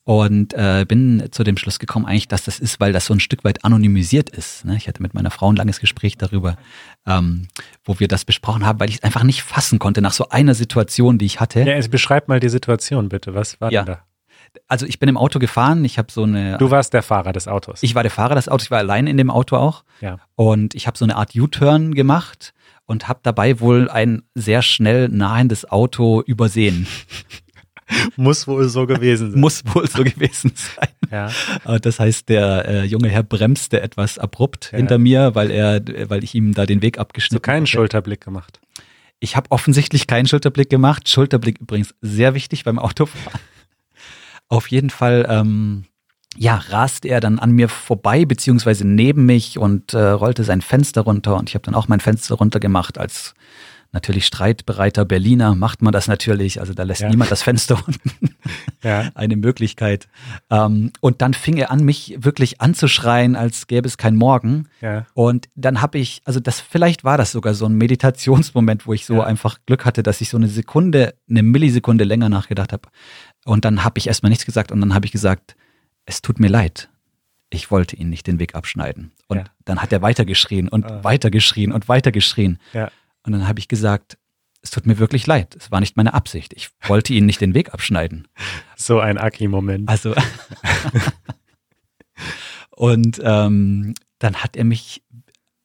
Und 0.03 0.53
äh, 0.53 0.85
bin 0.87 1.27
zu 1.31 1.43
dem 1.43 1.57
Schluss 1.57 1.79
gekommen, 1.79 2.05
eigentlich, 2.05 2.29
dass 2.29 2.45
das 2.45 2.59
ist, 2.59 2.79
weil 2.79 2.93
das 2.93 3.07
so 3.07 3.13
ein 3.13 3.19
Stück 3.19 3.43
weit 3.43 3.65
anonymisiert 3.65 4.29
ist. 4.29 4.63
Ne? 4.63 4.77
Ich 4.77 4.87
hatte 4.87 5.01
mit 5.01 5.13
meiner 5.13 5.31
Frau 5.31 5.51
ein 5.51 5.57
langes 5.57 5.81
Gespräch 5.81 6.17
darüber, 6.17 6.55
ähm, 7.05 7.49
wo 7.83 7.99
wir 7.99 8.07
das 8.07 8.23
besprochen 8.23 8.65
haben, 8.65 8.79
weil 8.79 8.87
ich 8.87 8.95
es 8.95 9.03
einfach 9.03 9.23
nicht 9.23 9.43
fassen 9.43 9.79
konnte 9.79 10.01
nach 10.01 10.13
so 10.13 10.29
einer 10.29 10.55
Situation, 10.55 11.17
die 11.17 11.25
ich 11.25 11.41
hatte. 11.41 11.59
Ja, 11.59 11.75
jetzt 11.75 11.91
beschreib 11.91 12.29
mal 12.29 12.39
die 12.39 12.47
Situation 12.47 13.09
bitte. 13.09 13.33
Was 13.33 13.59
war 13.59 13.69
Ja. 13.69 13.83
denn 13.83 13.95
da? 13.95 14.03
Also 14.67 14.85
ich 14.85 14.99
bin 14.99 15.09
im 15.09 15.17
Auto 15.17 15.39
gefahren, 15.39 15.83
ich 15.85 15.97
habe 15.97 16.11
so 16.11 16.23
eine. 16.23 16.57
Du 16.57 16.71
warst 16.71 16.93
der 16.93 17.03
Fahrer 17.03 17.33
des 17.33 17.47
Autos. 17.47 17.83
ich 17.83 17.95
war 17.95 18.03
der 18.03 18.11
Fahrer 18.11 18.35
des 18.35 18.47
Autos, 18.49 18.65
ich 18.65 18.71
war 18.71 18.79
allein 18.79 19.07
in 19.07 19.17
dem 19.17 19.29
Auto 19.29 19.55
auch. 19.57 19.83
ja. 20.01 20.17
Und 20.35 20.75
ich 20.75 20.87
habe 20.87 20.97
so 20.97 21.05
eine 21.05 21.15
Art 21.15 21.35
U-Turn 21.35 21.93
gemacht 21.95 22.53
und 22.85 23.07
habe 23.07 23.19
dabei 23.23 23.59
wohl 23.59 23.89
ein 23.89 24.23
sehr 24.35 24.61
schnell 24.61 25.09
nahendes 25.09 25.69
Auto 25.69 26.21
übersehen. 26.21 26.87
Muss 28.17 28.47
wohl 28.47 28.67
so 28.67 28.85
gewesen 28.85 29.31
sein. 29.31 29.39
Muss 29.39 29.63
wohl 29.73 29.87
so 29.87 30.03
gewesen 30.03 30.51
sein. 30.55 30.89
Ja. 31.09 31.31
Äh, 31.73 31.79
Das 31.79 31.99
heißt, 32.01 32.27
der 32.27 32.67
äh, 32.67 32.83
junge 32.83 33.07
Herr 33.07 33.23
bremste 33.23 33.81
etwas 33.81 34.19
abrupt 34.19 34.69
Ja. 34.73 34.77
hinter 34.77 34.97
mir, 34.97 35.35
weil 35.35 35.51
er, 35.51 35.81
weil 36.09 36.23
ich 36.23 36.35
ihm 36.35 36.53
da 36.53 36.65
den 36.65 36.81
Weg 36.81 36.95
So 36.97 37.01
abgeschnitten 37.01 37.41
keinen 37.41 37.61
hatte. 37.63 37.71
Schulterblick 37.71 38.19
gemacht. 38.21 38.59
Ich 39.19 39.35
habe 39.37 39.51
offensichtlich 39.51 40.05
keinen 40.05 40.27
Schulterblick 40.27 40.69
gemacht. 40.69 41.07
Schulterblick 41.09 41.59
übrigens 41.59 41.95
sehr 42.01 42.33
wichtig 42.33 42.65
beim 42.65 42.77
Autofahren. 42.77 43.39
Auf 44.49 44.69
jeden 44.71 44.89
Fall, 44.89 45.25
ähm, 45.29 45.85
ja, 46.37 46.55
raste 46.69 47.07
er 47.07 47.19
dann 47.19 47.39
an 47.39 47.51
mir 47.51 47.67
vorbei, 47.69 48.25
beziehungsweise 48.25 48.85
neben 48.87 49.25
mich 49.25 49.57
und 49.57 49.93
äh, 49.93 49.99
rollte 50.09 50.43
sein 50.43 50.61
Fenster 50.61 51.01
runter. 51.01 51.35
Und 51.35 51.49
ich 51.49 51.55
habe 51.55 51.63
dann 51.65 51.75
auch 51.75 51.87
mein 51.87 51.99
Fenster 51.99 52.35
runter 52.35 52.59
gemacht. 52.59 52.97
Als 52.97 53.33
natürlich 53.93 54.25
streitbereiter 54.27 55.05
Berliner 55.05 55.55
macht 55.55 55.81
man 55.81 55.93
das 55.93 56.07
natürlich. 56.07 56.59
Also 56.59 56.73
da 56.73 56.83
lässt 56.83 57.01
Ja. 57.01 57.09
niemand 57.09 57.31
das 57.31 57.41
Fenster 57.41 57.77
unten. 57.87 58.35
Ja. 58.83 59.09
eine 59.15 59.35
Möglichkeit. 59.35 60.07
Ähm, 60.51 60.91
und 61.01 61.21
dann 61.21 61.33
fing 61.33 61.57
er 61.57 61.71
an, 61.71 61.83
mich 61.83 62.15
wirklich 62.19 62.61
anzuschreien, 62.61 63.35
als 63.35 63.67
gäbe 63.67 63.87
es 63.87 63.97
kein 63.97 64.15
Morgen. 64.15 64.67
Ja. 64.81 65.05
Und 65.15 65.49
dann 65.55 65.81
habe 65.81 65.97
ich, 65.97 66.21
also 66.25 66.39
das, 66.39 66.59
vielleicht 66.61 67.03
war 67.03 67.17
das 67.17 67.31
sogar 67.31 67.53
so 67.55 67.65
ein 67.65 67.73
Meditationsmoment, 67.75 68.85
wo 68.85 68.93
ich 68.93 69.05
so 69.05 69.21
einfach 69.21 69.57
Glück 69.65 69.83
hatte, 69.85 70.03
dass 70.03 70.21
ich 70.21 70.29
so 70.29 70.37
eine 70.37 70.47
Sekunde, 70.47 71.15
eine 71.29 71.43
Millisekunde 71.43 72.03
länger 72.03 72.29
nachgedacht 72.29 72.71
habe. 72.71 72.87
Und 73.47 73.65
dann 73.65 73.83
habe 73.83 73.97
ich 73.97 74.07
erstmal 74.07 74.29
nichts 74.29 74.45
gesagt 74.45 74.71
und 74.71 74.81
dann 74.81 74.93
habe 74.93 75.05
ich 75.05 75.11
gesagt, 75.11 75.55
es 76.05 76.21
tut 76.21 76.39
mir 76.39 76.49
leid. 76.49 76.89
Ich 77.49 77.71
wollte 77.71 77.95
ihn 77.95 78.09
nicht 78.09 78.27
den 78.27 78.39
Weg 78.39 78.55
abschneiden. 78.55 79.11
Und 79.27 79.37
Ja. 79.37 79.43
dann 79.65 79.81
hat 79.81 79.91
er 79.93 80.01
weitergeschrien 80.01 80.67
und 80.67 80.85
Ah. 80.85 81.03
weitergeschrien 81.03 81.71
und 81.71 81.87
weitergeschrien. 81.87 82.59
Ja. 82.73 82.91
Und 83.23 83.31
dann 83.31 83.47
habe 83.47 83.59
ich 83.59 83.67
gesagt, 83.69 84.17
es 84.61 84.69
tut 84.71 84.85
mir 84.85 84.97
wirklich 84.99 85.27
leid. 85.27 85.55
Es 85.55 85.71
war 85.71 85.79
nicht 85.79 85.95
meine 85.95 86.13
Absicht. 86.13 86.51
Ich 86.53 86.69
wollte 86.87 87.13
ihn 87.13 87.25
nicht 87.25 87.39
den 87.39 87.53
Weg 87.53 87.73
abschneiden. 87.73 88.27
So 88.75 88.99
ein 88.99 89.17
Aki-Moment. 89.17 89.87
Also 89.87 90.13
und 92.71 93.19
ähm, 93.23 93.93
dann 94.19 94.35
hat 94.37 94.55
er 94.57 94.63
mich 94.65 95.03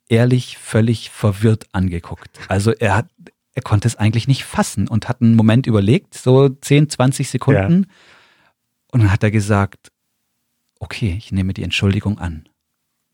ehrlich 0.09 0.59
völlig 0.59 1.11
verwirrt 1.11 1.67
angeguckt. 1.73 2.39
Also 2.49 2.73
er 2.73 2.97
hat, 2.97 3.07
er 3.55 3.63
konnte 3.63 3.89
es 3.89 3.97
eigentlich 3.97 4.29
nicht 4.29 4.45
fassen 4.45 4.89
und 4.89 5.09
hat 5.09 5.21
einen 5.21 5.37
Moment 5.37 5.67
überlegt, 5.67 6.15
so 6.15 6.49
10, 6.49 6.89
20 6.89 7.29
Sekunden. 7.29 7.87
Und 8.91 9.01
dann 9.01 9.13
hat 9.13 9.23
er 9.23 9.31
gesagt, 9.31 9.93
okay, 10.79 11.15
ich 11.17 11.33
nehme 11.33 11.55
die 11.55 11.63
Entschuldigung 11.63 12.19
an. 12.19 12.49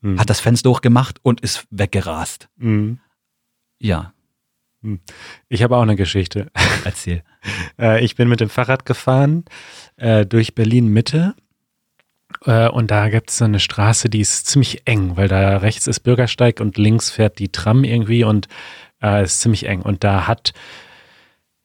Hm. 0.01 0.19
Hat 0.19 0.29
das 0.29 0.39
Fenster 0.39 0.69
hochgemacht 0.69 1.19
und 1.23 1.41
ist 1.41 1.67
weggerast. 1.71 2.49
Mhm. 2.57 2.99
Ja, 3.79 4.13
Ich 5.49 5.63
habe 5.63 5.75
auch 5.75 5.81
eine 5.81 5.95
Geschichte. 5.95 6.51
erzähl. 6.85 7.23
Äh, 7.77 8.03
ich 8.03 8.15
bin 8.15 8.29
mit 8.29 8.39
dem 8.39 8.49
Fahrrad 8.49 8.85
gefahren 8.85 9.45
äh, 9.97 10.25
durch 10.25 10.55
Berlin 10.55 10.87
Mitte. 10.87 11.35
Äh, 12.45 12.69
und 12.69 12.91
da 12.91 13.09
gibt 13.09 13.29
es 13.29 13.37
so 13.37 13.45
eine 13.45 13.59
Straße, 13.59 14.09
die 14.09 14.21
ist 14.21 14.47
ziemlich 14.47 14.87
eng, 14.87 15.17
weil 15.17 15.27
da 15.27 15.57
rechts 15.57 15.87
ist 15.87 16.01
Bürgersteig 16.01 16.61
und 16.61 16.77
links 16.77 17.09
fährt 17.09 17.39
die 17.39 17.51
Tram 17.51 17.83
irgendwie 17.83 18.23
und 18.23 18.47
äh, 19.01 19.23
ist 19.23 19.41
ziemlich 19.41 19.67
eng. 19.67 19.81
Und 19.81 20.03
da 20.03 20.27
hat 20.27 20.53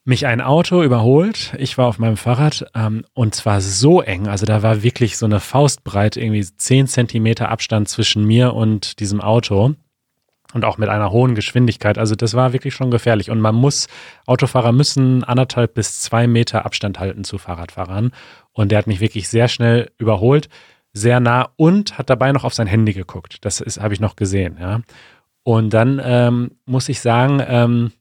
mich 0.04 0.26
ein 0.26 0.40
Auto 0.40 0.82
überholt. 0.82 1.54
Ich 1.58 1.78
war 1.78 1.86
auf 1.86 1.98
meinem 1.98 2.16
Fahrrad 2.16 2.66
ähm, 2.74 3.04
und 3.14 3.34
zwar 3.34 3.60
so 3.60 4.02
eng. 4.02 4.28
Also 4.28 4.44
da 4.44 4.62
war 4.62 4.82
wirklich 4.82 5.16
so 5.16 5.24
eine 5.26 5.40
Faustbreite, 5.40 6.20
irgendwie 6.20 6.44
10 6.44 6.86
Zentimeter 6.86 7.48
Abstand 7.48 7.88
zwischen 7.88 8.24
mir 8.24 8.54
und 8.54 9.00
diesem 9.00 9.20
Auto. 9.20 9.74
Und 10.52 10.64
auch 10.64 10.78
mit 10.78 10.88
einer 10.88 11.10
hohen 11.10 11.34
Geschwindigkeit. 11.34 11.98
Also 11.98 12.14
das 12.14 12.34
war 12.34 12.52
wirklich 12.52 12.74
schon 12.74 12.92
gefährlich. 12.92 13.30
Und 13.30 13.40
man 13.40 13.56
muss, 13.56 13.88
Autofahrer 14.26 14.70
müssen 14.70 15.24
anderthalb 15.24 15.74
bis 15.74 16.00
zwei 16.00 16.28
Meter 16.28 16.64
Abstand 16.64 17.00
halten 17.00 17.24
zu 17.24 17.38
Fahrradfahrern. 17.38 18.12
Und 18.52 18.70
der 18.70 18.78
hat 18.78 18.86
mich 18.86 19.00
wirklich 19.00 19.28
sehr 19.28 19.48
schnell 19.48 19.90
überholt, 19.98 20.48
sehr 20.92 21.18
nah 21.18 21.48
und 21.56 21.98
hat 21.98 22.08
dabei 22.08 22.30
noch 22.30 22.44
auf 22.44 22.54
sein 22.54 22.68
Handy 22.68 22.92
geguckt. 22.92 23.38
Das 23.40 23.60
habe 23.80 23.94
ich 23.94 24.00
noch 24.00 24.14
gesehen, 24.14 24.58
ja. 24.60 24.80
Und 25.44 25.70
dann 25.70 26.00
ähm, 26.02 26.52
muss 26.66 26.88
ich 26.88 27.00
sagen, 27.00 27.40
ähm, 27.46 27.92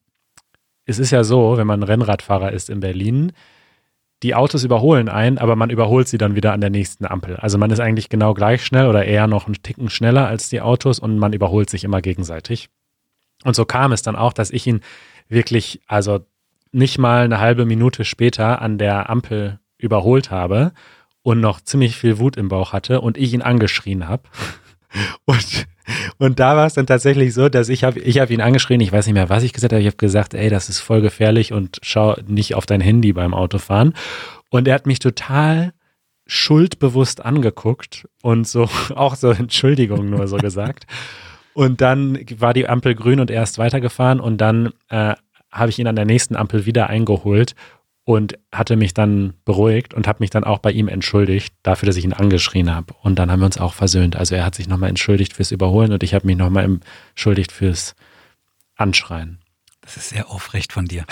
es 0.86 0.98
ist 0.98 1.12
ja 1.12 1.24
so, 1.24 1.58
wenn 1.58 1.68
man 1.68 1.84
Rennradfahrer 1.84 2.52
ist 2.52 2.70
in 2.70 2.80
Berlin, 2.80 3.34
die 4.24 4.36
Autos 4.36 4.64
überholen 4.64 5.10
einen, 5.10 5.38
aber 5.38 5.58
man 5.58 5.70
überholt 5.70 6.08
sie 6.08 6.18
dann 6.18 6.36
wieder 6.36 6.54
an 6.54 6.62
der 6.62 6.70
nächsten 6.70 7.06
Ampel. 7.06 7.36
Also 7.36 7.58
man 7.58 7.70
ist 7.72 7.82
eigentlich 7.82 8.08
genau 8.08 8.34
gleich 8.34 8.66
schnell 8.66 8.88
oder 8.88 9.04
eher 9.06 9.28
noch 9.28 9.46
einen 9.46 9.62
Ticken 9.62 9.90
schneller 9.90 10.28
als 10.28 10.50
die 10.50 10.62
Autos 10.62 11.00
und 11.00 11.20
man 11.20 11.34
überholt 11.34 11.70
sich 11.70 11.84
immer 11.84 12.02
gegenseitig. 12.02 12.70
Und 13.44 13.56
so 13.56 13.66
kam 13.66 13.92
es 13.92 14.02
dann 14.02 14.16
auch, 14.16 14.32
dass 14.32 14.50
ich 14.50 14.66
ihn 14.66 14.80
wirklich, 15.28 15.82
also 15.88 16.22
nicht 16.72 16.98
mal 16.98 17.26
eine 17.26 17.40
halbe 17.40 17.66
Minute 17.66 18.06
später 18.06 18.62
an 18.62 18.78
der 18.78 19.10
Ampel 19.10 19.60
überholt 19.78 20.32
habe 20.32 20.72
und 21.22 21.42
noch 21.42 21.60
ziemlich 21.60 21.98
viel 21.98 22.18
Wut 22.18 22.38
im 22.38 22.48
Bauch 22.48 22.72
hatte 22.72 23.02
und 23.02 23.18
ich 23.18 23.34
ihn 23.34 23.42
angeschrien 23.42 24.08
habe. 24.08 24.24
Und, 25.26 25.68
und 26.18 26.40
da 26.40 26.56
war 26.56 26.66
es 26.66 26.74
dann 26.74 26.88
tatsächlich 26.88 27.34
so, 27.34 27.50
dass 27.50 27.70
ich 27.70 27.84
habe 27.84 28.00
ich 28.00 28.20
hab 28.20 28.30
ihn 28.30 28.42
angeschrien, 28.42 28.82
ich 28.82 28.92
weiß 28.92 29.06
nicht 29.06 29.16
mehr, 29.16 29.30
was 29.30 29.44
ich 29.44 29.54
gesagt 29.54 29.74
habe, 29.74 29.82
ich 29.82 29.88
habe 29.88 29.98
gesagt, 29.98 30.34
ey, 30.34 30.50
das 30.50 30.70
ist 30.70 30.80
voll 30.80 31.02
gefährlich 31.02 31.54
und 31.54 31.80
schau 31.82 32.16
nicht 32.28 32.56
auf 32.56 32.66
dein 32.66 32.82
Handy 32.82 33.14
beim 33.14 33.34
Autofahren. 33.34 33.94
Und 34.50 34.68
er 34.68 34.76
hat 34.76 34.86
mich 34.86 35.00
total 35.00 35.74
schuldbewusst 36.26 37.26
angeguckt 37.26 38.08
und 38.22 38.48
so 38.48 38.70
auch 38.96 39.16
so 39.16 39.32
Entschuldigung 39.32 40.10
nur 40.10 40.28
so 40.28 40.38
gesagt. 40.38 40.86
Und 41.54 41.82
dann 41.82 42.20
war 42.38 42.54
die 42.54 42.68
Ampel 42.68 42.96
grün 42.96 43.20
und 43.20 43.30
er 43.30 43.44
ist 43.44 43.58
weitergefahren 43.58 44.20
und 44.20 44.38
dann 44.38 44.72
äh, 44.90 45.14
habe 45.52 45.70
ich 45.70 45.78
ihn 45.78 45.88
an 45.88 45.96
der 45.96 46.06
nächsten 46.06 46.36
Ampel 46.36 46.66
wieder 46.66 46.90
eingeholt 46.90 47.54
und 48.06 48.38
hatte 48.52 48.76
mich 48.76 48.94
dann 48.94 49.34
beruhigt 49.46 49.94
und 49.94 50.08
habe 50.08 50.18
mich 50.20 50.30
dann 50.30 50.44
auch 50.44 50.60
bei 50.60 50.72
ihm 50.72 50.88
entschuldigt 50.90 51.54
dafür, 51.64 51.88
dass 51.88 51.96
ich 51.96 52.04
ihn 52.04 52.14
angeschrien 52.14 52.74
habe. 52.74 52.94
Und 53.02 53.18
dann 53.20 53.32
haben 53.32 53.40
wir 53.40 53.46
uns 53.46 53.58
auch 53.58 53.74
versöhnt. 53.74 54.16
Also 54.16 54.36
er 54.36 54.46
hat 54.46 54.56
sich 54.56 54.68
nochmal 54.68 54.90
entschuldigt 54.90 55.34
fürs 55.34 55.52
Überholen 55.52 55.94
und 55.94 56.04
ich 56.04 56.14
habe 56.14 56.26
mich 56.28 56.36
nochmal 56.36 56.66
entschuldigt 57.14 57.52
fürs 57.52 57.96
Anschreien. 58.76 59.40
Das 59.82 59.98
ist 59.98 60.10
sehr 60.10 60.30
aufrecht 60.30 60.74
von 60.74 60.86
dir. 60.86 61.06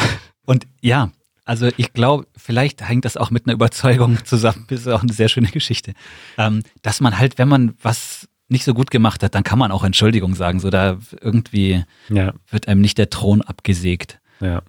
Und 0.45 0.65
ja, 0.81 1.11
Also 1.45 1.69
ich 1.77 1.93
glaube, 1.93 2.27
vielleicht 2.37 2.87
hängt 2.87 3.05
das 3.05 3.17
auch 3.17 3.31
mit 3.31 3.45
einer 3.45 3.53
Überzeugung 3.53 4.23
zusammen. 4.25 4.65
Das 4.69 4.81
ist 4.81 4.87
auch 4.87 5.01
eine 5.03 5.13
sehr 5.13 5.29
schöne 5.29 5.49
Geschichte. 5.49 5.93
Ähm, 6.37 6.63
dass 6.81 7.01
man 7.01 7.17
halt, 7.17 7.37
wenn 7.37 7.47
man 7.47 7.73
was 7.81 8.27
nicht 8.47 8.63
so 8.65 8.73
gut 8.73 8.91
gemacht 8.91 9.23
hat, 9.23 9.33
dann 9.33 9.43
kann 9.43 9.59
man 9.59 9.71
auch 9.71 9.83
Entschuldigung 9.85 10.35
sagen. 10.35 10.59
So 10.59 10.69
da 10.69 10.97
irgendwie 11.21 11.83
Ja, 12.09 12.33
wird 12.49 12.67
einem 12.67 12.81
nicht 12.81 12.97
der 12.97 13.09
Thron 13.09 13.41
abgesägt. 13.41 14.19
ja. 14.41 14.61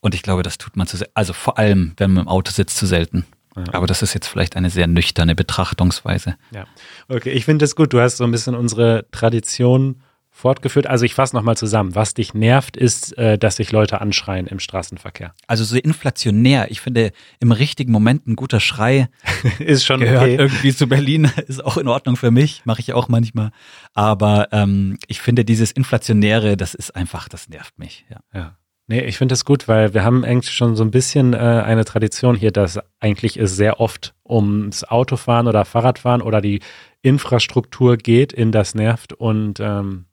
Und 0.00 0.14
ich 0.14 0.22
glaube, 0.22 0.42
das 0.42 0.58
tut 0.58 0.76
man 0.76 0.86
zu 0.86 0.96
selten. 0.96 1.12
Also 1.14 1.32
vor 1.32 1.58
allem, 1.58 1.92
wenn 1.96 2.12
man 2.12 2.24
im 2.24 2.28
Auto 2.28 2.50
sitzt, 2.50 2.76
zu 2.76 2.86
selten. 2.86 3.26
Aber 3.72 3.86
das 3.86 4.00
ist 4.02 4.14
jetzt 4.14 4.26
vielleicht 4.26 4.56
eine 4.56 4.70
sehr 4.70 4.86
nüchterne 4.86 5.34
Betrachtungsweise. 5.34 6.36
Ja, 6.52 6.66
okay, 7.08 7.30
ich 7.30 7.44
finde 7.44 7.64
es 7.64 7.76
gut. 7.76 7.92
Du 7.92 8.00
hast 8.00 8.16
so 8.16 8.24
ein 8.24 8.30
bisschen 8.30 8.54
unsere 8.54 9.06
Tradition 9.10 10.02
fortgeführt. 10.30 10.86
Also 10.86 11.04
ich 11.04 11.14
fasse 11.14 11.36
nochmal 11.36 11.56
zusammen. 11.56 11.94
Was 11.94 12.14
dich 12.14 12.32
nervt, 12.32 12.76
ist, 12.76 13.18
äh, 13.18 13.36
dass 13.36 13.56
sich 13.56 13.72
Leute 13.72 14.00
anschreien 14.00 14.46
im 14.46 14.58
Straßenverkehr. 14.58 15.34
Also 15.46 15.64
so 15.64 15.76
inflationär. 15.76 16.70
Ich 16.70 16.80
finde, 16.80 17.12
im 17.40 17.52
richtigen 17.52 17.92
Moment 17.92 18.26
ein 18.26 18.36
guter 18.36 18.60
Schrei 18.60 19.08
ist 19.58 19.84
schon 19.84 20.00
gehört 20.00 20.22
okay. 20.22 20.36
irgendwie 20.36 20.74
zu 20.74 20.88
Berlin, 20.88 21.30
ist 21.46 21.62
auch 21.62 21.76
in 21.76 21.88
Ordnung 21.88 22.16
für 22.16 22.30
mich, 22.30 22.62
mache 22.64 22.80
ich 22.80 22.92
auch 22.94 23.08
manchmal. 23.08 23.50
Aber 23.92 24.48
ähm, 24.52 24.96
ich 25.08 25.20
finde 25.20 25.44
dieses 25.44 25.72
Inflationäre, 25.72 26.56
das 26.56 26.74
ist 26.74 26.96
einfach, 26.96 27.28
das 27.28 27.48
nervt 27.48 27.78
mich. 27.78 28.06
Ja. 28.08 28.20
Ja. 28.32 28.56
Nee, 28.90 29.02
ich 29.02 29.18
finde 29.18 29.34
das 29.34 29.44
gut, 29.44 29.68
weil 29.68 29.94
wir 29.94 30.02
haben 30.02 30.24
eigentlich 30.24 30.52
schon 30.52 30.74
so 30.74 30.82
ein 30.82 30.90
bisschen 30.90 31.32
äh, 31.32 31.36
eine 31.36 31.84
Tradition 31.84 32.34
hier, 32.34 32.50
dass 32.50 32.80
eigentlich 32.98 33.36
es 33.36 33.54
sehr 33.54 33.78
oft 33.78 34.14
ums 34.28 34.82
Autofahren 34.82 35.46
oder 35.46 35.64
Fahrradfahren 35.64 36.20
oder 36.20 36.40
die 36.40 36.58
Infrastruktur 37.00 37.96
geht, 37.96 38.32
in 38.32 38.50
das 38.50 38.74
nervt 38.74 39.12
und 39.12 39.60
ähm, 39.60 40.06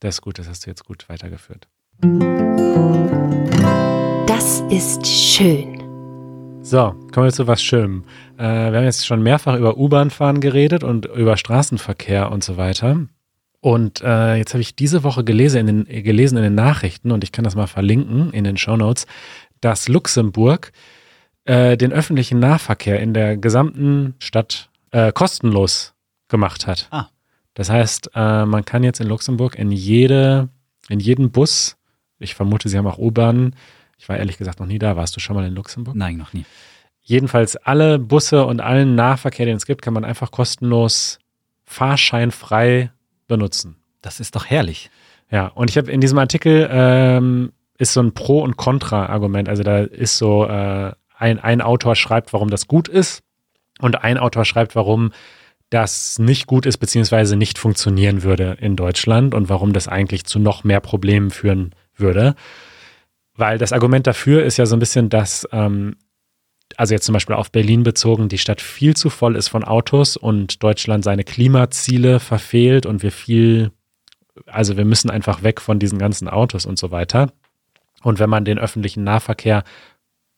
das 0.00 0.14
ist 0.14 0.22
gut, 0.22 0.38
das 0.38 0.48
hast 0.48 0.64
du 0.64 0.70
jetzt 0.70 0.86
gut 0.86 1.10
weitergeführt. 1.10 1.68
Das 4.26 4.62
ist 4.70 5.06
schön. 5.06 5.82
So, 6.62 6.94
kommen 7.12 7.26
wir 7.26 7.32
zu 7.32 7.46
was 7.46 7.62
Schönem. 7.62 8.04
Äh, 8.38 8.44
wir 8.44 8.78
haben 8.78 8.84
jetzt 8.84 9.06
schon 9.06 9.22
mehrfach 9.22 9.58
über 9.58 9.76
U-Bahn-Fahren 9.76 10.40
geredet 10.40 10.84
und 10.84 11.04
über 11.04 11.36
Straßenverkehr 11.36 12.32
und 12.32 12.42
so 12.42 12.56
weiter. 12.56 13.08
Und 13.62 14.02
äh, 14.02 14.34
jetzt 14.34 14.54
habe 14.54 14.60
ich 14.60 14.74
diese 14.74 15.04
Woche 15.04 15.22
gelesen 15.22 15.68
in, 15.68 15.84
den, 15.84 16.02
gelesen 16.02 16.36
in 16.36 16.42
den 16.42 16.56
Nachrichten, 16.56 17.12
und 17.12 17.22
ich 17.22 17.30
kann 17.30 17.44
das 17.44 17.54
mal 17.54 17.68
verlinken 17.68 18.32
in 18.32 18.42
den 18.42 18.56
Shownotes, 18.56 19.06
dass 19.60 19.86
Luxemburg 19.86 20.72
äh, 21.44 21.76
den 21.76 21.92
öffentlichen 21.92 22.40
Nahverkehr 22.40 22.98
in 22.98 23.14
der 23.14 23.36
gesamten 23.36 24.16
Stadt 24.18 24.68
äh, 24.90 25.12
kostenlos 25.12 25.94
gemacht 26.26 26.66
hat. 26.66 26.88
Ah. 26.90 27.06
Das 27.54 27.70
heißt, 27.70 28.10
äh, 28.16 28.44
man 28.46 28.64
kann 28.64 28.82
jetzt 28.82 29.00
in 29.00 29.06
Luxemburg 29.06 29.54
in 29.54 29.70
jede, 29.70 30.48
in 30.88 30.98
jeden 30.98 31.30
Bus, 31.30 31.76
ich 32.18 32.34
vermute, 32.34 32.68
sie 32.68 32.76
haben 32.76 32.88
auch 32.88 32.98
U-Bahnen, 32.98 33.54
ich 33.96 34.08
war 34.08 34.16
ehrlich 34.16 34.38
gesagt 34.38 34.58
noch 34.58 34.66
nie 34.66 34.80
da. 34.80 34.96
Warst 34.96 35.14
du 35.14 35.20
schon 35.20 35.36
mal 35.36 35.46
in 35.46 35.54
Luxemburg? 35.54 35.94
Nein, 35.94 36.16
noch 36.16 36.32
nie. 36.32 36.44
Jedenfalls 37.00 37.54
alle 37.54 38.00
Busse 38.00 38.44
und 38.44 38.60
allen 38.60 38.96
Nahverkehr, 38.96 39.46
den 39.46 39.56
es 39.56 39.66
gibt, 39.66 39.82
kann 39.82 39.94
man 39.94 40.04
einfach 40.04 40.32
kostenlos 40.32 41.20
fahrscheinfrei 41.64 42.90
benutzen. 43.32 43.76
Das 44.02 44.20
ist 44.20 44.36
doch 44.36 44.46
herrlich. 44.46 44.90
Ja, 45.30 45.46
und 45.48 45.70
ich 45.70 45.78
habe 45.78 45.90
in 45.90 46.00
diesem 46.00 46.18
Artikel 46.18 46.68
ähm, 46.70 47.52
ist 47.78 47.94
so 47.94 48.00
ein 48.02 48.12
Pro- 48.12 48.42
und 48.42 48.56
Contra-Argument. 48.56 49.48
Also 49.48 49.62
da 49.62 49.78
ist 49.80 50.18
so, 50.18 50.44
äh, 50.46 50.92
ein, 51.22 51.38
ein 51.38 51.60
Autor 51.60 51.94
schreibt, 51.94 52.32
warum 52.32 52.50
das 52.50 52.66
gut 52.66 52.88
ist 52.88 53.22
und 53.80 54.02
ein 54.02 54.18
Autor 54.18 54.44
schreibt, 54.44 54.74
warum 54.74 55.12
das 55.70 56.18
nicht 56.18 56.46
gut 56.46 56.66
ist, 56.66 56.78
beziehungsweise 56.78 57.36
nicht 57.36 57.58
funktionieren 57.58 58.22
würde 58.24 58.58
in 58.60 58.76
Deutschland 58.76 59.32
und 59.32 59.48
warum 59.48 59.72
das 59.72 59.88
eigentlich 59.88 60.24
zu 60.24 60.38
noch 60.38 60.64
mehr 60.64 60.80
Problemen 60.80 61.30
führen 61.30 61.74
würde. 61.96 62.34
Weil 63.34 63.56
das 63.56 63.72
Argument 63.72 64.06
dafür 64.06 64.42
ist 64.42 64.58
ja 64.58 64.66
so 64.66 64.76
ein 64.76 64.80
bisschen, 64.80 65.08
dass, 65.08 65.48
ähm, 65.52 65.96
also 66.78 66.94
jetzt 66.94 67.04
zum 67.04 67.12
Beispiel 67.12 67.36
auf 67.36 67.50
Berlin 67.50 67.82
bezogen, 67.82 68.28
die 68.28 68.38
Stadt 68.38 68.60
viel 68.60 68.96
zu 68.96 69.10
voll 69.10 69.36
ist 69.36 69.48
von 69.48 69.64
Autos 69.64 70.16
und 70.16 70.62
Deutschland 70.62 71.04
seine 71.04 71.24
Klimaziele 71.24 72.20
verfehlt 72.20 72.86
und 72.86 73.02
wir 73.02 73.12
viel, 73.12 73.70
also 74.46 74.76
wir 74.76 74.84
müssen 74.84 75.10
einfach 75.10 75.42
weg 75.42 75.60
von 75.60 75.78
diesen 75.78 75.98
ganzen 75.98 76.28
Autos 76.28 76.66
und 76.66 76.78
so 76.78 76.90
weiter. 76.90 77.32
Und 78.02 78.18
wenn 78.18 78.30
man 78.30 78.44
den 78.44 78.58
öffentlichen 78.58 79.04
Nahverkehr 79.04 79.62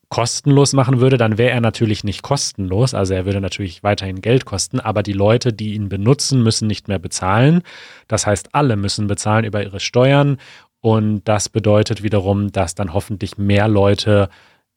kostenlos 0.09 0.75
machen 0.75 1.01
würde, 1.01 1.17
dann 1.17 1.39
wäre 1.39 1.51
er 1.51 1.61
natürlich 1.61 2.05
nicht 2.05 2.23
kostenlos. 2.23 2.95
Also 2.95 3.15
er 3.15 3.25
würde 3.25 3.41
natürlich 3.41 3.83
weiterhin 3.83 4.21
Geld 4.21 4.45
kosten, 4.45 4.79
aber 4.79 5.03
die 5.03 5.13
Leute, 5.13 5.53
die 5.53 5.75
ihn 5.75 5.89
benutzen, 5.89 6.43
müssen 6.43 6.69
nicht 6.69 6.89
mehr 6.89 6.99
bezahlen. 6.99 7.63
Das 8.07 8.27
heißt, 8.27 8.55
alle 8.55 8.77
müssen 8.77 9.07
bezahlen 9.07 9.45
über 9.45 9.63
ihre 9.63 9.81
Steuern. 9.81 10.39
Und 10.81 11.25
das 11.25 11.49
bedeutet 11.49 12.03
wiederum, 12.03 12.53
dass 12.53 12.75
dann 12.75 12.93
hoffentlich 12.93 13.39
mehr 13.39 13.69
Leute 13.69 14.29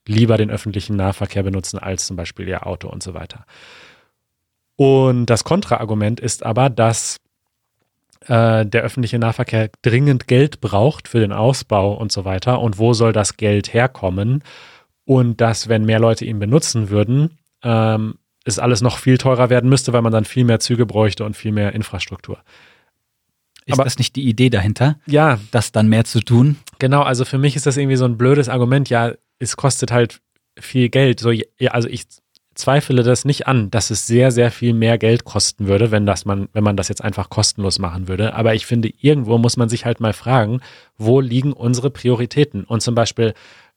lieber 0.08 0.38
den 0.38 0.49
öffentlichen 0.49 0.95
Nahverkehr 0.95 1.43
benutzen 1.43 1.78
als 1.80 2.08
zum 2.08 2.16
Beispiel 2.16 2.47
ihr 2.47 2.66
Auto 2.66 2.88
und 2.89 3.03
so 3.03 3.14
weiter. 3.14 3.45
Und 4.76 5.26
das 5.28 5.43
Kontraargument 5.43 6.20
ist 6.20 6.45
aber, 6.45 6.70
dass 6.70 7.18
äh, 8.28 8.66
der 8.66 8.84
öffentliche 8.84 9.20
Nahverkehr 9.20 9.70
dringend 9.82 10.28
Geld 10.28 10.62
braucht 10.62 11.08
für 11.08 11.20
den 11.20 11.32
Ausbau 11.34 11.93
und 11.93 12.12
so 12.12 12.26
weiter. 12.26 12.60
Und 12.62 12.78
wo 12.78 12.93
soll 12.93 13.14
das 13.14 13.38
Geld 13.38 13.74
herkommen? 13.74 14.43
Und 15.05 15.39
dass, 15.41 15.68
wenn 15.70 15.86
mehr 15.86 15.99
Leute 15.99 16.26
ihn 16.26 16.38
benutzen 16.39 16.89
würden, 16.89 17.38
ähm, 17.64 18.16
es 18.43 18.60
alles 18.60 18.82
noch 18.82 18.97
viel 18.97 19.18
teurer 19.18 19.49
werden 19.49 19.70
müsste, 19.70 19.93
weil 19.93 20.01
man 20.01 20.12
dann 20.12 20.26
viel 20.26 20.43
mehr 20.43 20.60
Züge 20.60 20.86
bräuchte 20.86 21.26
und 21.26 21.36
viel 21.36 21.51
mehr 21.51 21.74
Infrastruktur. 21.74 22.39
Ist 23.66 23.74
Aber- 23.74 23.84
das 23.84 23.97
nicht 23.97 24.16
die 24.16 24.24
Idee 24.28 24.49
dahinter, 24.49 24.97
Ja, 25.05 25.39
das 25.51 25.72
dann 25.72 25.89
mehr 25.89 26.05
zu 26.05 26.20
tun? 26.22 26.58
Genau, 26.80 27.01
also 27.01 27.26
für 27.26 27.38
mich 27.38 27.55
ist 27.55 27.66
das 27.66 27.76
irgendwie 27.78 27.97
so 27.97 28.05
ein 28.05 28.18
blödes 28.18 28.47
Argument. 28.47 28.89
Ja, 28.89 29.14
es 29.40 29.58
kostet 29.58 29.92
halt 29.92 30.22
viel 30.60 30.90
Geld. 30.90 31.20
So, 31.20 31.32
ja, 31.32 31.72
also 31.72 31.88
ich 31.88 32.06
zweifle 32.56 33.04
das 33.04 33.26
nicht 33.26 33.48
an, 33.48 33.70
dass 33.70 33.92
es 33.92 34.08
sehr, 34.08 34.32
sehr 34.32 34.52
viel 34.52 34.74
mehr 34.74 34.98
Geld 34.98 35.24
kosten 35.24 35.68
würde, 35.68 35.92
wenn 35.92 36.06
das 36.06 36.26
man, 36.26 36.50
wenn 36.54 36.64
man 36.64 36.76
das 36.76 36.88
jetzt 36.88 37.04
einfach 37.04 37.30
kostenlos 37.30 37.80
machen 37.80 38.08
würde. 38.08 38.34
Aber 38.34 38.56
ich 38.56 38.66
finde, 38.66 38.92
irgendwo 39.00 39.38
muss 39.38 39.58
man 39.58 39.70
sich 39.70 39.86
halt 39.86 40.00
mal 40.00 40.14
fragen, 40.14 40.62
wo 40.98 41.20
liegen 41.22 41.54
unsere 41.54 41.90
Prioritäten? 41.90 42.64
Und 42.64 42.82
zum 42.82 42.96
Beispiel 42.96 43.34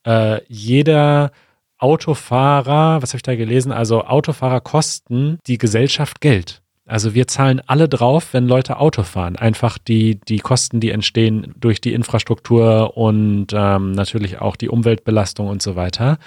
äh, 0.07 0.41
jeder 0.49 1.33
Autofahrer, 1.79 3.03
was 3.03 3.11
habe 3.11 3.19
ich 3.19 3.23
da 3.23 3.37
gelesen? 3.37 3.73
Also 3.73 4.05
Autofahrer 4.05 4.61
kosten 4.61 5.39
die 5.47 5.59
Gesellschaft 5.59 6.21
Geld. 6.21 6.60
Also 6.91 7.15
wir 7.15 7.29
zahlen 7.29 7.63
alle 7.67 7.89
drauf, 7.89 8.33
wenn 8.33 8.49
Leute 8.49 8.79
Auto 8.79 9.05
fahren. 9.05 9.37
Einfach 9.37 9.79
die, 9.79 10.19
die 10.21 10.39
Kosten, 10.39 10.81
die 10.81 10.91
entstehen 10.91 11.55
durch 11.57 11.81
die 11.81 11.95
Infrastruktur 11.95 12.97
und 12.97 13.49
ähm, 13.53 13.93
natürlich 13.93 14.41
auch 14.41 14.57
die 14.57 14.69
Umweltbelastung 14.69 15.47
und 15.47 15.63
so 15.63 15.77
weiter. 15.77 16.19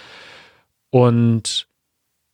Und 0.89 1.68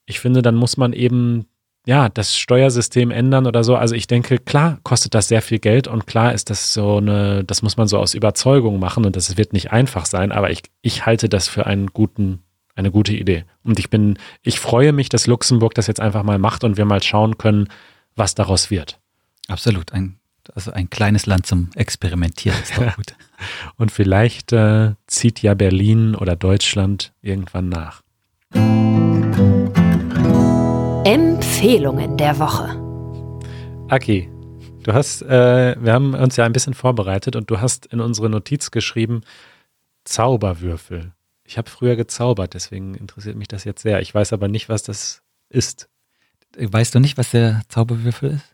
ich 0.06 0.20
finde, 0.20 0.44
dann 0.44 0.56
muss 0.56 0.78
man 0.78 0.94
eben 0.94 1.48
ja 1.88 2.08
das 2.08 2.38
Steuersystem 2.38 3.10
ändern 3.10 3.48
oder 3.48 3.64
so. 3.64 3.76
Also 3.76 3.96
ich 3.96 4.06
denke, 4.06 4.38
klar 4.38 4.80
kostet 4.84 5.16
das 5.16 5.28
sehr 5.28 5.42
viel 5.42 5.60
Geld 5.60 5.88
und 5.88 6.06
klar 6.06 6.34
ist 6.34 6.52
das 6.52 6.72
so 6.72 6.98
eine, 6.98 7.44
das 7.44 7.64
muss 7.64 7.78
man 7.78 7.88
so 7.88 7.98
aus 7.98 8.14
Überzeugung 8.14 8.80
machen 8.80 9.06
und 9.06 9.16
das 9.16 9.38
wird 9.38 9.54
nicht 9.54 9.72
einfach 9.72 10.06
sein, 10.06 10.32
aber 10.32 10.52
ich, 10.52 10.62
ich 10.84 11.08
halte 11.08 11.30
das 11.30 11.48
für 11.48 11.66
einen 11.66 11.88
guten, 11.88 12.44
eine 12.76 12.92
gute 12.92 13.14
Idee. 13.14 13.46
Und 13.64 13.80
ich 13.80 13.90
bin, 13.90 14.20
ich 14.44 14.60
freue 14.60 14.94
mich, 14.94 15.10
dass 15.10 15.26
Luxemburg 15.26 15.74
das 15.74 15.88
jetzt 15.88 16.00
einfach 16.00 16.22
mal 16.22 16.38
macht 16.38 16.64
und 16.64 16.78
wir 16.78 16.86
mal 16.86 17.02
schauen 17.02 17.40
können, 17.40 17.70
was 18.20 18.36
daraus 18.36 18.70
wird. 18.70 19.00
Absolut. 19.48 19.94
Ein, 19.94 20.20
also 20.54 20.72
ein 20.72 20.90
kleines 20.90 21.26
Land 21.26 21.48
zum 21.48 21.70
Experimentieren 21.74 22.62
ist 22.62 22.78
doch 22.78 22.96
gut. 22.96 23.16
Und 23.78 23.92
vielleicht 23.92 24.54
äh, 24.54 24.94
zieht 25.08 25.42
ja 25.42 25.56
Berlin 25.56 26.14
oder 26.14 26.36
Deutschland 26.36 27.14
irgendwann 27.22 27.70
nach. 27.70 28.04
Empfehlungen 31.06 32.18
der 32.18 32.38
Woche. 32.38 32.76
Aki, 33.88 34.30
du 34.84 34.94
hast, 34.94 35.24
äh, 35.24 35.76
wir 35.80 35.94
haben 35.94 36.14
uns 36.14 36.36
ja 36.36 36.46
ein 36.46 36.54
bisschen 36.54 36.76
vorbereitet 36.76 37.36
und 37.36 37.50
du 37.50 37.60
hast 37.60 37.88
in 37.88 38.02
unsere 38.02 38.30
Notiz 38.30 38.70
geschrieben, 38.70 39.22
Zauberwürfel. 40.04 41.14
Ich 41.44 41.58
habe 41.58 41.70
früher 41.70 41.96
gezaubert, 41.96 42.54
deswegen 42.54 42.94
interessiert 42.94 43.36
mich 43.36 43.48
das 43.48 43.64
jetzt 43.64 43.82
sehr. 43.82 44.02
Ich 44.02 44.14
weiß 44.14 44.34
aber 44.34 44.48
nicht, 44.48 44.70
was 44.70 44.84
das 44.84 45.24
ist. 45.50 45.90
Weißt 46.58 46.96
du 46.96 47.00
nicht, 47.00 47.18
was 47.18 47.32
der 47.32 47.62
Zauberwürfel 47.70 48.32
ist? 48.32 48.46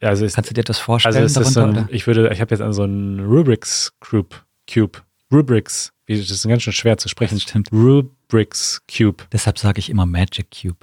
Ja, 0.00 0.10
Also, 0.10 0.24
ist, 0.24 0.34
Kannst 0.34 0.50
du 0.50 0.54
dir 0.54 0.62
das 0.64 0.78
vorstellen? 0.78 1.16
also 1.16 1.40
ist 1.40 1.52
so 1.54 1.60
darunter, 1.60 1.80
ein, 1.82 1.88
ich 1.90 2.06
würde, 2.06 2.30
ich 2.32 2.40
habe 2.40 2.54
jetzt 2.54 2.60
an 2.60 2.72
so 2.72 2.84
einen 2.84 3.20
Rubrics 3.20 3.92
Cube, 4.00 4.36
Cube, 4.72 5.00
Rubrics, 5.32 5.92
wie, 6.06 6.16
das 6.18 6.30
ist 6.30 6.46
ganz 6.46 6.62
schön 6.62 6.72
schwer 6.72 6.96
zu 6.98 7.08
sprechen. 7.08 7.34
Das 7.34 7.42
stimmt. 7.42 7.70
Rubrics 7.72 8.82
Cube. 8.86 9.24
Deshalb 9.32 9.58
sage 9.58 9.80
ich 9.80 9.90
immer 9.90 10.06
Magic 10.06 10.46
Cube. 10.62 10.78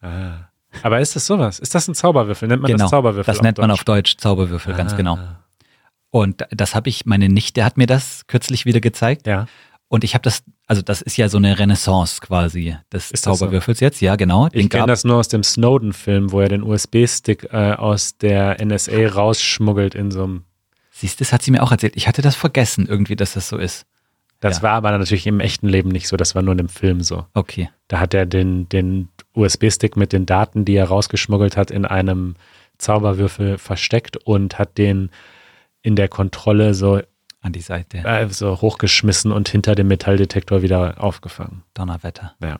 Ah. 0.00 0.48
Aber 0.82 1.00
ist 1.00 1.14
das 1.16 1.26
sowas? 1.26 1.58
Ist 1.58 1.74
das 1.74 1.86
ein 1.88 1.94
Zauberwürfel? 1.94 2.48
Nennt 2.48 2.62
man 2.62 2.70
genau, 2.70 2.84
das 2.84 2.90
Zauberwürfel? 2.90 3.32
das 3.32 3.42
nennt 3.42 3.58
man 3.58 3.70
auf 3.70 3.84
Deutsch 3.84 4.16
Zauberwürfel, 4.16 4.74
ganz 4.74 4.92
Ah. 4.92 4.96
genau. 4.96 5.18
Und 6.10 6.46
das 6.50 6.74
habe 6.74 6.88
ich, 6.88 7.04
meine 7.04 7.28
Nichte 7.28 7.64
hat 7.64 7.76
mir 7.76 7.86
das 7.86 8.26
kürzlich 8.26 8.64
wieder 8.64 8.80
gezeigt. 8.80 9.26
Ja. 9.26 9.46
Und 9.88 10.02
ich 10.02 10.14
habe 10.14 10.22
das, 10.22 10.42
also 10.66 10.82
das 10.82 11.00
ist 11.00 11.16
ja 11.16 11.28
so 11.28 11.36
eine 11.38 11.58
Renaissance 11.58 12.20
quasi 12.20 12.76
des 12.92 13.12
Ist 13.12 13.26
das 13.26 13.38
so? 13.38 13.44
Zauberwürfels 13.44 13.78
jetzt, 13.80 14.00
ja 14.00 14.16
genau. 14.16 14.48
Ich 14.52 14.68
kenne 14.68 14.86
das 14.86 15.04
nur 15.04 15.16
aus 15.16 15.28
dem 15.28 15.44
Snowden-Film, 15.44 16.32
wo 16.32 16.40
er 16.40 16.48
den 16.48 16.62
USB-Stick 16.64 17.44
äh, 17.52 17.72
aus 17.74 18.16
der 18.18 18.56
NSA 18.64 19.08
rausschmuggelt 19.08 19.94
in 19.94 20.10
so 20.10 20.24
einem. 20.24 20.44
Siehst 20.90 21.20
du, 21.20 21.24
das 21.24 21.32
hat 21.32 21.42
sie 21.42 21.50
mir 21.52 21.62
auch 21.62 21.70
erzählt. 21.70 21.94
Ich 21.96 22.08
hatte 22.08 22.22
das 22.22 22.34
vergessen 22.34 22.86
irgendwie, 22.88 23.16
dass 23.16 23.34
das 23.34 23.48
so 23.48 23.58
ist. 23.58 23.86
Das 24.40 24.58
Ja. 24.58 24.62
war 24.64 24.72
aber 24.72 24.90
natürlich 24.90 25.26
im 25.26 25.40
echten 25.40 25.68
Leben 25.68 25.90
nicht 25.90 26.08
so, 26.08 26.16
das 26.16 26.34
war 26.34 26.42
nur 26.42 26.52
in 26.52 26.58
dem 26.58 26.68
Film 26.68 27.02
so. 27.02 27.24
Okay. 27.34 27.70
Da 27.88 28.00
hat 28.00 28.12
er 28.12 28.26
den, 28.26 28.68
den 28.68 29.08
USB-Stick 29.34 29.96
mit 29.96 30.12
den 30.12 30.26
Daten, 30.26 30.64
die 30.64 30.74
er 30.74 30.86
rausgeschmuggelt 30.88 31.56
hat, 31.56 31.70
in 31.70 31.84
einem 31.84 32.34
Zauberwürfel 32.78 33.56
versteckt 33.58 34.16
und 34.16 34.58
hat 34.58 34.78
den 34.78 35.10
in 35.82 35.96
der 35.96 36.08
Kontrolle 36.08 36.74
so, 36.74 37.00
An 37.46 37.52
die 37.52 37.60
Seite. 37.60 37.98
äh, 37.98 38.28
so 38.28 38.60
hochgeschmissen 38.60 39.30
und 39.30 39.48
hinter 39.48 39.74
dem 39.76 39.86
Metalldetektor 39.88 40.62
wieder 40.62 41.02
aufgefangen. 41.02 41.62
Donnerwetter. 41.74 42.34
Ja. 42.42 42.58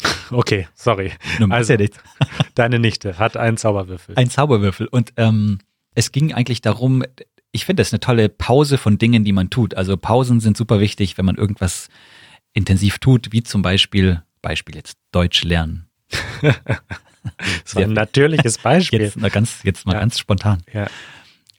Okay, 0.30 0.66
sorry. 0.74 1.12
Nun, 1.38 1.52
Also, 1.52 1.74
ja 1.74 1.86
deine 2.56 2.78
Nichte 2.80 3.18
hat 3.18 3.36
einen 3.36 3.56
Zauberwürfel. 3.56 4.16
Ein 4.16 4.28
Zauberwürfel. 4.30 4.86
Und 4.88 5.12
ähm, 5.18 5.58
es 5.94 6.10
ging 6.10 6.32
eigentlich 6.34 6.62
darum, 6.62 7.04
ich 7.52 7.64
finde 7.64 7.82
das 7.82 7.92
eine 7.92 8.00
tolle 8.00 8.28
Pause 8.28 8.78
von 8.78 8.98
Dingen, 8.98 9.24
die 9.24 9.32
man 9.32 9.50
tut. 9.50 9.74
Also 9.74 9.96
Pausen 9.96 10.40
sind 10.40 10.56
super 10.56 10.80
wichtig, 10.80 11.16
wenn 11.18 11.24
man 11.26 11.36
irgendwas 11.36 11.88
intensiv 12.54 12.98
tut, 12.98 13.30
wie 13.30 13.42
zum 13.44 13.62
Beispiel, 13.62 14.22
Beispiel 14.42 14.74
jetzt 14.74 14.96
Deutsch 15.12 15.44
lernen. 15.44 15.86
Das 17.64 17.74
war 17.74 17.82
ein 17.84 17.94
natürliches 17.94 18.58
Beispiel. 18.58 19.00
Jetzt 19.00 19.16
mal 19.16 19.30
ganz, 19.30 19.60
jetzt 19.62 19.86
mal 19.86 19.94
Ja. 19.94 20.00
ganz 20.00 20.18
spontan. 20.18 20.62
Ja. 20.74 20.88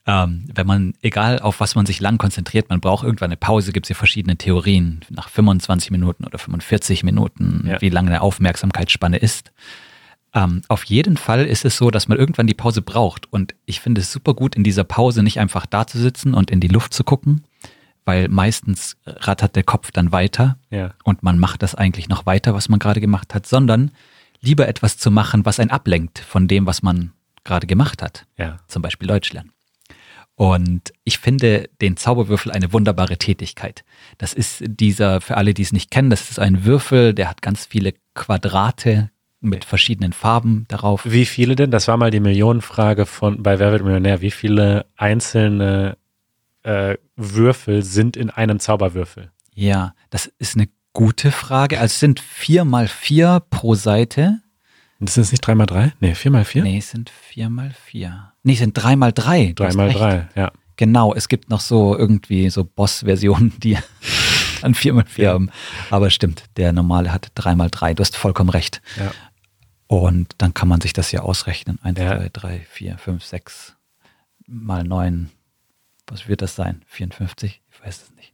Ähm, 0.08 0.46
wenn 0.54 0.68
man, 0.68 0.94
egal 1.02 1.40
auf 1.40 1.60
was 1.60 1.74
man 1.76 1.86
sich 1.88 2.00
lang 2.00 2.18
konzentriert, 2.20 2.70
man 2.70 2.80
braucht 2.80 3.04
irgendwann 3.04 3.30
eine 3.30 3.38
Pause, 3.38 3.72
gibt 3.72 3.88
es 3.88 3.90
ja 3.90 3.96
verschiedene 3.96 4.38
Theorien, 4.38 5.02
nach 5.10 5.30
25 5.30 5.90
Minuten 5.90 6.26
oder 6.26 6.38
45 6.38 7.04
Minuten, 7.04 7.66
Ja. 7.68 7.82
wie 7.82 7.90
lange 7.90 8.10
eine 8.12 8.22
Aufmerksamkeitsspanne 8.22 9.18
ist. 9.18 9.52
Ähm, 10.36 10.62
auf 10.68 10.84
jeden 10.84 11.18
Fall 11.18 11.46
ist 11.46 11.66
es 11.66 11.78
so, 11.78 11.90
dass 11.90 12.08
man 12.08 12.18
irgendwann 12.20 12.46
die 12.46 12.54
Pause 12.54 12.82
braucht. 12.84 13.32
Und 13.32 13.56
ich 13.66 13.80
finde 13.80 14.02
es 14.02 14.12
super 14.12 14.34
gut, 14.36 14.56
in 14.56 14.64
dieser 14.64 14.84
Pause 14.84 15.24
nicht 15.24 15.40
einfach 15.40 15.66
da 15.66 15.88
zu 15.88 15.98
sitzen 15.98 16.34
und 16.36 16.52
in 16.52 16.60
die 16.60 16.68
Luft 16.68 16.94
zu 16.94 17.04
gucken, 17.04 17.44
weil 18.04 18.28
meistens 18.28 18.98
rattert 19.08 19.56
der 19.56 19.64
Kopf 19.64 19.92
dann 19.92 20.12
weiter 20.12 20.58
Ja. 20.70 20.94
und 21.04 21.24
man 21.24 21.40
macht 21.40 21.64
das 21.64 21.74
eigentlich 21.74 22.10
noch 22.10 22.26
weiter, 22.28 22.54
was 22.54 22.70
man 22.70 22.78
gerade 22.80 23.02
gemacht 23.02 23.34
hat, 23.34 23.48
sondern 23.48 23.90
lieber 24.42 24.68
etwas 24.68 24.98
zu 25.00 25.10
machen, 25.10 25.46
was 25.46 25.60
einen 25.60 25.72
ablenkt 25.72 26.20
von 26.20 26.48
dem, 26.48 26.68
was 26.68 26.84
man 26.84 27.14
gerade 27.44 27.66
gemacht 27.66 28.04
hat 28.04 28.26
Ja. 28.38 28.60
zum 28.68 28.82
Beispiel 28.84 29.08
Deutsch 29.08 29.34
lernen. 29.34 29.52
Und 30.36 30.94
ich 31.06 31.20
finde 31.20 31.70
den 31.82 31.96
Zauberwürfel 31.96 32.52
eine 32.52 32.74
wunderbare 32.74 33.18
Tätigkeit. 33.18 33.86
Das 34.18 34.34
ist 34.34 34.64
dieser, 34.68 35.22
für 35.22 35.38
alle, 35.38 35.54
die 35.54 35.62
es 35.62 35.72
nicht 35.72 35.92
kennen, 35.92 36.10
das 36.10 36.30
ist 36.30 36.40
ein 36.40 36.66
Würfel, 36.66 37.14
der 37.14 37.30
hat 37.30 37.42
ganz 37.42 37.66
viele 37.66 37.94
Quadrate 38.14 39.12
mit 39.40 39.64
verschiedenen 39.64 40.12
Farben 40.12 40.66
darauf. 40.68 41.06
Wie 41.06 41.26
viele 41.26 41.56
denn? 41.56 41.72
Das 41.72 41.88
war 41.88 41.98
mal 41.98 42.12
die 42.12 42.20
Millionenfrage 42.20 43.06
von 43.06 43.44
bei 43.44 43.60
Wer 43.60 43.72
wird 43.72 43.84
Millionär. 43.84 44.22
Wie 44.22 44.32
viele 44.32 44.86
einzelne 44.98 45.98
äh, 46.64 46.98
Würfel 47.16 47.84
sind 47.84 48.18
in 48.18 48.30
einem 48.30 48.60
Zauberwürfel? 48.60 49.32
Ja, 49.54 49.94
das 50.10 50.26
ist 50.40 50.56
eine 50.56 50.68
gute 50.94 51.32
Frage. 51.32 51.80
Also 51.80 51.94
es 51.94 52.00
sind 52.00 52.20
vier 52.20 52.66
mal 52.66 52.88
vier 52.88 53.42
pro 53.50 53.76
Seite. 53.76 54.42
Das 55.00 55.18
ist 55.18 55.32
nicht 55.32 55.44
3x3? 55.46 55.92
Nee, 56.00 56.14
4x4? 56.14 56.64
Nee, 56.64 56.78
es 56.78 56.90
sind 56.92 57.10
vier 57.10 57.50
mal 57.50 57.72
vier. 57.72 58.32
Nee, 58.44 58.54
es 58.54 58.60
sind 58.60 58.74
drei 58.74 58.96
mal 58.96 59.12
drei. 59.12 59.52
Du 59.54 59.64
hast 59.66 59.78
recht. 59.78 59.98
3x3, 59.98 60.28
ja. 60.36 60.52
Genau, 60.78 61.14
es 61.14 61.28
gibt 61.28 61.50
noch 61.50 61.60
so 61.62 61.98
irgendwie 61.98 62.50
so 62.50 62.64
Boss-Versionen, 62.66 63.54
die 63.60 63.78
dann 64.62 64.74
4x4 64.74 65.22
Ja. 65.22 65.34
haben. 65.34 65.50
Aber 65.90 66.10
stimmt, 66.10 66.44
der 66.58 66.72
normale 66.74 67.12
hat 67.14 67.32
3x3. 67.38 67.94
Du 67.94 68.02
hast 68.02 68.16
vollkommen 68.18 68.50
recht. 68.50 68.82
ja. 68.98 69.12
Und 69.88 70.34
dann 70.40 70.56
kann 70.56 70.68
man 70.68 70.82
sich 70.82 70.94
das 70.94 71.12
ja 71.12 71.22
ausrechnen. 71.22 71.78
1, 71.84 72.00
Ja. 72.00 72.18
2, 72.18 72.30
3, 72.34 72.60
4, 72.70 72.98
5, 72.98 73.24
6 73.24 73.76
mal 74.48 74.84
9. 74.84 75.30
Was 76.08 76.28
wird 76.28 76.42
das 76.42 76.56
sein? 76.56 76.82
54? 76.88 77.62
Ich 77.72 77.86
weiß 77.86 78.02
es 78.04 78.16
nicht. 78.16 78.34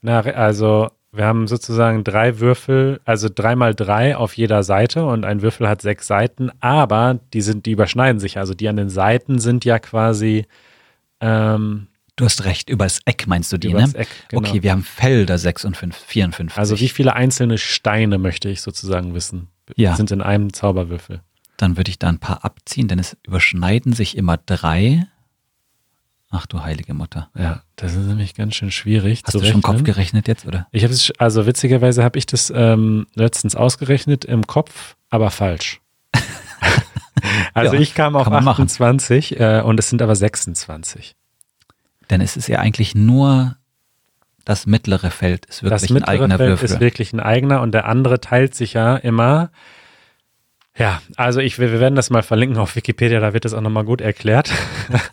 Na, 0.00 0.20
also 0.20 0.90
wir 1.12 1.26
haben 1.26 1.46
sozusagen 1.46 2.04
drei 2.04 2.40
Würfel, 2.40 3.00
also 3.04 3.28
dreimal 3.32 3.74
drei 3.74 4.16
auf 4.16 4.34
jeder 4.36 4.62
Seite 4.62 5.04
und 5.04 5.24
ein 5.24 5.42
Würfel 5.42 5.68
hat 5.68 5.82
sechs 5.82 6.06
Seiten, 6.06 6.50
aber 6.60 7.20
die 7.32 7.42
sind, 7.42 7.66
die 7.66 7.72
überschneiden 7.72 8.18
sich. 8.18 8.38
Also 8.38 8.54
die 8.54 8.68
an 8.68 8.76
den 8.76 8.88
Seiten 8.88 9.38
sind 9.38 9.64
ja 9.64 9.78
quasi 9.78 10.46
ähm, 11.20 11.88
Du 12.16 12.26
hast 12.26 12.44
recht, 12.44 12.68
übers 12.68 13.00
Eck 13.06 13.26
meinst 13.26 13.50
du 13.52 13.58
die, 13.58 13.70
übers 13.70 13.94
ne? 13.94 14.00
Eck. 14.00 14.08
Genau. 14.28 14.46
Okay, 14.46 14.62
wir 14.62 14.70
haben 14.72 14.82
Felder 14.82 15.38
6 15.38 15.64
und 15.64 15.76
5, 15.78 15.96
54. 15.96 16.58
Also 16.58 16.78
wie 16.78 16.88
viele 16.88 17.14
einzelne 17.14 17.56
Steine 17.56 18.18
möchte 18.18 18.50
ich 18.50 18.60
sozusagen 18.60 19.14
wissen, 19.14 19.48
Ja. 19.76 19.96
sind 19.96 20.10
in 20.10 20.20
einem 20.20 20.52
Zauberwürfel? 20.52 21.22
Dann 21.56 21.78
würde 21.78 21.90
ich 21.90 21.98
da 21.98 22.08
ein 22.08 22.18
paar 22.18 22.44
abziehen, 22.44 22.86
denn 22.86 22.98
es 22.98 23.16
überschneiden 23.26 23.94
sich 23.94 24.16
immer 24.16 24.36
drei. 24.36 25.06
Ach 26.34 26.46
du 26.46 26.62
heilige 26.62 26.94
Mutter. 26.94 27.28
Ja, 27.38 27.60
das 27.76 27.94
ist 27.94 28.06
nämlich 28.06 28.34
ganz 28.34 28.54
schön 28.54 28.70
schwierig. 28.70 29.22
Hast 29.24 29.32
zu 29.32 29.40
du 29.40 29.44
schon 29.44 29.60
Kopf 29.60 29.74
rechnen. 29.74 29.84
gerechnet 29.84 30.28
jetzt, 30.28 30.46
oder? 30.46 30.66
Ich 30.72 30.82
habe 30.82 30.94
es, 30.94 31.12
also 31.18 31.44
witzigerweise 31.44 32.02
habe 32.02 32.18
ich 32.18 32.24
das 32.24 32.50
ähm, 32.54 33.06
letztens 33.14 33.54
ausgerechnet 33.54 34.24
im 34.24 34.46
Kopf, 34.46 34.96
aber 35.10 35.30
falsch. 35.30 35.82
also 37.54 37.74
Ja, 37.74 37.80
ich 37.80 37.94
kam 37.94 38.16
auf 38.16 38.24
kann 38.24 38.32
man 38.32 38.44
machen. 38.44 38.62
28 38.64 39.38
äh, 39.38 39.60
und 39.60 39.78
es 39.78 39.90
sind 39.90 40.00
aber 40.00 40.16
26. 40.16 41.16
Denn 42.08 42.22
es 42.22 42.38
ist 42.38 42.48
ja 42.48 42.60
eigentlich 42.60 42.94
nur 42.94 43.56
das 44.46 44.66
mittlere 44.66 45.10
Feld 45.10 45.44
ist 45.46 45.62
wirklich 45.62 45.82
das 45.82 45.90
ein 45.90 45.94
mittlere 45.94 46.12
eigener 46.14 46.36
Feld 46.38 46.48
Würfel. 46.48 46.64
ist 46.70 46.80
wirklich 46.80 47.12
ein 47.12 47.20
eigener 47.20 47.60
und 47.60 47.72
der 47.72 47.86
andere 47.86 48.20
teilt 48.20 48.54
sich 48.54 48.72
ja 48.72 48.96
immer. 48.96 49.50
Ja, 50.78 51.02
also 51.16 51.40
ich, 51.40 51.58
wir 51.58 51.70
wir 51.70 51.80
werden 51.80 51.96
das 51.96 52.08
mal 52.08 52.22
verlinken 52.22 52.58
auf 52.58 52.76
Wikipedia, 52.76 53.20
da 53.20 53.34
wird 53.34 53.44
das 53.44 53.52
auch 53.52 53.60
nochmal 53.60 53.84
gut 53.84 54.00
erklärt. 54.00 54.50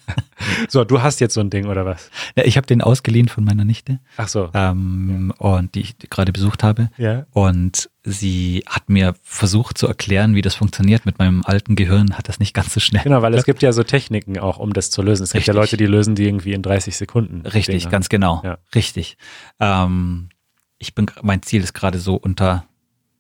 so, 0.70 0.86
du 0.86 1.02
hast 1.02 1.20
jetzt 1.20 1.34
so 1.34 1.42
ein 1.42 1.50
Ding 1.50 1.66
oder 1.66 1.86
was? 1.86 2.10
ja, 2.38 2.46
ich 2.46 2.56
habe 2.56 2.66
den 2.66 2.82
ausgeliehen 2.82 3.28
von 3.28 3.44
meiner 3.44 3.66
Nichte, 3.66 4.00
Ach 4.16 4.30
so. 4.30 4.50
ähm, 4.54 5.34
und 5.38 5.76
die 5.76 5.82
ich 5.82 5.98
gerade 6.10 6.32
besucht 6.32 6.64
habe. 6.64 6.90
Ja. 6.98 7.26
Und 7.32 7.90
sie 8.04 8.64
hat 8.68 8.90
mir 8.90 9.16
versucht 9.22 9.78
zu 9.78 9.88
erklären, 9.88 10.34
wie 10.34 10.42
das 10.42 10.56
funktioniert. 10.56 11.06
Mit 11.06 11.20
meinem 11.20 11.44
alten 11.46 11.76
Gehirn 11.76 12.18
hat 12.18 12.30
das 12.30 12.40
nicht 12.40 12.54
ganz 12.54 12.74
so 12.74 12.80
schnell. 12.80 13.04
Genau, 13.04 13.22
weil 13.22 13.34
es 13.34 13.44
gibt 13.44 13.62
ja 13.62 13.74
so 13.74 13.84
Techniken 13.84 14.40
auch, 14.40 14.60
um 14.60 14.72
das 14.72 14.92
zu 14.92 15.02
lösen. 15.02 15.24
Es 15.24 15.34
gibt 15.34 15.46
ja 15.46 15.54
Richtig. 15.54 15.72
Leute, 15.72 15.78
die 15.78 15.88
lösen 15.88 16.16
die 16.16 16.26
irgendwie 16.26 16.54
in 16.54 16.62
30 16.62 16.96
Sekunden. 16.96 17.46
Richtig, 17.46 17.84
Dinger. 17.84 17.92
ganz 17.92 18.08
genau. 18.08 18.42
Ja. 18.46 18.60
Richtig. 18.74 19.18
Ähm, 19.60 20.30
ich 20.78 20.96
bin, 20.96 21.08
mein 21.22 21.42
Ziel 21.44 21.62
ist 21.62 21.74
gerade 21.74 22.00
so 22.00 22.16
unter 22.16 22.66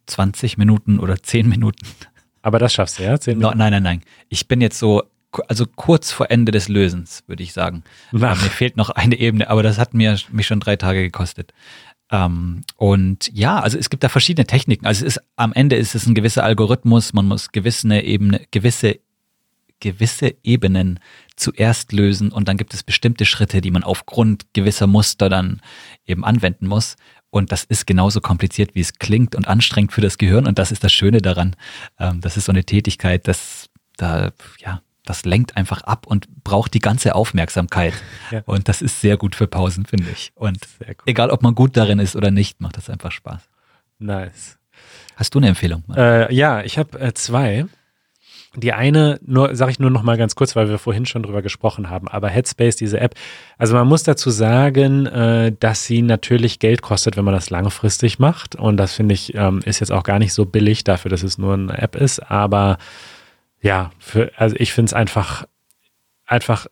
20 0.10 0.58
Minuten 0.58 1.00
oder 1.00 1.22
10 1.22 1.48
Minuten. 1.48 1.86
Aber 2.42 2.60
das 2.60 2.74
schaffst 2.74 3.00
du, 3.00 3.04
ja? 3.04 3.18
No, 3.36 3.52
nein, 3.52 3.72
nein, 3.72 3.84
nein. 3.84 4.02
Ich 4.30 4.48
bin 4.48 4.62
jetzt 4.62 4.80
so, 4.80 5.04
also 5.48 5.66
kurz 5.66 6.12
vor 6.12 6.32
Ende 6.32 6.52
des 6.52 6.70
Lösens, 6.70 7.24
würde 7.28 7.44
ich 7.44 7.54
sagen. 7.54 7.84
Mir 8.12 8.50
fehlt 8.50 8.78
noch 8.78 8.90
eine 8.90 9.16
Ebene, 9.20 9.50
aber 9.50 9.64
das 9.64 9.78
hat 9.78 9.94
mir 9.94 10.18
mich 10.32 10.48
schon 10.48 10.60
drei 10.60 10.76
Tage 10.76 11.02
gekostet. 11.02 11.54
Ähm, 12.12 12.62
und 12.76 13.30
ja, 13.34 13.60
also 13.60 13.78
es 13.78 13.90
gibt 13.90 14.04
da 14.04 14.10
verschiedene 14.10 14.48
Techniken. 14.48 14.86
Also 14.86 15.06
es 15.06 15.18
ist, 15.18 15.24
am 15.36 15.54
Ende 15.54 15.76
ist 15.76 15.96
es 15.96 16.08
ein 16.08 16.16
gewisser 16.16 16.44
Algorithmus. 16.44 17.14
Man 17.14 17.28
muss 17.28 17.52
gewisse 17.52 18.00
Ebene, 18.00 18.42
gewisse, 18.52 19.00
gewisse 19.80 20.36
Ebenen 20.44 21.00
zuerst 21.36 21.94
lösen 21.94 22.32
und 22.32 22.48
dann 22.48 22.58
gibt 22.58 22.74
es 22.74 22.84
bestimmte 22.84 23.26
Schritte, 23.26 23.62
die 23.62 23.72
man 23.72 23.84
aufgrund 23.84 24.54
gewisser 24.54 24.88
Muster 24.88 25.30
dann 25.30 25.62
eben 26.06 26.26
anwenden 26.26 26.68
muss. 26.68 26.98
Und 27.32 27.52
das 27.52 27.64
ist 27.64 27.86
genauso 27.86 28.22
kompliziert, 28.22 28.74
wie 28.74 28.82
es 28.82 28.94
klingt 28.94 29.36
und 29.36 29.48
anstrengend 29.48 29.92
für 29.92 30.02
das 30.02 30.18
Gehirn. 30.18 30.48
Und 30.48 30.58
das 30.58 30.72
ist 30.72 30.84
das 30.84 30.92
Schöne 30.92 31.22
daran. 31.22 31.56
Ähm, 32.00 32.22
das 32.22 32.38
ist 32.38 32.46
so 32.46 32.52
eine 32.52 32.64
Tätigkeit, 32.64 33.28
das 33.28 33.70
da, 33.98 34.32
ja, 34.60 34.82
das 35.06 35.26
lenkt 35.26 35.58
einfach 35.58 35.82
ab 35.82 36.08
und 36.08 36.28
braucht 36.44 36.74
die 36.74 36.80
ganze 36.80 37.16
Aufmerksamkeit. 37.16 37.94
Ja. 38.32 38.42
Und 38.46 38.68
das 38.68 38.82
ist 38.82 39.02
sehr 39.02 39.18
gut 39.18 39.36
für 39.36 39.48
Pausen, 39.48 39.86
finde 39.86 40.10
ich. 40.12 40.32
Und 40.36 40.60
egal, 41.06 41.32
ob 41.32 41.42
man 41.42 41.56
gut 41.56 41.76
darin 41.76 42.00
ist 42.00 42.16
oder 42.16 42.32
nicht, 42.32 42.62
macht 42.62 42.78
das 42.78 42.90
einfach 42.90 43.12
Spaß. 43.12 43.42
Nice. 43.98 44.58
Hast 45.16 45.36
du 45.36 45.40
eine 45.40 45.50
Empfehlung? 45.50 45.84
Äh, 45.96 46.34
ja, 46.34 46.62
ich 46.64 46.78
habe 46.78 47.00
äh, 47.00 47.14
zwei. 47.14 47.66
Die 48.56 48.74
eine, 48.74 49.20
nur 49.24 49.56
sage 49.56 49.72
ich 49.72 49.80
nur 49.80 49.92
noch 49.92 50.02
mal 50.02 50.18
ganz 50.18 50.34
kurz, 50.34 50.56
weil 50.56 50.70
wir 50.70 50.80
vorhin 50.80 51.06
schon 51.06 51.22
drüber 51.22 51.44
gesprochen 51.44 51.92
haben, 51.92 52.08
aber 52.08 52.30
Headspace, 52.30 52.76
diese 52.76 53.00
App, 53.00 53.14
also 53.60 53.76
man 53.76 53.88
muss 53.88 54.02
dazu 54.02 54.32
sagen, 54.32 55.06
äh, 55.06 55.54
dass 55.60 55.86
sie 55.86 56.02
natürlich 56.02 56.58
Geld 56.58 56.82
kostet, 56.82 57.16
wenn 57.16 57.26
man 57.26 57.36
das 57.36 57.52
langfristig 57.52 58.18
macht. 58.18 58.56
Und 58.56 58.78
das 58.78 58.96
finde 58.96 59.14
ich, 59.14 59.36
ähm, 59.36 59.60
ist 59.66 59.82
jetzt 59.82 59.92
auch 59.92 60.04
gar 60.04 60.18
nicht 60.18 60.34
so 60.34 60.46
billig 60.46 60.84
dafür, 60.84 61.10
dass 61.12 61.22
es 61.22 61.38
nur 61.38 61.54
eine 61.54 61.78
App 61.78 61.96
ist. 61.96 62.20
Aber 62.32 62.80
ja, 63.62 63.92
für, 64.00 64.32
also 64.36 64.56
ich 64.58 64.74
finde 64.74 64.88
es 64.88 64.94
einfach, 64.94 65.46
einfach 66.26 66.66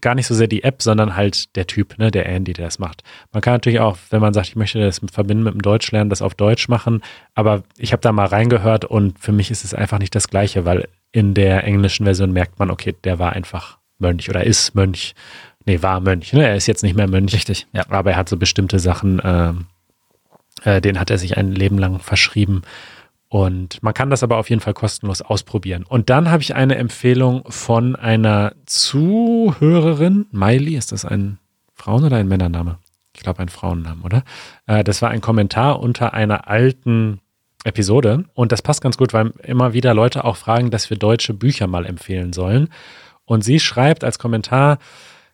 gar 0.00 0.14
nicht 0.14 0.26
so 0.26 0.34
sehr 0.34 0.46
die 0.46 0.64
App, 0.64 0.82
sondern 0.82 1.16
halt 1.16 1.54
der 1.56 1.66
Typ, 1.66 1.98
ne, 1.98 2.10
der 2.10 2.26
Andy, 2.26 2.52
der 2.52 2.66
das 2.66 2.78
macht. 2.78 3.02
Man 3.32 3.42
kann 3.42 3.54
natürlich 3.54 3.80
auch, 3.80 3.96
wenn 4.10 4.20
man 4.20 4.34
sagt, 4.34 4.48
ich 4.48 4.56
möchte 4.56 4.80
das 4.80 5.00
verbinden 5.12 5.44
mit 5.44 5.54
dem 5.54 5.62
Deutschlernen, 5.62 6.10
das 6.10 6.22
auf 6.22 6.34
Deutsch 6.34 6.68
machen, 6.68 7.02
aber 7.34 7.62
ich 7.78 7.92
habe 7.92 8.00
da 8.00 8.12
mal 8.12 8.26
reingehört 8.26 8.84
und 8.84 9.18
für 9.18 9.32
mich 9.32 9.50
ist 9.50 9.64
es 9.64 9.74
einfach 9.74 9.98
nicht 9.98 10.14
das 10.14 10.28
Gleiche, 10.28 10.64
weil 10.64 10.88
in 11.14 11.32
der 11.32 11.62
englischen 11.62 12.04
Version 12.04 12.32
merkt 12.32 12.58
man, 12.58 12.72
okay, 12.72 12.92
der 13.04 13.20
war 13.20 13.34
einfach 13.34 13.78
Mönch 13.98 14.28
oder 14.28 14.42
ist 14.42 14.74
Mönch. 14.74 15.14
Nee, 15.64 15.80
war 15.80 16.00
Mönch, 16.00 16.32
ne? 16.32 16.44
Er 16.44 16.56
ist 16.56 16.66
jetzt 16.66 16.82
nicht 16.82 16.96
mehr 16.96 17.06
Mönch. 17.06 17.32
Richtig, 17.32 17.68
ja. 17.72 17.84
Aber 17.88 18.10
er 18.10 18.16
hat 18.16 18.28
so 18.28 18.36
bestimmte 18.36 18.80
Sachen, 18.80 19.22
ähm, 19.22 19.66
äh, 20.64 20.80
denen 20.80 20.98
hat 20.98 21.10
er 21.10 21.18
sich 21.18 21.36
ein 21.36 21.52
Leben 21.52 21.78
lang 21.78 22.00
verschrieben. 22.00 22.62
Und 23.28 23.80
man 23.80 23.94
kann 23.94 24.10
das 24.10 24.24
aber 24.24 24.38
auf 24.38 24.50
jeden 24.50 24.60
Fall 24.60 24.74
kostenlos 24.74 25.22
ausprobieren. 25.22 25.84
Und 25.88 26.10
dann 26.10 26.32
habe 26.32 26.42
ich 26.42 26.56
eine 26.56 26.74
Empfehlung 26.74 27.44
von 27.48 27.94
einer 27.94 28.54
Zuhörerin. 28.66 30.26
Miley, 30.32 30.74
ist 30.74 30.90
das 30.90 31.04
ein 31.04 31.38
Frauen- 31.74 32.02
oder 32.02 32.16
ein 32.16 32.26
Männername? 32.26 32.78
Ich 33.14 33.22
glaube, 33.22 33.38
ein 33.38 33.48
Frauennamen, 33.48 34.02
oder? 34.02 34.24
Äh, 34.66 34.82
das 34.82 35.00
war 35.00 35.10
ein 35.10 35.20
Kommentar 35.20 35.78
unter 35.78 36.12
einer 36.12 36.48
alten 36.48 37.20
Episode. 37.64 38.24
Und 38.34 38.52
das 38.52 38.62
passt 38.62 38.80
ganz 38.80 38.96
gut, 38.96 39.12
weil 39.12 39.32
immer 39.42 39.72
wieder 39.72 39.94
Leute 39.94 40.24
auch 40.24 40.36
fragen, 40.36 40.70
dass 40.70 40.90
wir 40.90 40.96
deutsche 40.96 41.34
Bücher 41.34 41.66
mal 41.66 41.86
empfehlen 41.86 42.32
sollen. 42.32 42.68
Und 43.24 43.42
sie 43.42 43.58
schreibt 43.58 44.04
als 44.04 44.18
Kommentar, 44.18 44.78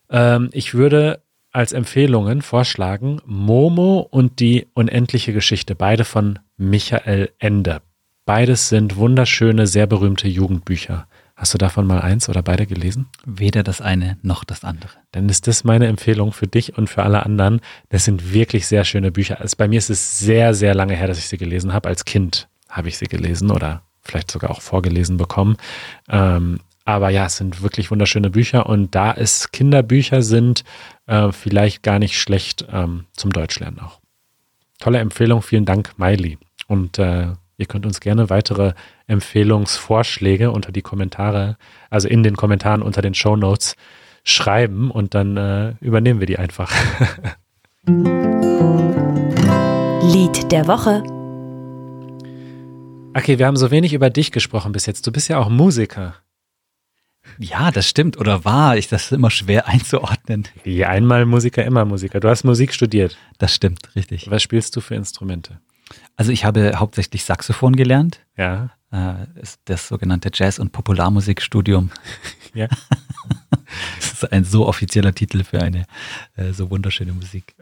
ähm, 0.09 0.49
ich 0.53 0.75
würde 0.75 1.23
als 1.53 1.73
Empfehlungen 1.73 2.43
vorschlagen 2.43 3.21
Momo 3.27 4.07
und 4.09 4.39
die 4.41 4.69
unendliche 4.75 5.33
Geschichte, 5.33 5.75
beide 5.75 6.05
von 6.05 6.39
Michael 6.57 7.31
Ende. 7.39 7.83
Beides 8.25 8.69
sind 8.69 8.97
wunderschöne, 8.97 9.67
sehr 9.67 9.89
berühmte 9.89 10.29
Jugendbücher. 10.29 11.09
Hast 11.41 11.55
du 11.55 11.59
davon 11.59 11.87
mal 11.87 12.03
eins 12.03 12.29
oder 12.29 12.43
beide 12.43 12.67
gelesen? 12.67 13.07
Weder 13.25 13.63
das 13.63 13.81
eine 13.81 14.19
noch 14.21 14.45
das 14.45 14.63
andere. 14.63 14.93
Dann 15.13 15.27
ist 15.31 15.47
das 15.47 15.65
meine 15.65 15.87
Empfehlung 15.87 16.33
für 16.33 16.47
dich 16.47 16.77
und 16.77 16.91
für 16.91 17.03
alle 17.03 17.25
anderen. 17.25 17.63
Das 17.89 18.05
sind 18.05 18.35
wirklich 18.35 18.67
sehr 18.67 18.85
schöne 18.85 19.11
Bücher. 19.11 19.41
Also 19.41 19.57
bei 19.57 19.67
mir 19.67 19.79
ist 19.79 19.89
es 19.89 20.19
sehr, 20.19 20.53
sehr 20.53 20.75
lange 20.75 20.95
her, 20.95 21.07
dass 21.07 21.17
ich 21.17 21.29
sie 21.29 21.39
gelesen 21.39 21.73
habe. 21.73 21.89
Als 21.89 22.05
Kind 22.05 22.47
habe 22.69 22.89
ich 22.89 22.99
sie 22.99 23.07
gelesen 23.07 23.51
oder 23.51 23.81
vielleicht 24.03 24.31
sogar 24.31 24.51
auch 24.51 24.61
vorgelesen 24.61 25.17
bekommen. 25.17 25.57
Ähm, 26.11 26.61
aber 26.85 27.09
ja, 27.09 27.25
es 27.25 27.39
sind 27.39 27.63
wirklich 27.63 27.91
wunderschöne 27.91 28.29
Bücher 28.29 28.67
und 28.67 28.95
da 28.95 29.11
es 29.11 29.51
Kinderbücher 29.51 30.21
sind, 30.21 30.63
äh, 31.07 31.33
vielleicht 31.33 31.83
gar 31.83 31.99
nicht 31.99 32.21
schlecht 32.21 32.67
ähm, 32.71 33.07
zum 33.15 33.33
Deutschlernen 33.33 33.81
auch. 33.81 33.99
Tolle 34.79 34.99
Empfehlung, 34.99 35.41
vielen 35.41 35.65
Dank, 35.65 35.95
Miley. 35.97 36.37
Und 36.67 36.99
äh, 36.99 37.29
Ihr 37.61 37.67
könnt 37.67 37.85
uns 37.85 38.01
gerne 38.01 38.31
weitere 38.31 38.73
Empfehlungsvorschläge 39.07 40.51
unter 40.51 40.73
die 40.73 40.81
Kommentare, 40.81 41.59
also 41.91 42.09
in 42.09 42.23
den 42.23 42.35
Kommentaren 42.35 42.81
unter 42.81 43.03
den 43.03 43.13
Show 43.13 43.37
Notes 43.37 43.77
schreiben 44.25 44.91
und 44.91 45.15
dann 45.15 45.37
äh, 45.37 45.75
übernehmen 45.83 46.21
wir 46.21 46.27
die 46.27 46.39
einfach. 46.39 46.73
Lied 50.03 50.51
der 50.51 50.67
Woche. 50.67 51.03
Okay, 53.15 53.39
wir 53.39 53.47
haben 53.47 53.59
so 53.59 53.71
wenig 53.71 53.93
über 53.93 54.09
dich 54.09 54.33
gesprochen 54.33 54.73
bis 54.73 54.87
jetzt. 54.87 55.07
Du 55.07 55.13
bist 55.13 55.29
ja 55.29 55.37
auch 55.37 55.51
Musiker. 55.51 56.15
Ja, 57.39 57.71
das 57.71 57.87
stimmt. 57.87 58.17
Oder 58.17 58.47
war 58.47 58.79
ich? 58.79 58.89
Das 58.89 59.05
ist 59.05 59.13
immer 59.13 59.31
schwer 59.31 59.69
einzuordnen. 59.69 60.49
Wie 60.65 60.87
einmal 60.87 61.27
Musiker, 61.27 61.63
immer 61.63 61.85
Musiker. 61.85 62.21
Du 62.21 62.31
hast 62.31 62.43
Musik 62.45 62.73
studiert. 62.73 63.19
Das 63.37 63.55
stimmt, 63.55 63.95
richtig. 63.95 64.31
Was 64.31 64.43
spielst 64.43 64.75
du 64.77 64.81
für 64.81 64.95
Instrumente? 64.95 65.61
Also 66.17 66.33
ich 66.33 66.45
habe 66.45 66.73
hauptsächlich 66.77 67.25
Saxophon 67.25 67.75
gelernt. 67.77 68.21
Ja. 68.37 68.71
Äh, 68.93 69.41
ist 69.41 69.61
das 69.67 69.87
sogenannte 69.89 70.31
Jazz- 70.33 70.59
und 70.59 70.73
Popularmusikstudium. 70.73 71.91
Ja. 72.53 72.67
das 74.01 74.13
ist 74.15 74.33
ein 74.33 74.43
so 74.43 74.67
offizieller 74.67 75.15
Titel 75.15 75.45
für 75.45 75.63
eine 75.63 75.85
äh, 76.35 76.53
so 76.53 76.69
wunderschöne 76.69 77.13
Musik. 77.13 77.55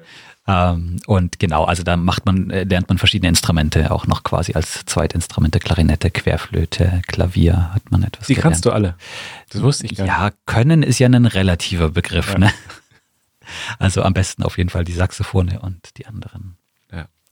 Ähm, 0.47 0.97
und 1.07 1.39
genau, 1.39 1.65
also 1.65 1.83
da 1.83 1.99
macht 1.99 2.25
man, 2.25 2.49
äh, 2.49 2.65
lernt 2.65 2.89
man 2.89 2.97
verschiedene 2.97 3.29
Instrumente, 3.29 3.91
auch 3.91 4.07
noch 4.07 4.23
quasi 4.23 4.55
als 4.55 4.87
Zweitinstrumente, 4.87 5.59
Klarinette, 5.59 6.11
Querflöte, 6.11 7.03
Klavier 7.07 7.75
hat 7.75 7.91
man 7.91 8.03
etwas 8.03 8.29
Die 8.29 8.35
gelernt. 8.35 8.53
kannst 8.55 8.65
du 8.65 8.71
alle. 8.71 8.95
Das 9.51 9.61
wusste 9.61 9.85
ich 9.85 9.95
gar 9.97 10.05
nicht. 10.05 10.13
Ja, 10.15 10.31
können 10.47 10.83
ist 10.83 10.99
ja 10.99 11.07
ein 11.09 11.27
relativer 11.27 11.91
Begriff, 11.91 12.33
Ja. 12.33 12.39
ne? 12.39 12.51
Also 13.79 14.03
am 14.03 14.15
besten 14.15 14.43
auf 14.43 14.57
jeden 14.57 14.71
Fall 14.71 14.85
die 14.85 14.93
Saxophone 14.93 15.59
und 15.59 15.99
die 15.99 16.07
anderen. 16.07 16.57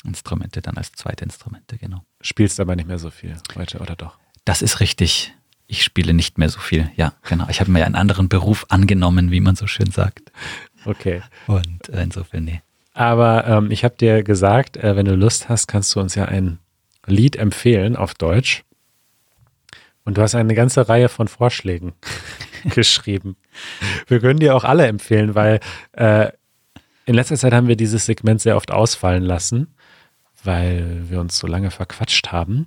Instrumente 0.07 0.63
dann 0.63 0.77
als 0.77 0.93
Zweitinstrumente, 0.93 1.79
genau. 1.79 2.03
Spielst 2.21 2.61
aber 2.61 2.77
nicht 2.77 2.89
mehr 2.89 2.99
so 2.99 3.11
viel 3.11 3.37
heute, 3.55 3.79
oder 3.79 3.97
doch? 3.97 4.19
Das 4.45 4.63
ist 4.63 4.81
richtig. 4.81 5.35
Ich 5.67 5.83
spiele 5.83 6.15
nicht 6.15 6.39
mehr 6.39 6.49
so 6.49 6.61
viel. 6.61 6.91
Ja, 6.97 7.15
genau. 7.23 7.47
Ich 7.49 7.61
habe 7.61 7.71
mir 7.71 7.85
einen 7.85 7.97
anderen 7.97 8.29
Beruf 8.29 8.67
angenommen, 8.69 9.31
wie 9.31 9.41
man 9.41 9.57
so 9.57 9.67
schön 9.67 9.91
sagt. 9.91 10.31
Okay. 10.85 11.23
Und 11.49 11.89
äh, 11.89 12.03
insofern, 12.03 12.45
nee. 12.45 12.63
Aber 12.95 13.47
ähm, 13.47 13.71
ich 13.71 13.85
habe 13.85 13.97
dir 13.97 14.23
gesagt, 14.23 14.77
äh, 14.77 14.97
wenn 14.97 15.05
du 15.05 15.17
Lust 15.17 15.49
hast, 15.49 15.67
kannst 15.67 15.95
du 15.95 16.01
uns 16.01 16.15
ja 16.15 16.27
ein 16.27 16.61
Lied 17.07 17.37
empfehlen 17.37 17.97
auf 17.97 18.15
Deutsch. 18.15 18.65
Und 20.05 20.17
du 20.17 20.23
hast 20.23 20.35
eine 20.37 20.55
ganze 20.55 20.89
Reihe 20.89 21.09
von 21.09 21.27
Vorschlägen 21.27 21.95
geschrieben. 22.65 23.37
Wir 24.07 24.21
können 24.21 24.39
dir 24.39 24.55
auch 24.55 24.65
alle 24.65 24.87
empfehlen, 24.87 25.35
weil 25.35 25.61
äh, 25.93 26.31
in 27.07 27.15
letzter 27.15 27.37
Zeit 27.37 27.53
haben 27.53 27.69
wir 27.69 27.77
dieses 27.77 28.07
Segment 28.07 28.41
sehr 28.41 28.57
oft 28.57 28.71
ausfallen 28.71 29.23
lassen, 29.23 29.75
weil 30.47 31.05
wir 31.11 31.21
uns 31.21 31.39
so 31.39 31.47
lange 31.47 31.71
verquatscht 31.71 32.29
haben. 32.33 32.67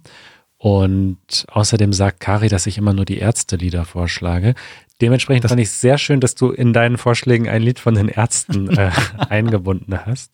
Und 0.57 1.45
außerdem 1.49 1.93
sagt 1.93 2.19
Kari, 2.19 2.49
dass 2.49 2.67
ich 2.67 2.77
immer 2.77 2.93
nur 2.93 3.05
die 3.05 3.17
Ärzte-Lieder 3.17 3.85
vorschlage. 3.85 4.55
Dementsprechend 5.01 5.47
fand 5.47 5.61
ich 5.61 5.69
es 5.69 5.79
sehr 5.79 5.97
schön, 5.97 6.19
dass 6.19 6.35
du 6.35 6.51
in 6.51 6.73
deinen 6.73 6.97
Vorschlägen 6.97 7.47
ein 7.47 7.61
Lied 7.61 7.79
von 7.79 7.95
den 7.95 8.09
Ärzten 8.09 8.69
äh, 8.77 8.91
eingebunden 9.29 9.97
hast. 10.05 10.31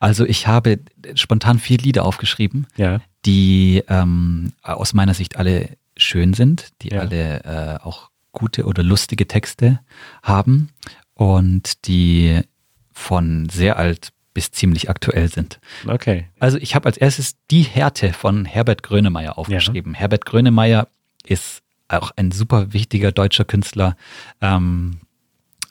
Also 0.00 0.24
ich 0.26 0.48
habe 0.48 0.80
spontan 1.14 1.60
vier 1.60 1.78
Lieder 1.78 2.04
aufgeschrieben, 2.04 2.66
Ja. 2.76 3.00
die 3.24 3.84
ähm, 3.88 4.52
aus 4.62 4.94
meiner 4.94 5.14
Sicht 5.14 5.36
alle 5.36 5.68
schön 5.96 6.34
sind, 6.34 6.70
die 6.82 6.88
Ja. 6.88 7.00
alle 7.02 7.44
äh, 7.44 7.84
auch 7.84 8.10
gute 8.32 8.64
oder 8.64 8.82
lustige 8.82 9.28
Texte 9.28 9.78
haben 10.24 10.70
und 11.14 11.86
die 11.86 12.40
von 12.92 13.48
sehr 13.48 13.76
alt 13.76 14.08
bis 14.34 14.50
ziemlich 14.50 14.88
aktuell 14.88 15.28
sind. 15.28 15.60
Okay. 15.86 16.28
Also 16.38 16.58
ich 16.58 16.74
habe 16.74 16.86
als 16.86 16.96
erstes 16.96 17.36
die 17.50 17.62
Härte 17.62 18.12
von 18.12 18.44
Herbert 18.44 18.82
Grönemeyer 18.82 19.38
aufgeschrieben. 19.38 19.94
Herbert 19.94 20.24
Grönemeyer 20.24 20.88
ist 21.24 21.62
auch 21.88 22.10
ein 22.16 22.32
super 22.32 22.72
wichtiger 22.72 23.12
deutscher 23.12 23.44
Künstler, 23.44 23.96
ähm, 24.40 25.00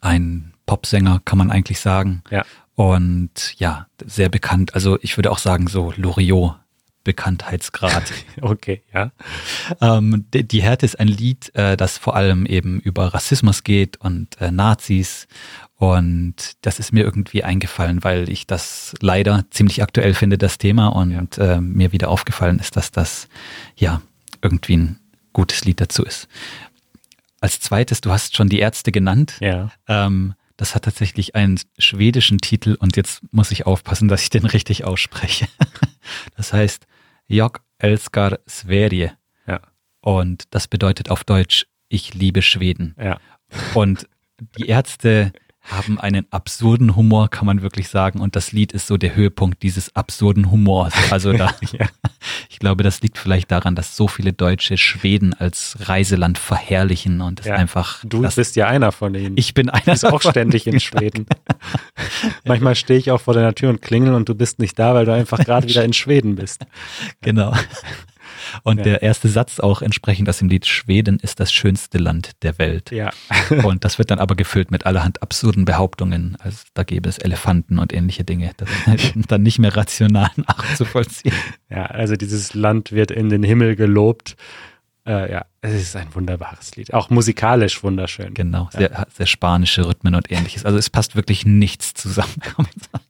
ein 0.02 0.54
Popsänger, 0.66 1.22
kann 1.26 1.38
man 1.38 1.52
eigentlich 1.52 1.80
sagen. 1.80 2.24
Ja. 2.30 2.46
Und 2.76 3.56
ja, 3.58 3.88
sehr 4.04 4.30
bekannt. 4.30 4.74
Also 4.74 4.98
ich 5.02 5.18
würde 5.18 5.32
auch 5.32 5.38
sagen, 5.38 5.68
so 5.68 5.94
Loriot 5.96 6.56
Bekanntheitsgrad. 7.04 8.04
Okay, 8.42 8.82
ja. 8.94 9.12
ähm, 9.82 10.26
die, 10.34 10.48
die 10.48 10.62
Härte 10.64 10.86
ist 10.86 11.00
ein 11.00 11.08
Lied, 11.08 11.54
äh, 11.56 11.78
das 11.78 11.98
vor 11.98 12.16
allem 12.16 12.46
eben 12.46 12.80
über 12.80 13.14
Rassismus 13.14 13.64
geht 13.64 13.98
und 13.98 14.40
äh, 14.42 14.52
Nazis. 14.52 15.28
Und 15.76 16.36
das 16.62 16.80
ist 16.80 16.92
mir 16.94 17.04
irgendwie 17.04 17.44
eingefallen, 17.44 18.04
weil 18.04 18.30
ich 18.30 18.48
das 18.48 18.94
leider 19.00 19.46
ziemlich 19.50 19.82
aktuell 19.82 20.14
finde, 20.14 20.38
das 20.38 20.58
Thema. 20.58 20.88
Und 20.88 21.38
äh, 21.38 21.60
mir 21.60 21.92
wieder 21.92 22.10
aufgefallen 22.10 22.60
ist, 22.60 22.76
dass 22.78 22.92
das 22.92 23.28
ja 23.76 24.02
irgendwie 24.42 24.78
ein 24.78 25.00
gutes 25.34 25.66
Lied 25.66 25.82
dazu 25.82 26.04
ist. 26.04 26.28
Als 27.40 27.60
zweites, 27.60 28.02
du 28.02 28.12
hast 28.12 28.36
schon 28.36 28.50
die 28.50 28.60
Ärzte 28.60 28.92
genannt. 28.92 29.36
Ja. 29.40 29.72
Ähm, 29.88 30.36
das 30.62 30.76
hat 30.76 30.84
tatsächlich 30.84 31.34
einen 31.34 31.60
schwedischen 31.80 32.38
Titel 32.38 32.76
und 32.80 32.96
jetzt 32.96 33.24
muss 33.34 33.50
ich 33.50 33.66
aufpassen, 33.66 34.08
dass 34.08 34.22
ich 34.22 34.30
den 34.30 34.46
richtig 34.46 34.84
ausspreche. 34.86 35.48
Das 36.36 36.54
heißt 36.54 36.86
Jag 37.28 37.62
älskar 37.80 38.38
Sverige 38.48 39.12
Ja. 39.48 39.62
und 40.02 40.44
das 40.52 40.68
bedeutet 40.68 41.10
auf 41.10 41.24
Deutsch 41.24 41.66
Ich 41.90 42.14
liebe 42.14 42.44
Schweden. 42.44 42.94
Ja. 43.00 43.20
Und 43.74 44.08
die 44.58 44.68
Ärzte 44.68 45.34
haben 45.64 46.00
einen 46.00 46.26
absurden 46.32 46.96
Humor, 46.96 47.30
kann 47.30 47.46
man 47.46 47.62
wirklich 47.62 47.88
sagen. 47.90 48.20
Und 48.20 48.36
das 48.36 48.52
Lied 48.52 48.72
ist 48.72 48.88
so 48.88 48.98
der 48.98 49.16
Höhepunkt 49.16 49.62
dieses 49.62 49.96
absurden 49.96 50.50
Humors. 50.52 50.94
Also 51.12 51.34
da, 51.34 51.52
Ja. 51.72 51.86
ich 52.50 52.58
glaube, 52.60 52.84
das 52.84 53.02
liegt 53.02 53.18
vielleicht 53.20 53.52
daran, 53.52 53.76
dass 53.76 53.96
so 53.96 54.08
viele 54.08 54.34
Deutsche 54.34 54.78
Schweden 54.78 55.34
als 55.34 55.78
Reiseland 55.82 56.38
verherrlichen 56.40 57.22
und 57.22 57.46
Ja. 57.46 57.56
einfach. 57.56 58.04
Du 58.04 58.22
das, 58.24 58.36
bist 58.36 58.56
ja 58.56 58.68
einer 58.68 58.92
von 58.92 59.14
ihnen. 59.16 59.38
ich 59.38 59.54
bin 59.54 59.70
einer 59.70 59.82
Du 59.86 59.92
bist 59.92 60.06
auch 60.06 60.22
ständig 60.22 60.66
in 60.68 60.80
Schweden. 60.82 61.26
Manchmal 62.46 62.76
stehe 62.76 62.98
ich 63.00 63.12
auch 63.12 63.22
vor 63.22 63.34
deiner 63.34 63.54
Tür 63.54 63.70
und 63.70 63.82
klingel 63.82 64.14
und 64.16 64.28
du 64.30 64.36
bist 64.36 64.60
nicht 64.60 64.78
da, 64.80 64.94
weil 64.96 65.06
du 65.06 65.14
einfach 65.14 65.40
gerade 65.40 65.68
wieder 65.70 65.84
in 65.86 65.94
Schweden 65.94 66.36
bist. 66.36 66.66
Genau. 67.22 67.54
Und 68.64 68.78
Ja. 68.80 68.84
der 68.84 69.02
erste 69.02 69.30
Satz 69.30 69.60
auch 69.60 69.82
entsprechend 69.82 70.28
aus 70.30 70.38
dem 70.40 70.50
Lied 70.50 70.66
Schweden 70.66 71.20
ist 71.20 71.40
das 71.40 71.52
schönste 71.52 71.98
Land 71.98 72.32
der 72.44 72.58
Welt. 72.58 72.92
Ja. 72.92 73.12
Und 73.64 73.84
das 73.86 73.98
wird 73.98 74.12
dann 74.12 74.20
aber 74.20 74.36
gefüllt 74.36 74.72
mit 74.72 74.86
allerhand 74.86 75.22
absurden 75.22 75.66
Behauptungen, 75.66 76.36
als 76.40 76.66
da 76.74 76.84
gäbe 76.84 77.10
es 77.10 77.18
Elefanten 77.18 77.80
und 77.80 77.94
ähnliche 77.94 78.24
Dinge. 78.24 78.52
Das 78.58 78.70
ist 78.70 78.88
halt 78.88 79.14
dann 79.32 79.44
nicht 79.44 79.60
mehr 79.60 79.76
rational 79.76 80.30
nachzuvollziehen. 80.36 81.34
Ja, 81.70 81.86
also 81.86 82.16
dieses 82.16 82.54
Land 82.54 82.92
wird 82.92 83.12
in 83.12 83.30
den 83.30 83.44
Himmel 83.44 83.76
gelobt. 83.76 84.36
Äh, 85.06 85.32
ja, 85.32 85.46
es 85.62 85.74
ist 85.74 85.96
ein 85.96 86.14
wunderbares 86.14 86.76
Lied. 86.76 86.94
Auch 86.94 87.10
musikalisch 87.10 87.82
wunderschön. 87.84 88.34
Genau, 88.36 88.70
sehr, 88.72 89.08
sehr 89.12 89.26
spanische 89.26 89.88
Rhythmen 89.88 90.14
und 90.14 90.32
ähnliches. 90.32 90.64
Also 90.64 90.78
es 90.78 90.90
passt 90.92 91.16
wirklich 91.16 91.44
nichts 91.46 91.94
zusammen. 91.96 92.36
kann 92.42 92.68
man 92.68 92.68
sagen. 92.92 93.06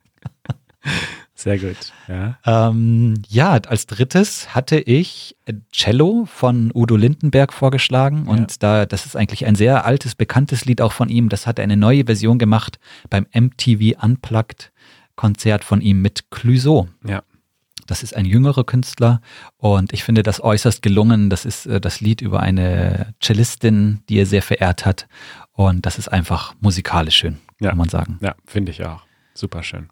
Sehr 1.41 1.57
gut. 1.57 1.75
Ja. 2.07 2.37
Ähm, 2.45 3.15
ja, 3.27 3.53
als 3.53 3.87
drittes 3.87 4.53
hatte 4.53 4.77
ich 4.79 5.35
Cello 5.71 6.25
von 6.25 6.71
Udo 6.73 6.95
Lindenberg 6.95 7.51
vorgeschlagen 7.51 8.27
und 8.27 8.61
da 8.61 8.85
das 8.85 9.07
ist 9.07 9.15
eigentlich 9.15 9.47
ein 9.47 9.55
sehr 9.55 9.85
altes, 9.85 10.13
bekanntes 10.13 10.65
Lied 10.65 10.81
auch 10.81 10.91
von 10.91 11.09
ihm. 11.09 11.29
Das 11.29 11.47
hat 11.47 11.57
er 11.57 11.63
eine 11.63 11.77
neue 11.77 12.05
Version 12.05 12.37
gemacht 12.37 12.79
beim 13.09 13.25
MTV 13.33 13.99
Unplugged 14.03 14.71
Konzert 15.15 15.63
von 15.63 15.81
ihm 15.81 16.01
mit 16.03 16.29
Clouseau. 16.29 16.87
Ja. 17.07 17.23
Das 17.87 18.03
ist 18.03 18.15
ein 18.15 18.25
jüngerer 18.25 18.63
Künstler 18.63 19.19
und 19.57 19.93
ich 19.93 20.03
finde 20.03 20.21
das 20.21 20.41
äußerst 20.43 20.81
gelungen. 20.83 21.29
Das 21.31 21.45
ist 21.45 21.65
äh, 21.65 21.81
das 21.81 22.01
Lied 22.01 22.21
über 22.21 22.39
eine 22.39 23.13
Cellistin, 23.21 24.01
die 24.09 24.19
er 24.19 24.25
sehr 24.27 24.43
verehrt 24.43 24.85
hat 24.85 25.07
und 25.53 25.87
das 25.87 25.97
ist 25.97 26.07
einfach 26.07 26.53
musikalisch 26.59 27.15
schön, 27.17 27.39
Ja. 27.59 27.69
kann 27.69 27.79
man 27.79 27.89
sagen. 27.89 28.19
Ja, 28.21 28.35
finde 28.45 28.71
ich 28.71 28.85
auch. 28.85 29.01
super 29.33 29.63
schön. 29.63 29.89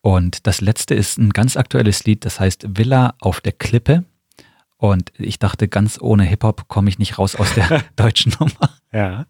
Und 0.00 0.46
das 0.46 0.60
letzte 0.60 0.94
ist 0.94 1.18
ein 1.18 1.30
ganz 1.30 1.56
aktuelles 1.56 2.04
Lied, 2.04 2.24
das 2.24 2.40
heißt 2.40 2.66
Villa 2.78 3.14
auf 3.20 3.40
der 3.40 3.52
Klippe. 3.52 4.04
Und 4.80 5.10
ich 5.18 5.40
dachte, 5.40 5.66
ganz 5.66 5.98
ohne 6.00 6.22
Hip-Hop 6.22 6.68
komme 6.68 6.88
ich 6.88 7.00
nicht 7.00 7.18
raus 7.18 7.34
aus 7.34 7.52
der 7.54 7.82
deutschen 7.96 8.32
Nummer. 8.38 8.70
Ja. 8.92 9.26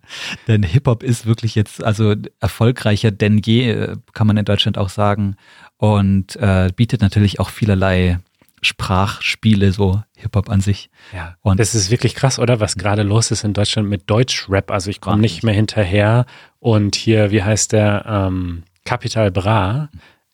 Denn 0.46 0.62
Hip-Hop 0.62 1.02
ist 1.02 1.24
wirklich 1.24 1.54
jetzt 1.54 1.82
also 1.82 2.14
erfolgreicher 2.38 3.10
denn 3.10 3.38
je, 3.38 3.70
äh, 3.70 3.96
kann 4.12 4.26
man 4.26 4.36
in 4.36 4.44
Deutschland 4.44 4.76
auch 4.76 4.90
sagen. 4.90 5.36
Und 5.78 6.36
äh, 6.36 6.70
bietet 6.76 7.00
natürlich 7.00 7.40
auch 7.40 7.48
vielerlei 7.48 8.18
Sprachspiele, 8.60 9.72
so 9.72 10.02
Hip-Hop 10.16 10.50
an 10.50 10.60
sich. 10.60 10.90
Ja. 11.14 11.36
Und- 11.40 11.58
das 11.60 11.74
ist 11.74 11.90
wirklich 11.90 12.14
krass, 12.14 12.38
oder? 12.38 12.60
Was 12.60 12.76
gerade 12.76 13.02
los 13.02 13.30
ist 13.30 13.42
in 13.44 13.54
Deutschland 13.54 13.88
mit 13.88 14.10
Deutschrap. 14.10 14.70
Also 14.70 14.90
ich 14.90 15.00
komme 15.00 15.22
nicht 15.22 15.42
mehr 15.44 15.54
hinterher. 15.54 16.26
Und 16.58 16.94
hier, 16.94 17.30
wie 17.30 17.42
heißt 17.42 17.72
der? 17.72 18.04
Ähm, 18.06 18.64
Capital 18.84 19.30
Bra 19.30 19.88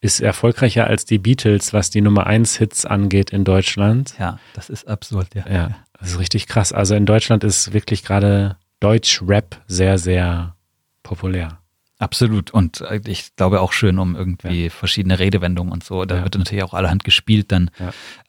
ist 0.04 0.20
erfolgreicher 0.20 0.86
als 0.86 1.04
die 1.06 1.18
Beatles, 1.18 1.72
was 1.72 1.88
die 1.90 2.00
Nummer 2.02 2.26
1 2.26 2.56
Hits 2.56 2.84
angeht 2.84 3.30
in 3.30 3.44
Deutschland. 3.44 4.14
Ja, 4.18 4.38
das 4.52 4.68
ist 4.68 4.86
absurd, 4.86 5.28
ja. 5.34 5.44
Ja, 5.50 5.70
das 5.98 6.10
ist 6.10 6.18
richtig 6.18 6.46
krass. 6.46 6.72
Also 6.72 6.94
in 6.94 7.06
Deutschland 7.06 7.42
ist 7.42 7.72
wirklich 7.72 8.04
gerade 8.04 8.56
Deutschrap 8.80 9.60
sehr, 9.66 9.96
sehr 9.98 10.54
populär. 11.02 11.58
Absolut. 11.98 12.50
Und 12.50 12.82
äh, 12.82 13.00
ich 13.06 13.34
glaube 13.36 13.60
auch 13.62 13.72
schön 13.72 13.98
um 13.98 14.14
irgendwie 14.14 14.68
verschiedene 14.68 15.18
Redewendungen 15.18 15.72
und 15.72 15.82
so. 15.84 16.04
Da 16.04 16.16
Ja. 16.16 16.22
wird 16.24 16.36
natürlich 16.36 16.64
auch 16.64 16.74
allerhand 16.74 17.04
gespielt 17.04 17.50
dann. 17.50 17.70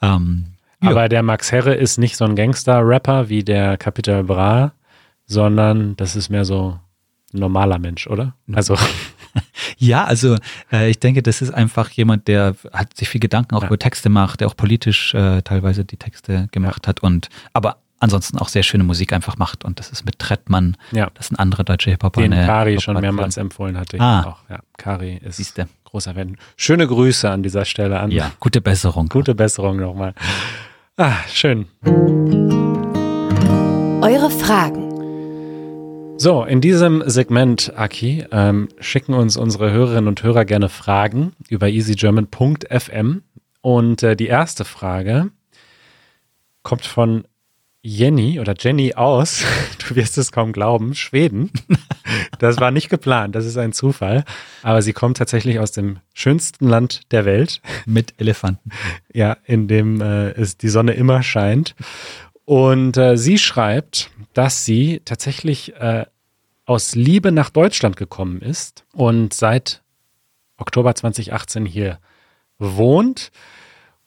Ähm, 0.02 0.46
ja. 0.82 0.92
Aber 0.92 1.10
der 1.10 1.24
Max 1.24 1.52
Herre 1.52 1.74
ist 1.76 1.98
nicht 1.98 2.16
so 2.16 2.24
ein 2.26 2.36
Gangster-Rapper 2.36 3.28
wie 3.28 3.44
der 3.44 3.76
Capital 3.78 4.24
Bra, 4.24 4.72
sondern 5.26 5.96
das 5.98 6.16
ist 6.16 6.30
mehr 6.30 6.46
so 6.46 6.80
ein 7.34 7.40
normaler 7.40 7.80
Mensch, 7.80 8.08
oder? 8.08 8.36
Also, 8.54 8.78
Ja, 9.78 10.06
also 10.06 10.38
äh, 10.72 10.90
ich 10.90 11.00
denke, 11.00 11.22
das 11.24 11.42
ist 11.42 11.54
einfach 11.54 11.90
jemand, 11.92 12.28
der 12.28 12.56
hat 12.74 12.96
sich 12.98 13.10
viel 13.10 13.22
Gedanken 13.22 13.56
auch 13.56 13.62
Ja. 13.62 13.68
über 13.68 13.78
Texte 13.80 14.10
macht, 14.10 14.40
der 14.42 14.48
auch 14.48 14.56
politisch 14.58 15.14
äh, 15.14 15.42
teilweise 15.42 15.86
die 15.86 15.98
Texte 15.98 16.48
gemacht 16.52 16.88
hat 16.88 17.02
und 17.02 17.30
aber 17.54 17.78
ansonsten 18.00 18.38
auch 18.38 18.50
sehr 18.50 18.64
schöne 18.64 18.84
Musik 18.84 19.14
einfach 19.14 19.38
macht 19.38 19.64
und 19.66 19.80
das 19.80 19.90
ist 19.90 20.06
mit 20.06 20.20
Trettmann, 20.20 20.78
ja, 20.92 21.10
das 21.16 21.28
ist 21.28 21.32
ein 21.32 21.38
anderer 21.40 21.64
deutscher 21.64 21.92
Hip-Hopper. 21.92 22.22
den 22.22 22.34
eine 22.34 22.46
Kari 22.46 22.80
schon 22.80 23.00
mehrmals 23.00 23.38
empfohlen 23.38 23.78
hatte. 23.78 23.96
Ich 23.98 24.02
Ah. 24.02 24.24
auch. 24.24 24.50
Ja, 24.50 24.60
Kari 24.78 25.18
ist 25.24 25.38
Siehste. 25.38 25.68
großer 25.86 26.14
Fan. 26.14 26.36
Schöne 26.58 26.86
Grüße 26.88 27.30
an 27.30 27.42
dieser 27.42 27.66
Stelle 27.66 28.00
an. 28.00 28.12
Ja, 28.12 28.32
gute 28.40 28.62
Besserung. 28.62 29.08
Gute 29.10 29.34
Besserung 29.34 29.78
nochmal. 29.78 30.14
Ah, 30.98 31.14
schön. 31.32 31.66
Eure 34.02 34.30
Fragen. 34.30 34.95
So, 36.18 36.44
in 36.44 36.62
diesem 36.62 37.04
Segment, 37.06 37.74
Aki, 37.76 38.26
ähm, 38.32 38.70
schicken 38.80 39.14
uns 39.14 39.36
unsere 39.38 39.72
Hörerinnen 39.72 40.08
und 40.08 40.24
Hörer 40.24 40.46
gerne 40.46 40.70
Fragen 40.70 41.34
über 41.50 41.68
easygerman.fm. 41.68 43.22
Und 43.62 44.04
äh, 44.04 44.16
die 44.16 44.28
erste 44.28 44.64
Frage 44.64 45.32
kommt 46.64 46.86
von 46.86 47.26
Jenny 47.82 48.40
oder 48.40 48.56
Jenny 48.58 48.96
aus, 48.96 49.44
du 49.88 49.96
wirst 49.96 50.18
es 50.18 50.32
kaum 50.32 50.52
glauben, 50.52 50.96
Schweden. 50.96 51.52
Das 52.38 52.60
war 52.60 52.70
nicht 52.70 52.90
geplant, 52.90 53.34
das 53.34 53.46
ist 53.46 53.58
ein 53.58 53.72
Zufall. 53.72 54.26
Aber 54.62 54.82
sie 54.82 54.92
kommt 54.94 55.18
tatsächlich 55.18 55.60
aus 55.60 55.72
dem 55.72 56.00
schönsten 56.14 56.68
Land 56.68 57.12
der 57.12 57.24
Welt, 57.24 57.62
Mit 57.86 58.14
Elefanten. 58.18 58.72
ja, 59.14 59.38
in 59.46 59.68
dem 59.68 60.02
äh, 60.02 60.32
es 60.32 60.58
die 60.58 60.68
Sonne 60.68 60.94
immer 60.94 61.24
scheint. 61.24 61.76
Und 62.46 62.96
äh, 62.98 63.18
sie 63.18 63.38
schreibt, 63.38 64.12
dass 64.34 64.66
sie 64.66 65.02
tatsächlich 65.04 65.76
äh, 65.76 66.06
aus 66.66 66.96
Liebe 66.96 67.32
nach 67.32 67.50
Deutschland 67.50 67.98
gekommen 67.98 68.42
ist 68.42 68.86
und 68.94 69.34
seit 69.34 69.82
Oktober 70.58 70.96
2018 70.96 71.66
hier 71.66 72.00
wohnt. 72.58 73.32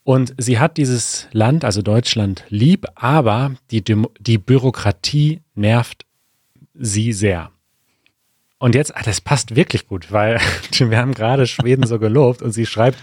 Und 0.04 0.34
sie 0.38 0.58
hat 0.58 0.76
dieses 0.78 1.28
Land, 1.32 1.64
also 1.64 1.82
Deutschland, 1.82 2.44
lieb, 2.48 2.86
aber 2.94 3.54
die, 3.70 3.84
die 3.84 4.38
Bürokratie 4.38 5.42
nervt 5.54 6.06
sie 6.74 7.12
sehr. 7.12 7.50
Und 8.58 8.74
jetzt, 8.74 8.96
ah, 8.96 9.02
das 9.04 9.20
passt 9.20 9.54
wirklich 9.54 9.86
gut, 9.86 10.10
weil 10.10 10.40
wir 10.78 10.98
haben 10.98 11.14
gerade 11.14 11.46
Schweden 11.46 11.86
so 11.86 11.98
gelobt 11.98 12.42
und 12.42 12.52
sie 12.52 12.66
schreibt, 12.66 12.98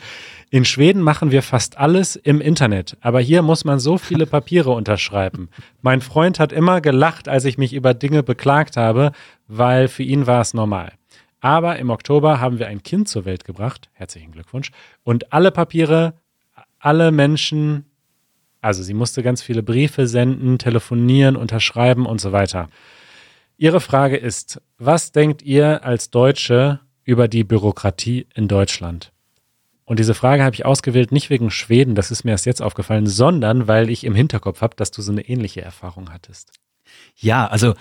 in 0.49 0.63
Schweden 0.65 1.01
machen 1.01 1.31
wir 1.31 1.41
fast 1.41 1.77
alles 1.77 2.15
im 2.15 2.39
Internet, 2.39 2.97
aber 3.01 3.19
hier 3.19 3.41
muss 3.41 3.65
man 3.65 3.79
so 3.79 3.97
viele 3.97 4.25
Papiere 4.25 4.71
unterschreiben. 4.71 5.49
Mein 5.81 6.01
Freund 6.01 6.39
hat 6.39 6.51
immer 6.51 6.81
gelacht, 6.81 7.27
als 7.27 7.45
ich 7.45 7.57
mich 7.57 7.73
über 7.73 7.93
Dinge 7.93 8.23
beklagt 8.23 8.77
habe, 8.77 9.11
weil 9.47 9.87
für 9.87 10.03
ihn 10.03 10.27
war 10.27 10.41
es 10.41 10.53
normal. 10.53 10.93
Aber 11.41 11.77
im 11.77 11.89
Oktober 11.89 12.39
haben 12.39 12.59
wir 12.59 12.67
ein 12.67 12.83
Kind 12.83 13.07
zur 13.07 13.25
Welt 13.25 13.43
gebracht, 13.43 13.89
herzlichen 13.93 14.31
Glückwunsch, 14.31 14.71
und 15.03 15.33
alle 15.33 15.51
Papiere, 15.51 16.13
alle 16.79 17.11
Menschen, 17.11 17.85
also 18.61 18.83
sie 18.83 18.93
musste 18.93 19.23
ganz 19.23 19.41
viele 19.41 19.63
Briefe 19.63 20.07
senden, 20.07 20.57
telefonieren, 20.57 21.35
unterschreiben 21.35 22.05
und 22.05 22.21
so 22.21 22.31
weiter. 22.31 22.69
Ihre 23.57 23.79
Frage 23.79 24.17
ist, 24.17 24.61
was 24.77 25.11
denkt 25.11 25.41
ihr 25.41 25.83
als 25.83 26.09
Deutsche 26.09 26.81
über 27.03 27.27
die 27.27 27.43
Bürokratie 27.43 28.27
in 28.35 28.47
Deutschland? 28.47 29.11
Und 29.85 29.99
diese 29.99 30.15
Frage 30.15 30.43
habe 30.43 30.55
ich 30.55 30.65
ausgewählt, 30.65 31.11
nicht 31.11 31.29
wegen 31.29 31.51
Schweden, 31.51 31.95
das 31.95 32.11
ist 32.11 32.23
mir 32.23 32.31
erst 32.31 32.45
jetzt 32.45 32.61
aufgefallen, 32.61 33.07
sondern 33.07 33.67
weil 33.67 33.89
ich 33.89 34.03
im 34.03 34.15
Hinterkopf 34.15 34.61
habe, 34.61 34.75
dass 34.75 34.91
du 34.91 35.01
so 35.01 35.11
eine 35.11 35.27
ähnliche 35.27 35.61
Erfahrung 35.61 36.11
hattest. 36.11 36.51
Ja, 37.15 37.47
also 37.47 37.75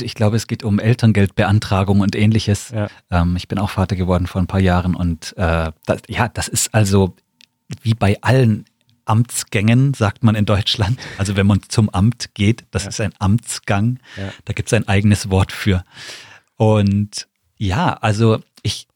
ich 0.00 0.14
glaube, 0.14 0.36
es 0.36 0.46
geht 0.46 0.62
um 0.62 0.78
Elterngeldbeantragung 0.78 2.00
und 2.00 2.16
ähnliches. 2.16 2.70
Ja. 2.70 2.88
Ähm, 3.10 3.36
ich 3.36 3.48
bin 3.48 3.58
auch 3.58 3.70
Vater 3.70 3.96
geworden 3.96 4.26
vor 4.26 4.40
ein 4.40 4.46
paar 4.46 4.60
Jahren 4.60 4.94
und 4.94 5.36
äh, 5.36 5.72
das, 5.84 6.02
ja, 6.08 6.28
das 6.28 6.48
ist 6.48 6.74
also 6.74 7.14
wie 7.82 7.94
bei 7.94 8.18
allen 8.22 8.64
Amtsgängen, 9.04 9.94
sagt 9.94 10.22
man 10.22 10.34
in 10.34 10.44
Deutschland. 10.44 10.98
Also 11.16 11.36
wenn 11.36 11.46
man 11.46 11.62
zum 11.68 11.88
Amt 11.88 12.34
geht, 12.34 12.64
das 12.70 12.86
ist 12.86 13.00
ein 13.00 13.14
Amtsgang. 13.18 14.00
Ja. 14.16 14.32
Da 14.44 14.52
gibt 14.52 14.68
es 14.68 14.72
ein 14.74 14.86
eigenes 14.86 15.30
Wort 15.30 15.50
für. 15.50 15.84
Und 16.56 17.26
ja, 17.56 17.94
also 17.94 18.40
ich, 18.62 18.86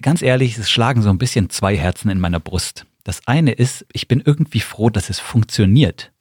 ganz 0.00 0.22
ehrlich, 0.22 0.56
es 0.56 0.70
schlagen 0.70 1.02
so 1.02 1.10
ein 1.10 1.18
bisschen 1.18 1.50
zwei 1.50 1.76
Herzen 1.76 2.10
in 2.10 2.20
meiner 2.20 2.40
Brust. 2.40 2.86
Das 3.04 3.26
eine 3.26 3.52
ist, 3.52 3.84
ich 3.92 4.08
bin 4.08 4.22
irgendwie 4.24 4.60
froh, 4.60 4.90
dass 4.90 5.10
es 5.10 5.18
funktioniert. 5.18 6.12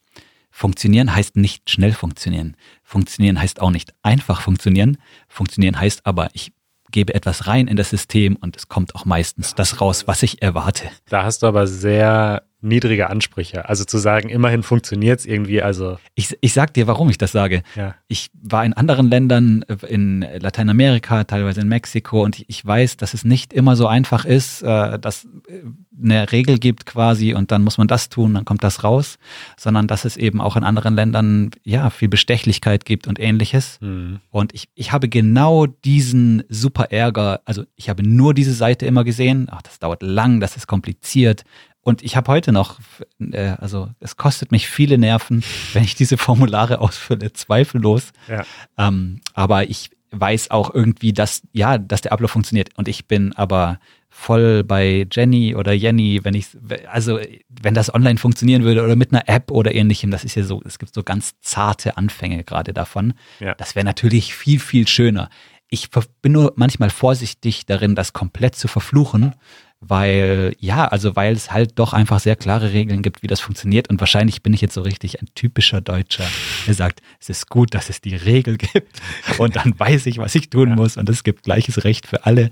Funktionieren 0.50 1.16
heißt 1.16 1.38
nicht 1.38 1.70
schnell 1.70 1.94
funktionieren. 1.94 2.58
Funktionieren 2.84 3.40
heißt 3.40 3.62
auch 3.62 3.72
nicht 3.72 3.94
einfach 4.04 4.42
funktionieren. 4.42 4.98
Funktionieren 5.30 5.80
heißt 5.80 6.06
aber, 6.06 6.30
ich 6.34 6.52
gebe 6.92 7.14
etwas 7.14 7.48
rein 7.48 7.68
in 7.68 7.78
das 7.78 7.90
System 7.90 8.36
und 8.36 8.58
es 8.58 8.68
kommt 8.68 8.96
auch 8.96 9.06
meistens 9.06 9.56
das 9.56 9.80
raus, 9.80 10.08
was 10.08 10.24
ich 10.24 10.42
erwarte. 10.42 10.90
Da 11.08 11.24
hast 11.24 11.42
du 11.44 11.48
aber 11.48 11.68
sehr 11.68 12.44
niedrige 12.62 13.10
Ansprüche. 13.10 13.68
Also 13.68 13.86
zu 13.86 13.98
sagen, 13.98 14.30
immerhin 14.30 14.64
funktioniert 14.64 15.20
es 15.20 15.26
irgendwie, 15.26 15.62
also 15.62 15.98
Ich, 16.16 16.38
ich 16.42 16.54
sag 16.54 16.74
dir, 16.74 16.88
warum 16.88 17.10
ich 17.10 17.18
das 17.18 17.32
sage. 17.32 17.64
ja. 17.76 17.96
Ich 18.08 18.30
war 18.42 18.66
in 18.66 18.74
anderen 18.74 19.10
Ländern, 19.10 19.64
äh, 19.68 19.86
in 19.88 20.26
Lateinamerika, 20.40 21.24
teilweise 21.24 21.62
in 21.62 21.68
Mexiko 21.68 22.24
und 22.24 22.44
ich 22.48 22.66
weiß, 22.66 22.98
dass 22.98 23.14
es 23.14 23.24
nicht 23.24 23.54
immer 23.54 23.76
so 23.76 23.88
einfach 23.88 24.26
ist, 24.26 24.62
äh, 24.64 25.00
dass 25.00 25.26
äh, 25.48 25.62
eine 26.04 26.32
Regel 26.32 26.58
gibt 26.58 26.86
quasi 26.86 27.34
und 27.34 27.52
dann 27.52 27.64
muss 27.64 27.78
man 27.78 27.88
das 27.88 28.10
tun, 28.10 28.34
dann 28.34 28.46
kommt 28.46 28.64
das 28.64 28.84
raus, 28.84 29.18
sondern 29.58 29.88
dass 29.88 30.06
es 30.06 30.18
eben 30.18 30.42
auch 30.42 30.56
in 30.56 30.64
anderen 30.64 30.96
Ländern 30.96 31.52
ja 31.64 31.90
viel 31.90 32.10
Bestechlichkeit 32.10 32.86
gibt 32.86 33.08
und 33.08 33.20
ähnliches. 33.20 33.78
Hm. 33.82 34.20
Und 34.30 34.54
ich, 34.54 34.70
ich 34.76 34.92
habe 34.92 35.10
genau 35.10 35.68
diesen 35.68 36.44
super 36.50 36.92
Ärger, 36.92 37.42
also 37.46 37.64
ich 37.76 37.90
habe 37.90 38.04
nur 38.04 38.34
diese 38.34 38.54
Seite 38.54 38.86
immer 38.86 39.04
gesehen, 39.04 39.48
ach, 39.52 39.62
das 39.62 39.80
dauert 39.80 40.02
lang, 40.04 40.40
das 40.40 40.58
ist 40.58 40.68
kompliziert. 40.68 41.44
Und 41.84 42.04
ich 42.04 42.16
habe 42.16 42.32
heute 42.32 42.52
noch, 42.52 42.80
äh, 43.20 43.56
also 43.60 43.90
es 44.00 44.16
kostet 44.16 44.52
mich 44.52 44.70
viele 44.70 44.98
Nerven, 44.98 45.44
wenn 45.74 45.84
ich 45.84 45.96
diese 45.96 46.18
Formulare 46.18 46.80
ausfülle, 46.80 47.34
zweifellos. 47.34 48.12
Ja. 48.28 48.46
Ähm, 48.78 49.22
aber 49.34 49.70
ich 49.70 49.90
weiß 50.12 50.52
auch 50.52 50.74
irgendwie, 50.74 51.14
dass, 51.14 51.42
ja, 51.54 51.78
dass 51.78 52.02
der 52.02 52.12
Ablauf 52.12 52.32
funktioniert. 52.32 52.70
Und 52.78 52.88
ich 52.88 53.08
bin 53.08 53.34
aber 53.34 53.80
voll 54.10 54.64
bei 54.64 55.08
Jenny 55.10 55.56
oder 55.56 55.72
Jenny, 55.72 56.20
wenn 56.24 56.34
ich, 56.34 56.48
also 56.92 57.20
wenn 57.50 57.74
das 57.74 57.94
online 57.94 58.18
funktionieren 58.18 58.64
würde 58.64 58.84
oder 58.84 58.98
mit 58.98 59.14
einer 59.14 59.28
App 59.30 59.50
oder 59.52 59.74
ähnlichem, 59.74 60.12
das 60.12 60.26
ist 60.26 60.36
ja 60.36 60.44
so, 60.44 60.62
es 60.66 60.80
gibt 60.80 60.94
so 60.94 61.02
ganz 61.02 61.40
zarte 61.40 61.96
Anfänge 61.98 62.44
gerade 62.44 62.74
davon. 62.74 63.14
Ja. 63.40 63.56
Das 63.56 63.76
wäre 63.76 63.86
natürlich 63.86 64.36
viel, 64.36 64.60
viel 64.60 64.88
schöner. 64.88 65.30
Ich 65.70 65.90
bin 66.22 66.34
nur 66.34 66.52
manchmal 66.58 66.90
vorsichtig 66.90 67.66
darin, 67.66 67.96
das 67.96 68.12
komplett 68.12 68.56
zu 68.56 68.68
verfluchen, 68.68 69.34
weil, 69.82 70.56
ja, 70.60 70.88
also 70.88 71.16
weil 71.16 71.34
es 71.34 71.52
halt 71.52 71.80
doch 71.80 71.94
einfach 71.94 72.20
sehr 72.20 72.36
klare 72.36 72.72
Regeln 72.72 73.02
gibt, 73.02 73.24
wie 73.24 73.28
das 73.28 73.40
funktioniert. 73.40 73.90
Und 73.90 74.00
wahrscheinlich 74.00 74.44
bin 74.44 74.54
ich 74.54 74.62
jetzt 74.62 74.76
so 74.76 74.82
richtig 74.82 75.22
ein 75.22 75.28
typischer 75.34 75.82
Deutscher, 75.82 76.26
der 76.68 76.76
sagt, 76.76 77.02
es 77.20 77.30
ist 77.30 77.50
gut, 77.50 77.74
dass 77.74 77.90
es 77.90 78.00
die 78.00 78.16
Regel 78.16 78.58
gibt 78.58 79.02
und 79.40 79.56
dann 79.56 79.78
weiß 79.78 80.06
ich, 80.06 80.20
was 80.20 80.36
ich 80.36 80.50
tun 80.50 80.76
muss 80.76 80.98
und 80.98 81.10
es 81.10 81.24
gibt 81.24 81.44
gleiches 81.44 81.84
Recht 81.84 82.08
für 82.08 82.26
alle. 82.26 82.52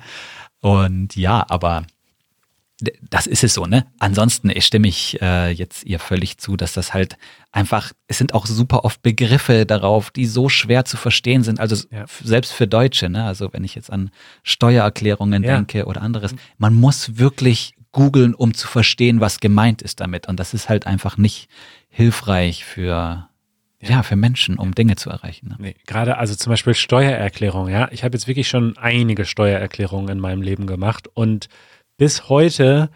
Und 0.59 1.15
ja, 1.15 1.45
aber 1.47 1.85
das 3.09 3.27
ist 3.27 3.43
es 3.43 3.53
so, 3.53 3.65
ne? 3.65 3.85
Ansonsten 3.99 4.49
stimme 4.61 4.87
ich 4.87 5.21
äh, 5.21 5.51
jetzt 5.51 5.83
ihr 5.85 5.99
völlig 5.99 6.37
zu, 6.37 6.55
dass 6.55 6.73
das 6.73 6.93
halt 6.93 7.17
einfach, 7.51 7.91
es 8.07 8.17
sind 8.17 8.33
auch 8.33 8.45
super 8.45 8.85
oft 8.85 9.01
Begriffe 9.01 9.65
darauf, 9.65 10.11
die 10.11 10.25
so 10.25 10.47
schwer 10.49 10.85
zu 10.85 10.95
verstehen 10.97 11.43
sind. 11.43 11.59
Also 11.59 11.75
Ja. 11.91 12.05
selbst 12.23 12.53
für 12.53 12.67
Deutsche, 12.67 13.09
ne? 13.09 13.25
Also 13.25 13.51
wenn 13.51 13.63
ich 13.63 13.75
jetzt 13.75 13.91
an 13.91 14.11
Steuererklärungen 14.43 15.43
Ja. 15.43 15.55
denke 15.55 15.85
oder 15.85 16.01
anderes, 16.01 16.35
man 16.57 16.73
muss 16.75 17.17
wirklich 17.17 17.73
googeln, 17.91 18.33
um 18.35 18.53
zu 18.53 18.67
verstehen, 18.67 19.19
was 19.19 19.39
gemeint 19.39 19.81
ist 19.81 19.99
damit. 19.99 20.27
Und 20.27 20.39
das 20.39 20.53
ist 20.53 20.69
halt 20.69 20.85
einfach 20.85 21.17
nicht 21.17 21.49
hilfreich 21.89 22.63
für, 22.63 23.27
ja, 23.81 24.03
für 24.03 24.15
Menschen, 24.15 24.57
um 24.57 24.75
Dinge 24.75 24.95
zu 24.95 25.09
erreichen. 25.09 25.49
Ne? 25.49 25.55
Nee, 25.59 25.75
gerade 25.87 26.17
also 26.17 26.35
zum 26.35 26.51
Beispiel 26.51 26.75
Steuererklärung, 26.75 27.67
ja. 27.69 27.89
Ich 27.91 28.03
habe 28.03 28.15
jetzt 28.15 28.27
wirklich 28.27 28.47
schon 28.47 28.77
einige 28.77 29.25
Steuererklärungen 29.25 30.09
in 30.09 30.19
meinem 30.19 30.41
Leben 30.41 30.67
gemacht 30.67 31.07
und 31.13 31.47
bis 31.99 32.29
heute 32.29 32.89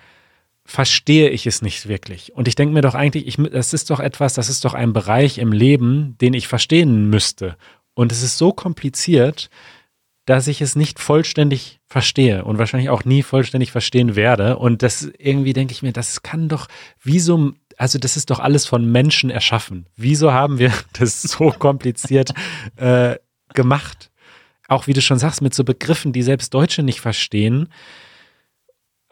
verstehe 0.66 1.30
ich 1.30 1.46
es 1.46 1.62
nicht 1.62 1.88
wirklich. 1.88 2.34
Und 2.34 2.48
ich 2.48 2.56
denke 2.56 2.74
mir 2.74 2.82
doch 2.82 2.96
eigentlich, 2.96 3.28
ich, 3.28 3.36
das 3.52 3.74
ist 3.74 3.90
doch 3.90 4.00
etwas, 4.00 4.34
das 4.34 4.50
ist 4.50 4.64
doch 4.66 4.74
ein 4.74 4.94
Bereich 4.94 5.38
im 5.38 5.52
Leben, 5.52 6.18
den 6.20 6.34
ich 6.34 6.48
verstehen 6.48 7.10
müsste. 7.10 7.58
Und 7.94 8.12
es 8.12 8.24
ist 8.24 8.38
so 8.38 8.54
kompliziert, 8.54 9.50
dass 10.26 10.48
ich 10.48 10.62
es 10.62 10.78
nicht 10.78 11.00
vollständig 11.00 11.82
verstehe 11.86 12.46
und 12.46 12.58
wahrscheinlich 12.58 12.90
auch 12.90 13.04
nie 13.04 13.24
vollständig 13.24 13.74
verstehen 13.74 14.16
werde. 14.16 14.58
Und 14.58 14.82
das 14.82 15.12
irgendwie 15.18 15.52
denke 15.52 15.74
ich 15.74 15.84
mir, 15.84 15.92
das 15.92 16.24
kann 16.24 16.48
doch, 16.48 16.68
wieso, 17.02 17.52
also 17.78 18.00
das 18.00 18.16
ist 18.16 18.30
doch 18.30 18.40
alles 18.40 18.66
von 18.66 18.90
Menschen 18.90 19.30
erschaffen. 19.30 19.86
Wieso 19.98 20.32
haben 20.32 20.60
wir 20.60 20.72
das 20.94 21.22
so 21.24 21.52
kompliziert 21.52 22.34
äh, 22.78 23.18
gemacht? 23.54 24.12
Auch 24.70 24.88
wie 24.88 24.94
du 24.94 25.02
schon 25.02 25.20
sagst, 25.20 25.42
mit 25.42 25.54
so 25.54 25.66
Begriffen, 25.66 26.14
die 26.14 26.24
selbst 26.24 26.54
Deutsche 26.54 26.84
nicht 26.84 27.02
verstehen. 27.02 27.68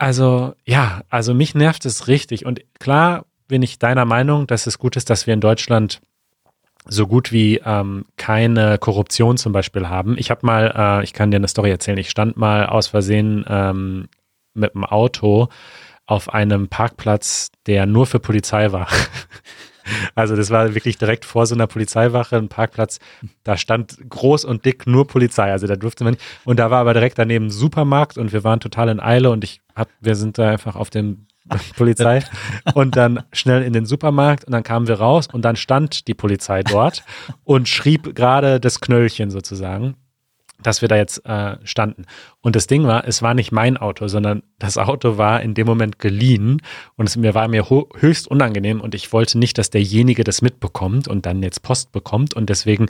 Also 0.02 0.56
ja, 0.66 1.04
also 1.12 1.36
mich 1.36 1.54
nervt 1.54 1.86
es 1.86 2.08
richtig. 2.08 2.44
Und 2.48 2.62
klar 2.80 3.28
bin 3.48 3.62
ich 3.62 3.78
deiner 3.78 4.04
Meinung, 4.04 4.48
dass 4.48 4.66
es 4.66 4.80
gut 4.80 4.96
ist, 4.96 5.12
dass 5.12 5.28
wir 5.28 5.36
in 5.36 5.42
Deutschland 5.42 6.02
so 6.88 7.06
gut 7.06 7.32
wie 7.32 7.62
ähm, 7.64 8.06
keine 8.18 8.80
Korruption 8.80 9.38
zum 9.38 9.54
Beispiel 9.54 9.90
haben. 9.90 10.18
Ich 10.18 10.32
habe 10.32 10.44
mal, 10.44 10.74
äh, 10.76 11.04
ich 11.04 11.14
kann 11.14 11.30
dir 11.30 11.38
eine 11.38 11.48
Story 11.48 11.70
erzählen, 11.70 12.00
ich 12.00 12.10
stand 12.10 12.36
mal 12.36 12.66
aus 12.66 12.88
Versehen 12.88 13.46
ähm, 13.48 14.08
mit 14.56 14.74
dem 14.74 14.86
Auto 14.86 15.50
auf 16.08 16.34
einem 16.34 16.68
Parkplatz, 16.68 17.52
der 17.68 17.86
nur 17.86 18.08
für 18.08 18.20
Polizei 18.20 18.72
war. 18.72 18.88
Also 20.16 20.36
das 20.36 20.50
war 20.50 20.74
wirklich 20.76 20.98
direkt 20.98 21.26
vor 21.26 21.46
so 21.46 21.56
einer 21.56 21.68
Polizeiwache, 21.68 22.38
ein 22.38 22.50
Parkplatz, 22.50 23.00
da 23.44 23.58
stand 23.58 23.98
groß 24.10 24.46
und 24.46 24.66
dick 24.66 24.88
nur 24.88 25.08
Polizei, 25.08 25.52
also 25.52 25.68
da 25.68 25.76
durfte 25.76 26.04
man 26.04 26.14
nicht. 26.14 26.24
Und 26.46 26.60
da 26.60 26.72
war 26.72 26.80
aber 26.82 26.94
direkt 26.94 27.18
daneben 27.18 27.48
ein 27.48 27.52
Supermarkt 27.52 28.18
und 28.18 28.34
wir 28.34 28.44
waren 28.44 28.60
total 28.60 28.90
in 28.90 29.00
Eile 29.00 29.32
und 29.32 29.44
ich 29.44 29.62
hab, 29.76 29.90
wir 30.00 30.16
sind 30.16 30.38
da 30.38 30.50
einfach 30.50 30.76
auf 30.76 30.90
dem 30.90 31.28
Polizei 31.78 32.24
und 32.74 32.96
dann 32.96 33.24
schnell 33.34 33.64
in 33.64 33.74
den 33.74 33.86
Supermarkt 33.86 34.46
und 34.46 34.52
dann 34.54 34.64
kamen 34.64 34.88
wir 34.88 35.00
raus 35.00 35.28
und 35.32 35.44
dann 35.44 35.56
stand 35.56 36.08
die 36.08 36.14
Polizei 36.14 36.64
dort 36.64 37.04
und 37.44 37.68
schrieb 37.68 38.16
gerade 38.16 38.60
das 38.60 38.80
Knöllchen 38.80 39.32
sozusagen, 39.32 39.96
dass 40.64 40.82
wir 40.82 40.90
da 40.90 40.96
jetzt 40.96 41.26
äh, 41.26 41.58
standen. 41.64 42.06
Und 42.42 42.56
das 42.56 42.68
Ding 42.68 42.86
war, 42.86 43.08
es 43.08 43.22
war 43.22 43.34
nicht 43.34 43.52
mein 43.52 43.78
Auto, 43.78 44.08
sondern 44.08 44.44
das 44.60 44.78
Auto 44.78 45.18
war 45.18 45.42
in 45.42 45.54
dem 45.54 45.68
Moment 45.68 46.00
geliehen 46.00 46.62
und 46.96 47.08
es 47.08 47.18
mir 47.18 47.34
war 47.34 47.48
mir 47.48 47.70
höchst 47.70 48.28
unangenehm 48.28 48.82
und 48.82 48.96
ich 48.96 49.12
wollte 49.14 49.38
nicht, 49.38 49.58
dass 49.58 49.70
derjenige 49.70 50.24
das 50.24 50.42
mitbekommt 50.42 51.08
und 51.08 51.26
dann 51.26 51.44
jetzt 51.44 51.64
Post 51.64 51.92
bekommt 51.92 52.36
und 52.36 52.50
deswegen 52.50 52.88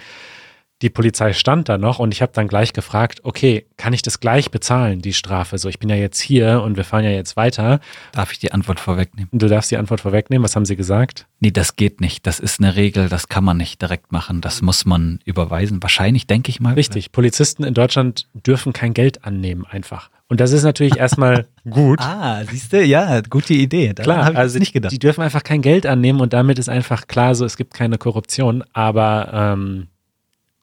die 0.82 0.90
Polizei 0.90 1.34
stand 1.34 1.70
da 1.70 1.78
noch 1.78 2.00
und 2.00 2.14
ich 2.14 2.22
habe 2.22 2.32
dann 2.34 2.48
gleich 2.48 2.74
gefragt, 2.74 3.22
okay, 3.24 3.66
kann 3.78 3.94
ich 3.94 4.02
das 4.02 4.20
gleich 4.20 4.52
bezahlen, 4.52 5.02
die 5.02 5.14
Strafe? 5.14 5.58
So, 5.58 5.70
ich 5.70 5.80
bin 5.80 5.90
ja 5.90 5.96
jetzt 5.96 6.20
hier 6.20 6.62
und 6.64 6.78
wir 6.78 6.84
fahren 6.84 7.04
ja 7.04 7.12
jetzt 7.12 7.38
weiter. 7.38 7.80
Darf 8.12 8.32
ich 8.32 8.40
die 8.40 8.52
Antwort 8.52 8.80
vorwegnehmen? 8.80 9.30
Du 9.32 9.48
darfst 9.48 9.70
die 9.72 9.78
Antwort 9.78 10.02
vorwegnehmen. 10.02 10.44
Was 10.44 10.56
haben 10.56 10.66
sie 10.66 10.76
gesagt? 10.76 11.28
Nee, 11.40 11.52
das 11.52 11.76
geht 11.76 12.02
nicht. 12.02 12.26
Das 12.26 12.40
ist 12.40 12.60
eine 12.60 12.76
Regel, 12.76 13.10
das 13.10 13.28
kann 13.28 13.44
man 13.44 13.58
nicht 13.58 13.82
direkt 13.82 14.12
machen. 14.12 14.42
Das 14.42 14.62
muss 14.62 14.86
man 14.86 15.20
überweisen. 15.26 15.82
Wahrscheinlich, 15.84 16.28
denke 16.28 16.50
ich 16.50 16.60
mal. 16.60 16.74
Richtig, 16.74 17.12
Polizisten 17.12 17.64
in 17.64 17.74
Deutschland 17.74 18.28
dürfen 18.34 18.74
kein 18.74 18.94
Geld 18.94 19.24
annehmen 19.24 19.66
einfach. 19.70 20.10
Und 20.28 20.40
das 20.40 20.54
ist 20.54 20.64
natürlich 20.64 20.98
erstmal 20.98 21.48
gut. 21.70 22.00
Ah, 22.00 22.44
siehst 22.50 22.72
du, 22.72 22.84
ja, 22.84 23.20
gute 23.22 23.54
Idee. 23.54 23.94
Da 23.94 24.04
Klar, 24.04 24.36
also 24.36 24.60
nicht 24.60 24.72
gedacht. 24.72 24.94
die 24.94 25.00
dürfen 25.00 25.22
einfach 25.22 25.44
kein 25.44 25.62
Geld 25.62 25.86
annehmen 25.86 26.22
und 26.22 26.32
damit 26.34 26.58
ist 26.58 26.70
einfach 26.70 27.08
klar, 27.08 27.36
so 27.36 27.44
es 27.46 27.58
gibt 27.58 27.74
keine 27.74 27.98
Korruption. 27.98 28.64
Aber 28.72 29.30
ähm, 29.34 29.88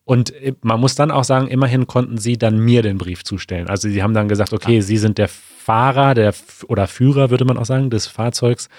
und 0.09 0.33
man 0.63 0.81
muss 0.81 0.95
dann 0.95 1.11
auch 1.11 1.25
sagen, 1.25 1.49
immerhin 1.49 1.87
konnten 1.87 2.17
sie 2.17 2.39
dann 2.39 2.59
mir 2.59 2.81
den 2.81 2.97
Brief 2.97 3.25
zustellen. 3.25 3.69
Also 3.69 3.91
sie 3.91 4.03
haben 4.03 4.15
dann 4.15 4.27
gesagt, 4.27 4.55
okay, 4.55 4.81
sie 4.81 4.97
sind 4.97 5.19
der 5.19 5.29
Fahrer, 5.29 6.15
der 6.15 6.33
oder 6.67 6.87
Führer, 6.87 7.29
würde 7.29 7.45
man 7.45 7.59
auch 7.59 7.67
sagen, 7.67 7.91
des 7.91 8.07
Fahrzeugs. 8.07 8.71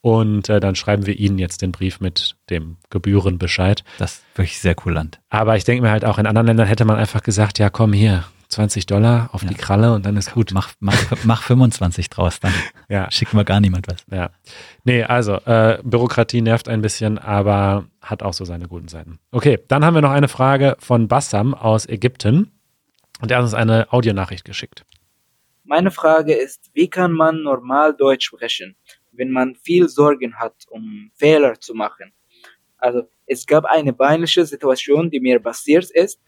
Und 0.00 0.48
äh, 0.48 0.58
dann 0.58 0.76
schreiben 0.76 1.04
wir 1.04 1.18
ihnen 1.18 1.38
jetzt 1.38 1.60
den 1.60 1.70
Brief 1.70 2.00
mit 2.00 2.34
dem 2.48 2.78
Gebührenbescheid. 2.88 3.84
das 3.98 4.12
ist 4.14 4.24
wirklich 4.36 4.58
sehr 4.58 4.74
kulant. 4.74 5.20
Aber 5.28 5.54
ich 5.58 5.64
denke 5.64 5.82
mir 5.82 5.90
halt 5.90 6.06
auch, 6.06 6.16
in 6.16 6.26
anderen 6.26 6.46
Ländern 6.46 6.66
hätte 6.66 6.86
man 6.86 6.96
einfach 6.96 7.22
gesagt, 7.22 7.58
ja 7.58 7.68
komm 7.68 7.92
hier, 7.92 8.24
20 8.48 8.86
Dollar 8.86 9.28
auf 9.32 9.44
die 9.44 9.54
Kralle 9.54 9.92
und 9.92 10.06
dann 10.06 10.16
ist 10.16 10.32
gut. 10.32 10.52
Mach, 10.54 10.70
mach, 10.80 10.96
mach 11.24 11.42
25 11.42 12.08
draus, 12.08 12.40
dann 12.40 12.54
Ja. 12.88 13.10
schicken 13.10 13.36
wir 13.36 13.44
gar 13.44 13.60
niemand 13.60 13.86
was. 13.86 13.98
Ja. 14.10 14.30
Nee, 14.84 15.02
also 15.04 15.34
äh, 15.44 15.78
Bürokratie 15.84 16.40
nervt 16.40 16.70
ein 16.70 16.80
bisschen, 16.80 17.18
aber 17.18 17.84
hat 18.00 18.22
auch 18.22 18.32
so 18.32 18.44
seine 18.44 18.68
guten 18.68 18.88
Seiten. 18.88 19.18
Okay, 19.30 19.58
dann 19.68 19.84
haben 19.84 19.94
wir 19.94 20.02
noch 20.02 20.10
eine 20.10 20.28
Frage 20.28 20.76
von 20.78 21.08
Bassam 21.08 21.54
aus 21.54 21.86
Ägypten. 21.86 22.52
Und 23.20 23.30
er 23.30 23.38
hat 23.38 23.44
uns 23.44 23.54
eine 23.54 23.92
Audionachricht 23.92 24.44
geschickt. 24.44 24.84
Meine 25.64 25.90
Frage 25.90 26.34
ist, 26.34 26.70
wie 26.72 26.88
kann 26.88 27.12
man 27.12 27.42
normal 27.42 27.94
Deutsch 27.94 28.26
sprechen, 28.26 28.76
wenn 29.12 29.30
man 29.30 29.54
viel 29.56 29.88
Sorgen 29.88 30.34
hat, 30.36 30.54
um 30.68 31.10
Fehler 31.14 31.60
zu 31.60 31.74
machen? 31.74 32.12
Also, 32.78 33.02
es 33.26 33.46
gab 33.46 33.66
eine 33.66 33.92
peinliche 33.92 34.46
Situation, 34.46 35.10
die 35.10 35.20
mir 35.20 35.38
passiert 35.38 35.90
ist. 35.90 36.18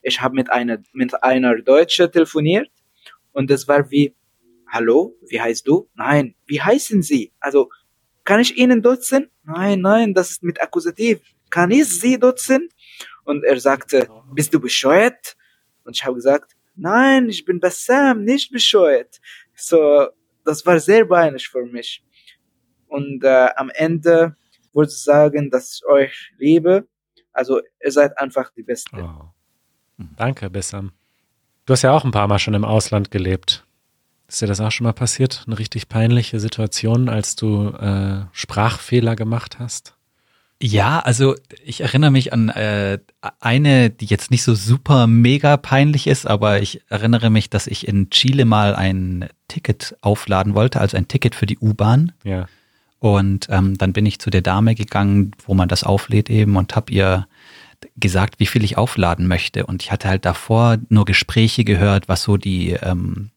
Ich 0.00 0.20
habe 0.20 0.34
mit 0.34 0.50
einer, 0.50 0.78
mit 0.92 1.22
einer 1.22 1.60
Deutsche 1.60 2.10
telefoniert 2.10 2.70
und 3.32 3.50
es 3.50 3.68
war 3.68 3.90
wie, 3.90 4.14
hallo, 4.66 5.14
wie 5.28 5.40
heißt 5.40 5.68
du? 5.68 5.88
Nein, 5.94 6.34
wie 6.46 6.60
heißen 6.60 7.02
Sie? 7.02 7.32
Also, 7.40 7.68
kann 8.28 8.40
ich 8.40 8.58
Ihnen 8.58 8.82
dutzen? 8.82 9.30
Nein, 9.42 9.80
nein, 9.80 10.12
das 10.12 10.32
ist 10.32 10.42
mit 10.42 10.60
Akkusativ. 10.60 11.18
Kann 11.48 11.70
ich 11.70 11.88
Sie 11.88 12.18
dutzen? 12.18 12.68
Und 13.24 13.42
er 13.42 13.58
sagte, 13.58 14.06
bist 14.34 14.52
du 14.52 14.60
bescheuert? 14.60 15.34
Und 15.84 15.96
ich 15.96 16.04
habe 16.04 16.16
gesagt, 16.16 16.54
nein, 16.76 17.30
ich 17.30 17.42
bin 17.46 17.58
Bassam, 17.58 18.24
nicht 18.24 18.52
bescheuert. 18.52 19.18
So, 19.54 20.08
das 20.44 20.66
war 20.66 20.78
sehr 20.78 21.06
peinlich 21.06 21.48
für 21.48 21.64
mich. 21.64 22.04
Und 22.86 23.24
äh, 23.24 23.48
am 23.56 23.70
Ende 23.70 24.36
würde 24.74 24.90
ich 24.90 25.02
sagen, 25.02 25.50
dass 25.50 25.76
ich 25.76 25.86
euch 25.86 26.30
liebe. 26.36 26.86
Also, 27.32 27.62
ihr 27.82 27.92
seid 27.92 28.18
einfach 28.18 28.50
die 28.50 28.62
Beste. 28.62 28.90
Oh. 28.94 29.30
Danke, 30.18 30.50
Bassam. 30.50 30.92
Du 31.64 31.72
hast 31.72 31.80
ja 31.80 31.92
auch 31.92 32.04
ein 32.04 32.10
paar 32.10 32.28
Mal 32.28 32.38
schon 32.38 32.52
im 32.52 32.66
Ausland 32.66 33.10
gelebt. 33.10 33.64
Ist 34.28 34.42
dir 34.42 34.46
das 34.46 34.60
auch 34.60 34.70
schon 34.70 34.84
mal 34.84 34.92
passiert? 34.92 35.44
Eine 35.46 35.58
richtig 35.58 35.88
peinliche 35.88 36.38
Situation, 36.38 37.08
als 37.08 37.34
du 37.34 37.70
äh, 37.70 38.26
Sprachfehler 38.32 39.16
gemacht 39.16 39.58
hast? 39.58 39.94
Ja, 40.60 40.98
also 40.98 41.36
ich 41.64 41.80
erinnere 41.82 42.10
mich 42.10 42.32
an 42.32 42.48
äh, 42.48 42.98
eine, 43.40 43.90
die 43.90 44.06
jetzt 44.06 44.30
nicht 44.30 44.42
so 44.42 44.54
super 44.54 45.06
mega 45.06 45.56
peinlich 45.56 46.06
ist, 46.08 46.26
aber 46.26 46.60
ich 46.60 46.82
erinnere 46.88 47.30
mich, 47.30 47.48
dass 47.48 47.68
ich 47.68 47.86
in 47.86 48.10
Chile 48.10 48.44
mal 48.44 48.74
ein 48.74 49.28
Ticket 49.46 49.96
aufladen 50.00 50.54
wollte, 50.54 50.80
also 50.80 50.96
ein 50.96 51.08
Ticket 51.08 51.34
für 51.36 51.46
die 51.46 51.58
U-Bahn. 51.58 52.12
Ja. 52.24 52.48
Und 52.98 53.46
ähm, 53.50 53.78
dann 53.78 53.92
bin 53.92 54.04
ich 54.04 54.18
zu 54.18 54.30
der 54.30 54.42
Dame 54.42 54.74
gegangen, 54.74 55.30
wo 55.46 55.54
man 55.54 55.68
das 55.68 55.84
auflädt 55.84 56.28
eben 56.28 56.56
und 56.56 56.74
habe 56.74 56.92
ihr 56.92 57.28
gesagt, 57.96 58.40
wie 58.40 58.46
viel 58.46 58.64
ich 58.64 58.76
aufladen 58.76 59.28
möchte. 59.28 59.64
Und 59.64 59.82
ich 59.82 59.92
hatte 59.92 60.08
halt 60.08 60.24
davor 60.24 60.78
nur 60.88 61.04
Gespräche 61.04 61.62
gehört, 61.62 62.08
was 62.08 62.24
so 62.24 62.36
die, 62.36 62.70
ähm, 62.72 63.30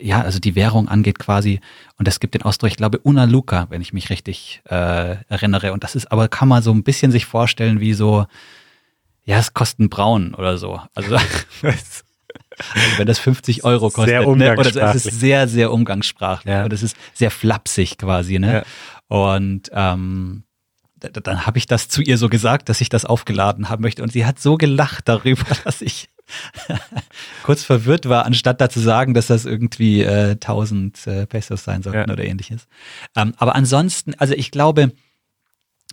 ja, 0.00 0.20
also 0.22 0.38
die 0.38 0.54
Währung 0.54 0.88
angeht 0.88 1.18
quasi. 1.18 1.60
Und 1.96 2.08
es 2.08 2.20
gibt 2.20 2.34
den 2.34 2.42
Ausdruck, 2.42 2.70
ich 2.70 2.76
glaube, 2.76 2.98
Una 3.02 3.24
Luca, 3.24 3.66
wenn 3.70 3.80
ich 3.82 3.92
mich 3.92 4.10
richtig 4.10 4.62
äh, 4.68 5.16
erinnere. 5.28 5.72
Und 5.72 5.84
das 5.84 5.94
ist 5.94 6.10
aber, 6.12 6.28
kann 6.28 6.48
man 6.48 6.62
so 6.62 6.72
ein 6.72 6.82
bisschen 6.84 7.10
sich 7.12 7.26
vorstellen 7.26 7.80
wie 7.80 7.94
so, 7.94 8.26
ja, 9.24 9.38
es 9.38 9.52
kostet 9.54 9.80
ein 9.80 9.88
Braun 9.90 10.34
oder 10.34 10.58
so. 10.58 10.80
Also, 10.94 11.16
also 11.62 12.02
wenn 12.96 13.06
das 13.06 13.18
50 13.18 13.64
Euro 13.64 13.86
kostet. 13.90 14.06
Sehr 14.08 14.20
Ne? 14.20 14.56
Oder 14.56 14.72
so, 14.72 14.80
es 14.80 15.06
ist 15.06 15.20
sehr, 15.20 15.48
sehr 15.48 15.72
umgangssprachlich. 15.72 16.52
Ja. 16.52 16.64
Und 16.64 16.72
es 16.72 16.82
ist 16.82 16.96
sehr 17.14 17.30
flapsig 17.30 17.98
quasi, 17.98 18.38
ne? 18.38 18.64
Und 19.08 19.70
ähm, 19.72 20.44
da- 20.96 21.08
da- 21.08 21.20
dann 21.20 21.46
habe 21.46 21.58
ich 21.58 21.66
das 21.66 21.88
zu 21.88 22.02
ihr 22.02 22.18
so 22.18 22.28
gesagt, 22.28 22.68
dass 22.68 22.80
ich 22.80 22.88
das 22.88 23.04
aufgeladen 23.04 23.68
haben 23.68 23.82
möchte. 23.82 24.02
Und 24.02 24.12
sie 24.12 24.26
hat 24.26 24.38
so 24.40 24.56
gelacht 24.56 25.08
darüber, 25.08 25.44
dass 25.64 25.80
ich 25.82 26.08
kurz 27.42 27.64
verwirrt 27.64 28.08
war, 28.08 28.26
anstatt 28.26 28.60
da 28.60 28.68
zu 28.68 28.80
sagen, 28.80 29.14
dass 29.14 29.28
das 29.28 29.44
irgendwie 29.44 30.02
äh, 30.02 30.32
1000 30.32 31.06
äh, 31.06 31.26
Pesos 31.26 31.64
sein 31.64 31.82
sollten 31.82 32.08
Ja. 32.08 32.12
oder 32.12 32.24
ähnliches. 32.24 32.66
Ähm, 33.16 33.34
aber 33.36 33.54
ansonsten, 33.54 34.14
also 34.14 34.34
ich 34.34 34.50
glaube, 34.50 34.92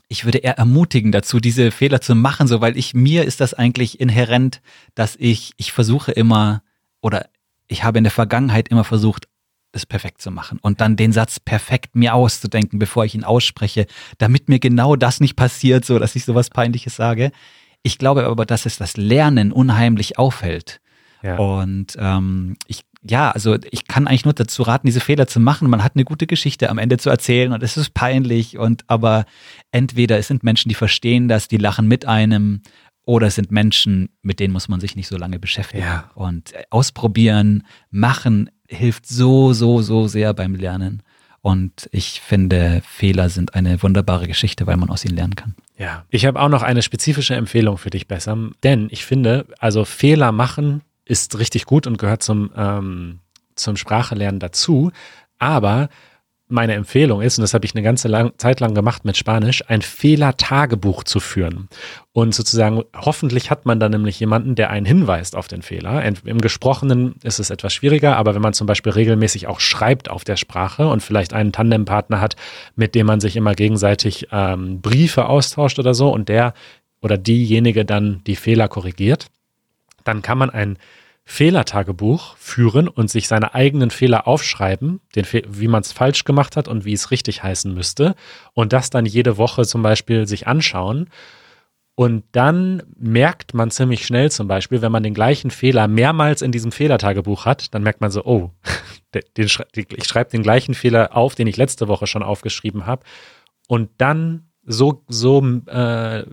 ich 0.08 0.26
würde 0.26 0.40
eher 0.40 0.58
ermutigen 0.58 1.12
dazu, 1.12 1.40
diese 1.40 1.72
Fehler 1.72 2.02
zu 2.02 2.16
machen, 2.16 2.48
so 2.48 2.62
weil 2.62 2.78
ich 2.78 2.94
mir 2.94 3.24
ist 3.24 3.42
das 3.42 3.54
eigentlich 3.54 4.00
inhärent, 4.00 4.62
dass 4.94 5.16
ich 5.18 5.54
ich 5.58 5.72
versuche 5.72 6.12
immer 6.12 6.62
oder 7.02 7.28
ich 7.68 7.84
habe 7.84 7.98
in 7.98 8.04
der 8.04 8.12
Vergangenheit 8.12 8.68
immer 8.68 8.84
versucht 8.84 9.28
es 9.72 9.86
perfekt 9.86 10.22
zu 10.22 10.32
machen 10.32 10.60
und 10.62 10.80
dann 10.80 10.96
den 10.96 11.12
Satz 11.12 11.40
perfekt 11.40 11.96
mir 11.96 12.14
auszudenken, 12.14 12.80
bevor 12.80 13.04
ich 13.06 13.16
ihn 13.16 13.24
ausspreche, 13.24 13.88
damit 14.18 14.48
mir 14.48 14.60
genau 14.60 14.96
das 14.96 15.20
nicht 15.20 15.36
passiert, 15.36 15.86
so 15.86 16.00
dass 16.00 16.16
ich 16.16 16.24
sowas 16.24 16.50
Peinliches 16.50 16.96
sage. 16.96 17.32
Ich 17.86 18.00
glaube 18.00 18.26
aber, 18.26 18.48
dass 18.48 18.66
es 18.66 18.78
das 18.78 18.98
Lernen 18.98 19.52
unheimlich 19.52 20.18
aufhält. 20.18 20.82
Ja. 21.22 21.38
Und 21.38 21.96
ähm, 22.00 22.58
ich 22.66 22.82
ja, 23.08 23.30
also 23.30 23.58
ich 23.70 23.88
kann 23.88 24.08
eigentlich 24.08 24.26
nur 24.26 24.34
dazu 24.34 24.64
raten, 24.64 24.88
diese 24.88 25.00
Fehler 25.00 25.28
zu 25.28 25.40
machen. 25.40 25.70
Man 25.70 25.84
hat 25.84 25.92
eine 25.94 26.06
gute 26.06 26.26
Geschichte 26.26 26.72
am 26.72 26.80
Ende 26.80 26.98
zu 26.98 27.12
erzählen 27.12 27.54
und 27.54 27.62
es 27.62 27.78
ist 27.78 27.94
peinlich 27.94 28.58
und 28.58 28.84
aber 28.88 29.26
entweder 29.72 30.18
es 30.18 30.28
sind 30.28 30.44
Menschen, 30.44 30.70
die 30.70 30.76
verstehen 30.76 31.28
das, 31.28 31.48
die 31.48 31.58
lachen 31.58 31.88
mit 31.88 32.08
einem 32.08 32.62
oder 33.04 33.28
es 33.28 33.36
sind 33.36 33.52
Menschen, 33.52 34.10
mit 34.24 34.40
denen 34.40 34.52
muss 34.52 34.68
man 34.68 34.80
sich 34.80 34.96
nicht 34.96 35.08
so 35.08 35.18
lange 35.18 35.38
beschäftigen. 35.38 35.84
Ja. 35.84 36.10
Und 36.16 36.54
äh, 36.54 36.64
ausprobieren, 36.72 37.62
machen 37.92 38.50
hilft 38.68 39.06
so, 39.06 39.54
so, 39.54 39.84
so 39.84 40.08
sehr 40.08 40.34
beim 40.34 40.56
Lernen. 40.56 41.04
Und 41.46 41.88
ich 41.92 42.22
finde, 42.22 42.82
Fehler 42.84 43.30
sind 43.30 43.54
eine 43.54 43.84
wunderbare 43.84 44.26
Geschichte, 44.26 44.66
weil 44.66 44.78
man 44.78 44.90
aus 44.90 45.06
ihnen 45.06 45.16
lernen 45.16 45.36
kann. 45.36 45.54
Ja, 45.78 46.04
ich 46.10 46.26
habe 46.26 46.42
auch 46.42 46.50
noch 46.50 46.64
eine 46.64 46.82
spezifische 46.82 47.36
Empfehlung 47.36 47.78
für 47.78 47.92
dich, 47.92 48.08
Bessam, 48.08 48.56
denn 48.64 48.88
ich 48.90 49.06
finde, 49.06 49.46
also 49.60 49.86
Fehler 49.86 50.32
machen 50.32 50.82
ist 51.06 51.38
richtig 51.38 51.66
gut 51.66 51.86
und 51.86 52.00
gehört 52.00 52.24
zum, 52.24 52.50
ähm, 52.58 53.20
zum 53.54 53.78
Sprachelernen 53.78 54.40
dazu, 54.40 54.92
aber 55.38 55.90
meine 56.48 56.74
Empfehlung 56.74 57.22
ist, 57.22 57.38
und 57.38 57.42
das 57.42 57.56
habe 57.56 57.66
ich 57.66 57.74
eine 57.74 57.82
ganze 57.82 58.08
lang, 58.08 58.34
Zeit 58.38 58.60
lang 58.60 58.76
gemacht 58.76 59.04
mit 59.04 59.18
Spanisch, 59.18 59.64
ein 59.68 59.82
Fehlertagebuch 59.82 61.04
zu 61.04 61.20
führen. 61.20 61.70
Und 62.14 62.36
sozusagen, 62.36 62.84
hoffentlich 62.96 63.50
hat 63.50 63.66
man 63.66 63.80
dann 63.80 63.92
nämlich 63.92 64.20
jemanden, 64.20 64.54
der 64.54 64.70
einen 64.70 64.86
hinweist 64.86 65.36
auf 65.36 65.48
den 65.48 65.64
Fehler. 65.64 66.04
Im 66.04 66.40
Gesprochenen 66.42 67.16
ist 67.24 67.40
es 67.40 67.50
etwas 67.50 67.74
schwieriger, 67.74 68.16
aber 68.18 68.36
wenn 68.36 68.44
man 68.44 68.54
zum 68.54 68.68
Beispiel 68.68 68.92
regelmäßig 68.92 69.48
auch 69.48 69.60
schreibt 69.60 70.10
auf 70.10 70.24
der 70.24 70.38
Sprache 70.38 70.88
und 70.88 71.02
vielleicht 71.02 71.34
einen 71.34 71.52
Tandempartner 71.52 72.22
hat, 72.22 72.36
mit 72.76 72.94
dem 72.94 73.08
man 73.08 73.20
sich 73.20 73.36
immer 73.36 73.56
gegenseitig 73.56 74.28
ähm, 74.32 74.82
Briefe 74.82 75.26
austauscht 75.26 75.80
oder 75.80 75.96
so 75.96 76.14
und 76.14 76.30
der 76.30 76.54
oder 77.02 77.18
diejenige 77.18 77.86
dann 77.86 78.22
die 78.28 78.36
Fehler 78.36 78.68
korrigiert, 78.68 79.28
dann 80.04 80.22
kann 80.22 80.38
man 80.38 80.52
ein 80.52 80.78
Fehlertagebuch 81.26 82.38
führen 82.38 82.88
und 82.88 83.10
sich 83.10 83.28
seine 83.28 83.56
eigenen 83.56 83.90
Fehler 83.90 84.28
aufschreiben, 84.28 85.02
Fe 85.24 85.44
wie 85.48 85.68
man 85.68 85.82
es 85.82 85.92
falsch 85.92 86.24
gemacht 86.24 86.56
hat 86.56 86.68
und 86.68 86.86
wie 86.86 86.94
es 86.94 87.10
richtig 87.10 87.42
heißen 87.42 87.74
müsste 87.74 88.16
und 88.54 88.74
das 88.74 88.92
dann 88.92 89.06
jede 89.06 89.38
Woche 89.38 89.66
zum 89.66 89.82
Beispiel 89.82 90.28
sich 90.28 90.48
anschauen. 90.48 91.10
Und 91.96 92.26
dann 92.34 92.84
merkt 92.98 93.54
man 93.54 93.72
ziemlich 93.72 94.06
schnell 94.06 94.30
zum 94.30 94.48
Beispiel, 94.48 94.82
wenn 94.82 94.92
man 94.92 95.02
den 95.02 95.14
gleichen 95.14 95.50
Fehler 95.50 95.88
mehrmals 95.88 96.42
in 96.42 96.52
diesem 96.52 96.74
Fehlertagebuch 96.74 97.46
hat, 97.46 97.74
dann 97.74 97.84
merkt 97.84 98.02
man 98.02 98.12
so, 98.12 98.24
oh, 98.26 98.52
den, 99.38 99.50
ich 99.76 100.08
schreibe 100.08 100.30
den 100.30 100.44
gleichen 100.44 100.76
Fehler 100.76 101.16
auf, 101.16 101.36
den 101.36 101.48
ich 101.48 101.58
letzte 101.58 101.88
Woche 101.88 102.06
schon 102.06 102.22
aufgeschrieben 102.22 102.86
habe. 102.86 103.04
Und 103.68 103.90
dann 103.98 104.50
so, 104.64 105.04
so 105.08 105.42
äh, 105.68 106.26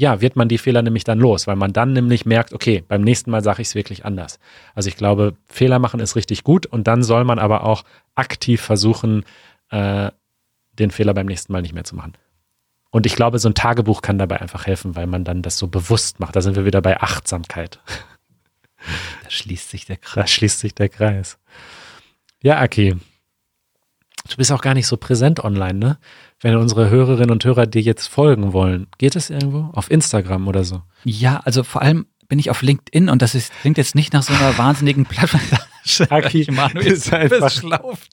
ja, 0.00 0.22
wird 0.22 0.34
man 0.34 0.48
die 0.48 0.56
Fehler 0.56 0.80
nämlich 0.80 1.04
dann 1.04 1.18
los, 1.18 1.46
weil 1.46 1.56
man 1.56 1.74
dann 1.74 1.92
nämlich 1.92 2.24
merkt, 2.24 2.54
okay, 2.54 2.82
beim 2.88 3.02
nächsten 3.02 3.30
Mal 3.30 3.44
sage 3.44 3.60
ich 3.60 3.68
es 3.68 3.74
wirklich 3.74 4.06
anders. 4.06 4.38
Also 4.74 4.88
ich 4.88 4.96
glaube, 4.96 5.36
Fehler 5.46 5.78
machen 5.78 6.00
ist 6.00 6.16
richtig 6.16 6.42
gut 6.42 6.64
und 6.64 6.86
dann 6.86 7.02
soll 7.02 7.24
man 7.24 7.38
aber 7.38 7.64
auch 7.64 7.84
aktiv 8.14 8.62
versuchen, 8.62 9.26
äh, 9.68 10.10
den 10.72 10.90
Fehler 10.90 11.12
beim 11.12 11.26
nächsten 11.26 11.52
Mal 11.52 11.60
nicht 11.60 11.74
mehr 11.74 11.84
zu 11.84 11.96
machen. 11.96 12.14
Und 12.88 13.04
ich 13.04 13.14
glaube, 13.14 13.38
so 13.38 13.50
ein 13.50 13.54
Tagebuch 13.54 14.00
kann 14.00 14.16
dabei 14.16 14.40
einfach 14.40 14.66
helfen, 14.66 14.96
weil 14.96 15.06
man 15.06 15.22
dann 15.22 15.42
das 15.42 15.58
so 15.58 15.66
bewusst 15.66 16.18
macht. 16.18 16.34
Da 16.34 16.40
sind 16.40 16.56
wir 16.56 16.64
wieder 16.64 16.80
bei 16.80 16.98
Achtsamkeit. 16.98 17.78
Da 19.22 19.28
schließt 19.28 19.68
sich 19.68 19.84
der 19.84 19.98
Kreis. 19.98 20.14
Da 20.14 20.26
schließt 20.26 20.60
sich 20.60 20.74
der 20.74 20.88
Kreis. 20.88 21.38
Ja, 22.42 22.58
Aki. 22.58 22.96
Du 24.30 24.36
bist 24.38 24.50
auch 24.50 24.62
gar 24.62 24.72
nicht 24.72 24.86
so 24.86 24.96
präsent 24.96 25.44
online, 25.44 25.78
ne? 25.78 25.98
Wenn 26.40 26.56
unsere 26.56 26.90
Hörerinnen 26.90 27.30
und 27.30 27.44
Hörer 27.44 27.66
dir 27.66 27.82
jetzt 27.82 28.06
folgen 28.06 28.52
wollen? 28.52 28.86
Geht 28.98 29.16
es 29.16 29.30
irgendwo? 29.30 29.70
Auf 29.72 29.90
Instagram 29.90 30.48
oder 30.48 30.64
so? 30.64 30.82
Ja, 31.04 31.40
also 31.44 31.62
vor 31.62 31.82
allem 31.82 32.06
bin 32.28 32.38
ich 32.38 32.50
auf 32.50 32.62
LinkedIn 32.62 33.08
und 33.08 33.22
das 33.22 33.34
ist, 33.34 33.52
klingt 33.60 33.76
jetzt 33.76 33.94
nicht 33.94 34.12
nach 34.12 34.22
so 34.22 34.32
einer 34.32 34.56
wahnsinnigen 34.56 35.04
Plattform. 35.04 35.40
Aki 36.10 36.46
ist 36.76 37.12
einfach 37.12 37.50
schlaufen. 37.50 38.08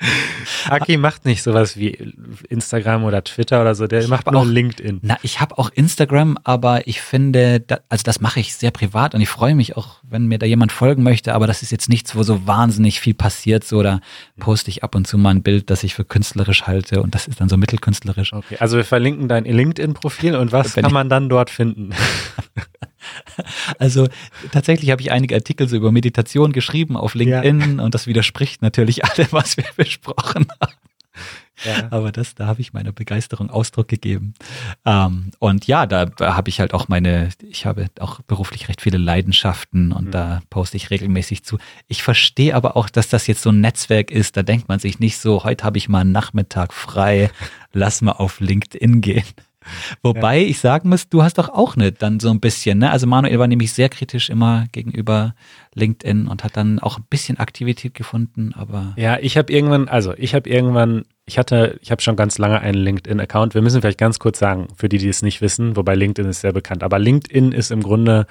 Aki 0.68 0.96
macht 0.96 1.24
nicht 1.26 1.42
sowas 1.42 1.76
wie 1.76 2.14
Instagram 2.48 3.04
oder 3.04 3.22
Twitter 3.22 3.60
oder 3.60 3.74
so, 3.74 3.86
der 3.86 4.00
ich 4.00 4.08
macht 4.08 4.30
nur 4.30 4.46
LinkedIn. 4.46 5.00
Na, 5.02 5.18
ich 5.22 5.40
habe 5.40 5.58
auch 5.58 5.70
Instagram, 5.70 6.38
aber 6.42 6.86
ich 6.86 7.00
finde, 7.02 7.60
da, 7.60 7.80
also 7.88 8.02
das 8.04 8.20
mache 8.20 8.40
ich 8.40 8.54
sehr 8.54 8.70
privat 8.70 9.14
und 9.14 9.20
ich 9.20 9.28
freue 9.28 9.54
mich 9.54 9.76
auch, 9.76 9.96
wenn 10.02 10.26
mir 10.26 10.38
da 10.38 10.46
jemand 10.46 10.72
folgen 10.72 11.02
möchte, 11.02 11.34
aber 11.34 11.46
das 11.46 11.62
ist 11.62 11.70
jetzt 11.70 11.88
nichts, 11.88 12.16
wo 12.16 12.22
so 12.22 12.46
wahnsinnig 12.46 13.00
viel 13.00 13.14
passiert, 13.14 13.64
so 13.64 13.82
da 13.82 14.00
poste 14.38 14.70
ich 14.70 14.82
ab 14.82 14.94
und 14.94 15.06
zu 15.06 15.18
mal 15.18 15.30
ein 15.30 15.42
Bild, 15.42 15.68
das 15.70 15.84
ich 15.84 15.94
für 15.94 16.04
künstlerisch 16.04 16.62
halte 16.62 17.02
und 17.02 17.14
das 17.14 17.28
ist 17.28 17.40
dann 17.40 17.48
so 17.48 17.56
mittelkünstlerisch. 17.56 18.32
Okay, 18.32 18.56
also 18.58 18.76
wir 18.76 18.84
verlinken 18.84 19.28
dein 19.28 19.44
LinkedIn-Profil 19.44 20.34
und 20.34 20.52
was 20.52 20.74
kann 20.74 20.92
man 20.92 21.08
dann 21.08 21.28
dort 21.28 21.50
finden? 21.50 21.90
Also 23.78 24.08
tatsächlich 24.52 24.90
habe 24.90 25.00
ich 25.02 25.12
einige 25.12 25.34
Artikel 25.34 25.68
so 25.68 25.76
über 25.76 25.92
Meditation 25.92 26.52
geschrieben 26.52 26.96
auf 26.96 27.14
LinkedIn 27.14 27.78
ja. 27.78 27.84
und 27.84 27.94
das 27.94 28.06
widerspricht 28.06 28.62
natürlich 28.62 29.04
allem, 29.04 29.28
was 29.30 29.56
wir 29.56 29.64
besprochen 29.76 30.46
haben. 30.60 30.74
Ja. 31.64 31.88
Aber 31.90 32.10
das, 32.12 32.34
da 32.34 32.46
habe 32.46 32.60
ich 32.60 32.72
meiner 32.72 32.92
Begeisterung 32.92 33.50
Ausdruck 33.50 33.88
gegeben. 33.88 34.34
Ähm, 34.84 35.30
und 35.38 35.66
ja, 35.66 35.86
da 35.86 36.10
habe 36.18 36.48
ich 36.48 36.60
halt 36.60 36.72
auch 36.72 36.88
meine, 36.88 37.28
ich 37.42 37.66
habe 37.66 37.86
auch 37.98 38.20
beruflich 38.22 38.68
recht 38.68 38.80
viele 38.80 38.98
Leidenschaften 38.98 39.92
und 39.92 40.06
mhm. 40.06 40.10
da 40.10 40.42
poste 40.48 40.76
ich 40.76 40.90
regelmäßig 40.90 41.44
zu. 41.44 41.58
Ich 41.88 42.02
verstehe 42.02 42.54
aber 42.54 42.76
auch, 42.76 42.88
dass 42.88 43.08
das 43.08 43.26
jetzt 43.26 43.42
so 43.42 43.50
ein 43.50 43.60
Netzwerk 43.60 44.10
ist. 44.10 44.36
Da 44.36 44.42
denkt 44.42 44.68
man 44.68 44.78
sich 44.78 45.00
nicht 45.00 45.18
so, 45.18 45.44
heute 45.44 45.64
habe 45.64 45.78
ich 45.78 45.88
mal 45.88 46.00
einen 46.00 46.12
Nachmittag 46.12 46.72
frei, 46.72 47.30
lass 47.72 48.00
mal 48.00 48.12
auf 48.12 48.40
LinkedIn 48.40 49.00
gehen. 49.00 49.24
Wobei 50.02 50.38
ja. 50.38 50.48
ich 50.48 50.60
sagen 50.60 50.88
muss, 50.88 51.08
du 51.08 51.22
hast 51.22 51.38
doch 51.38 51.48
auch 51.48 51.76
nicht 51.76 52.02
dann 52.02 52.20
so 52.20 52.30
ein 52.30 52.40
bisschen, 52.40 52.78
ne? 52.78 52.90
Also 52.90 53.06
Manuel 53.06 53.38
war 53.38 53.46
nämlich 53.46 53.72
sehr 53.72 53.88
kritisch 53.88 54.30
immer 54.30 54.66
gegenüber 54.72 55.34
LinkedIn 55.74 56.26
und 56.26 56.44
hat 56.44 56.56
dann 56.56 56.78
auch 56.78 56.98
ein 56.98 57.04
bisschen 57.10 57.38
Aktivität 57.38 57.94
gefunden, 57.94 58.52
aber. 58.54 58.94
Ja, 58.96 59.18
ich 59.20 59.36
habe 59.36 59.52
irgendwann, 59.52 59.88
also 59.88 60.14
ich 60.16 60.34
habe 60.34 60.48
irgendwann, 60.48 61.04
ich 61.26 61.38
hatte, 61.38 61.78
ich 61.82 61.90
habe 61.90 62.02
schon 62.02 62.16
ganz 62.16 62.38
lange 62.38 62.60
einen 62.60 62.78
LinkedIn-Account. 62.78 63.54
Wir 63.54 63.62
müssen 63.62 63.80
vielleicht 63.80 63.98
ganz 63.98 64.18
kurz 64.18 64.38
sagen, 64.38 64.68
für 64.76 64.88
die, 64.88 64.98
die 64.98 65.08
es 65.08 65.22
nicht 65.22 65.40
wissen, 65.40 65.76
wobei 65.76 65.94
LinkedIn 65.94 66.28
ist 66.28 66.40
sehr 66.40 66.52
bekannt, 66.52 66.82
aber 66.82 66.98
LinkedIn 66.98 67.52
ist 67.52 67.70
im 67.70 67.82
Grunde 67.82 68.26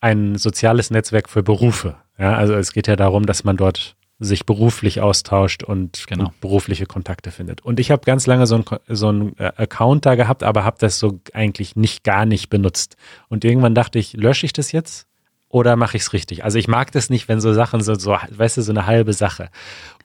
ein 0.00 0.36
soziales 0.36 0.90
Netzwerk 0.90 1.28
für 1.28 1.42
Berufe. 1.42 1.96
Ja, 2.18 2.34
also 2.34 2.54
es 2.54 2.72
geht 2.72 2.88
ja 2.88 2.96
darum, 2.96 3.24
dass 3.24 3.44
man 3.44 3.56
dort 3.56 3.96
sich 4.22 4.46
beruflich 4.46 5.00
austauscht 5.00 5.62
und, 5.62 6.06
genau. 6.06 6.32
berufliche 6.40 6.86
Kontakte 6.86 7.30
findet. 7.30 7.60
Und 7.60 7.80
ich 7.80 7.90
habe 7.90 8.02
ganz 8.04 8.26
lange 8.26 8.46
so 8.46 8.56
ein, 8.56 8.64
so 8.88 9.10
ein 9.10 9.38
äh, 9.38 9.52
Account 9.56 10.06
da 10.06 10.14
gehabt, 10.14 10.42
aber 10.42 10.64
habe 10.64 10.76
das 10.78 10.98
so 10.98 11.20
eigentlich 11.32 11.76
nicht 11.76 12.04
gar 12.04 12.24
nicht 12.24 12.48
benutzt. 12.48 12.96
Und 13.28 13.44
irgendwann 13.44 13.74
dachte 13.74 13.98
ich, 13.98 14.12
lösche 14.14 14.46
ich 14.46 14.52
das 14.52 14.72
jetzt 14.72 15.06
oder 15.48 15.76
mache 15.76 15.96
ich 15.96 16.04
es 16.04 16.12
richtig? 16.12 16.44
Also 16.44 16.58
ich 16.58 16.68
mag 16.68 16.92
das 16.92 17.10
nicht, 17.10 17.28
wenn 17.28 17.40
so 17.40 17.52
Sachen 17.52 17.82
so, 17.82 17.94
so, 17.94 18.16
weißt 18.30 18.56
du, 18.56 18.62
so 18.62 18.72
eine 18.72 18.86
halbe 18.86 19.12
Sache. 19.12 19.50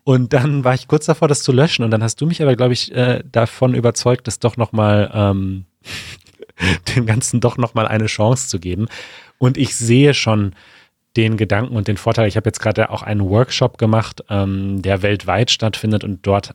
Und 0.04 0.34
dann 0.34 0.64
war 0.64 0.74
ich 0.74 0.88
kurz 0.88 1.06
davor, 1.06 1.28
das 1.28 1.44
zu 1.44 1.52
löschen. 1.52 1.84
Und 1.84 1.92
dann 1.92 2.02
hast 2.02 2.20
du 2.20 2.26
mich 2.26 2.42
aber, 2.42 2.56
glaube 2.56 2.74
ich, 2.74 2.94
äh, 2.96 3.24
davon 3.32 3.76
überzeugt, 3.76 4.28
das 4.28 4.40
doch 4.40 4.58
nochmal, 4.58 5.12
ähm, 5.14 5.66
dem 6.96 7.06
Ganzen 7.06 7.40
doch 7.40 7.58
nochmal 7.58 7.88
eine 7.88 8.08
Chance 8.08 8.48
zu 8.48 8.60
geben. 8.60 8.88
Und 9.38 9.58
ich 9.58 9.76
sehe 9.76 10.14
schon, 10.14 10.54
den 11.18 11.36
Gedanken 11.36 11.76
und 11.76 11.88
den 11.88 11.98
Vorteil. 11.98 12.28
Ich 12.28 12.38
habe 12.38 12.48
jetzt 12.48 12.60
gerade 12.60 12.92
auch 12.92 13.02
einen 13.02 13.28
Workshop 13.28 13.78
gemacht, 13.78 14.24
ähm, 14.30 14.82
der 14.82 15.02
weltweit 15.02 15.52
stattfindet 15.52 16.04
und 16.04 16.26
dort 16.26 16.54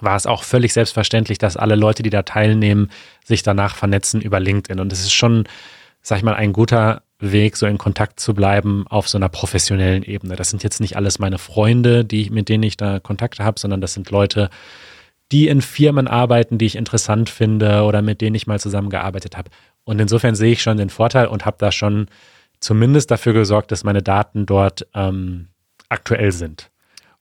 war 0.00 0.16
es 0.16 0.26
auch 0.26 0.42
völlig 0.44 0.72
selbstverständlich, 0.72 1.38
dass 1.38 1.56
alle 1.56 1.74
Leute, 1.74 2.02
die 2.02 2.10
da 2.10 2.22
teilnehmen, 2.22 2.90
sich 3.24 3.42
danach 3.42 3.74
vernetzen 3.74 4.20
über 4.20 4.38
LinkedIn. 4.38 4.80
Und 4.80 4.92
es 4.92 5.00
ist 5.00 5.12
schon, 5.12 5.44
sag 6.02 6.18
ich 6.18 6.24
mal, 6.24 6.34
ein 6.34 6.52
guter 6.52 7.02
Weg, 7.20 7.56
so 7.56 7.66
in 7.66 7.78
Kontakt 7.78 8.20
zu 8.20 8.32
bleiben 8.32 8.86
auf 8.88 9.08
so 9.08 9.18
einer 9.18 9.28
professionellen 9.28 10.04
Ebene. 10.04 10.36
Das 10.36 10.50
sind 10.50 10.62
jetzt 10.62 10.80
nicht 10.80 10.96
alles 10.96 11.18
meine 11.18 11.38
Freunde, 11.38 12.04
die, 12.04 12.30
mit 12.30 12.48
denen 12.48 12.62
ich 12.62 12.76
da 12.76 13.00
Kontakte 13.00 13.44
habe, 13.44 13.58
sondern 13.58 13.80
das 13.80 13.94
sind 13.94 14.10
Leute, 14.10 14.50
die 15.32 15.48
in 15.48 15.60
Firmen 15.60 16.06
arbeiten, 16.06 16.58
die 16.58 16.66
ich 16.66 16.76
interessant 16.76 17.28
finde 17.28 17.82
oder 17.82 18.02
mit 18.02 18.20
denen 18.20 18.36
ich 18.36 18.46
mal 18.46 18.60
zusammengearbeitet 18.60 19.36
habe. 19.36 19.50
Und 19.84 20.00
insofern 20.00 20.34
sehe 20.34 20.52
ich 20.52 20.62
schon 20.62 20.76
den 20.76 20.90
Vorteil 20.90 21.26
und 21.26 21.44
habe 21.44 21.56
da 21.58 21.72
schon 21.72 22.06
zumindest 22.60 23.10
dafür 23.10 23.32
gesorgt, 23.32 23.72
dass 23.72 23.84
meine 23.84 24.02
Daten 24.02 24.46
dort 24.46 24.86
ähm, 24.94 25.48
aktuell 25.88 26.32
sind. 26.32 26.70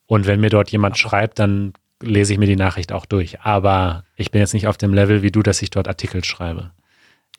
Und 0.06 0.26
wenn 0.26 0.40
mir 0.40 0.50
dort 0.50 0.70
jemand 0.70 0.98
schreibt, 0.98 1.40
dann 1.40 1.74
lese 2.02 2.34
ich 2.34 2.40
mir 2.40 2.46
die 2.46 2.56
Nachricht 2.56 2.92
auch 2.92 3.06
durch. 3.06 3.42
Aber 3.42 4.04
ich 4.16 4.32
bin 4.32 4.40
jetzt 4.40 4.54
nicht 4.54 4.68
auf 4.68 4.78
dem 4.78 4.94
Level 4.94 5.22
wie 5.22 5.32
du, 5.32 5.44
dass 5.44 5.62
ich 5.62 5.70
dort 5.70 5.88
Artikel 5.88 6.24
schreibe. 6.24 6.72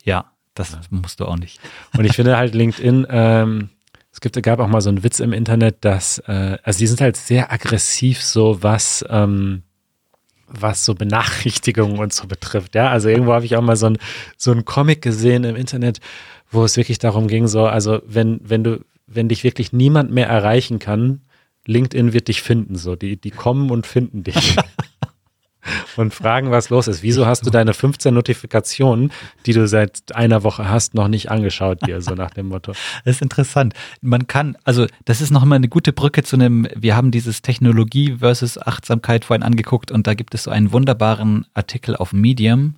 Ja, 0.03 0.31
das 0.53 0.71
ja. 0.71 0.79
musst 0.89 1.19
du 1.19 1.25
auch 1.25 1.37
nicht. 1.37 1.59
Und 1.97 2.05
ich 2.05 2.15
finde 2.15 2.37
halt 2.37 2.53
LinkedIn, 2.53 3.07
ähm, 3.09 3.69
es 4.11 4.21
gibt, 4.21 4.41
gab 4.43 4.59
auch 4.59 4.67
mal 4.67 4.81
so 4.81 4.89
einen 4.89 5.03
Witz 5.03 5.19
im 5.19 5.33
Internet, 5.33 5.77
dass, 5.85 6.19
äh, 6.19 6.57
also 6.63 6.79
die 6.79 6.87
sind 6.87 7.01
halt 7.01 7.15
sehr 7.15 7.51
aggressiv, 7.51 8.21
so 8.21 8.61
was, 8.63 9.05
ähm, 9.09 9.63
was 10.47 10.83
so 10.83 10.95
Benachrichtigungen 10.95 11.99
und 11.99 12.11
so 12.11 12.27
betrifft. 12.27 12.73
Ja, 12.73 12.89
also 12.89 13.07
irgendwo 13.07 13.33
habe 13.33 13.45
ich 13.45 13.55
auch 13.55 13.61
mal 13.61 13.75
so 13.75 13.85
ein, 13.85 13.97
so 14.35 14.51
ein 14.51 14.65
Comic 14.65 15.03
gesehen 15.03 15.43
im 15.43 15.55
Internet, 15.55 15.99
wo 16.49 16.63
es 16.63 16.77
wirklich 16.77 16.99
darum 16.99 17.27
ging, 17.27 17.47
so, 17.47 17.65
also 17.65 18.01
wenn, 18.05 18.39
wenn 18.43 18.63
du, 18.63 18.83
wenn 19.07 19.29
dich 19.29 19.43
wirklich 19.43 19.73
niemand 19.73 20.11
mehr 20.11 20.27
erreichen 20.27 20.79
kann, 20.79 21.21
LinkedIn 21.65 22.13
wird 22.13 22.27
dich 22.27 22.41
finden, 22.41 22.75
so. 22.75 22.95
Die, 22.95 23.17
die 23.17 23.31
kommen 23.31 23.69
und 23.69 23.85
finden 23.85 24.23
dich. 24.23 24.55
und 25.97 26.13
fragen, 26.13 26.51
was 26.51 26.69
los 26.69 26.87
ist. 26.87 27.03
Wieso 27.03 27.25
hast 27.25 27.45
du 27.45 27.49
deine 27.49 27.73
15 27.73 28.13
Notifikationen, 28.13 29.11
die 29.45 29.53
du 29.53 29.67
seit 29.67 30.15
einer 30.15 30.43
Woche 30.43 30.69
hast, 30.69 30.93
noch 30.93 31.07
nicht 31.07 31.29
angeschaut 31.29 31.85
dir, 31.85 32.01
so 32.01 32.15
nach 32.15 32.31
dem 32.31 32.47
Motto? 32.47 32.73
Das 33.05 33.15
ist 33.15 33.21
interessant. 33.21 33.73
Man 34.01 34.27
kann, 34.27 34.57
also 34.63 34.87
das 35.05 35.21
ist 35.21 35.31
nochmal 35.31 35.57
eine 35.57 35.69
gute 35.69 35.93
Brücke 35.93 36.23
zu 36.23 36.35
einem, 36.35 36.67
wir 36.75 36.95
haben 36.95 37.11
dieses 37.11 37.41
Technologie 37.41 38.17
versus 38.19 38.57
Achtsamkeit 38.57 39.25
vorhin 39.25 39.43
angeguckt 39.43 39.91
und 39.91 40.07
da 40.07 40.13
gibt 40.13 40.33
es 40.33 40.43
so 40.43 40.51
einen 40.51 40.71
wunderbaren 40.71 41.45
Artikel 41.53 41.95
auf 41.95 42.13
Medium, 42.13 42.75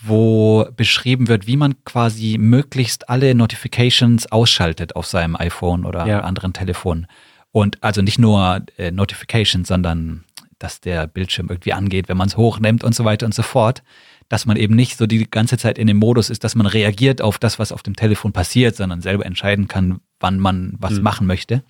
wo 0.00 0.66
beschrieben 0.76 1.28
wird, 1.28 1.46
wie 1.46 1.56
man 1.56 1.82
quasi 1.84 2.36
möglichst 2.38 3.08
alle 3.08 3.34
Notifications 3.34 4.30
ausschaltet 4.30 4.94
auf 4.96 5.06
seinem 5.06 5.34
iPhone 5.36 5.84
oder 5.84 6.06
Ja. 6.06 6.20
anderen 6.20 6.52
Telefon. 6.52 7.06
Und 7.50 7.82
also 7.82 8.02
nicht 8.02 8.18
nur 8.18 8.62
äh, 8.76 8.90
Notifications, 8.92 9.66
sondern 9.66 10.24
dass 10.60 10.80
der 10.80 11.06
Bildschirm 11.06 11.48
irgendwie 11.50 11.72
angeht, 11.72 12.08
wenn 12.08 12.16
man 12.16 12.28
es 12.28 12.36
hochnimmt 12.36 12.84
und 12.84 12.94
so 12.94 13.04
weiter 13.04 13.26
und 13.26 13.34
so 13.34 13.42
fort. 13.42 13.82
Dass 14.28 14.44
man 14.44 14.56
eben 14.58 14.74
nicht 14.76 14.98
so 14.98 15.06
die 15.06 15.28
ganze 15.30 15.56
Zeit 15.56 15.78
in 15.78 15.86
dem 15.86 15.96
Modus 15.96 16.28
ist, 16.30 16.44
dass 16.44 16.54
man 16.54 16.66
reagiert 16.66 17.22
auf 17.22 17.38
das, 17.38 17.58
was 17.58 17.72
auf 17.72 17.82
dem 17.82 17.96
Telefon 17.96 18.32
passiert, 18.32 18.76
sondern 18.76 19.00
selber 19.00 19.24
entscheiden 19.24 19.68
kann, 19.68 20.00
wann 20.20 20.38
man 20.38 20.74
was 20.78 20.92
Mhm. 20.94 21.02
machen 21.02 21.26
möchte. 21.26 21.62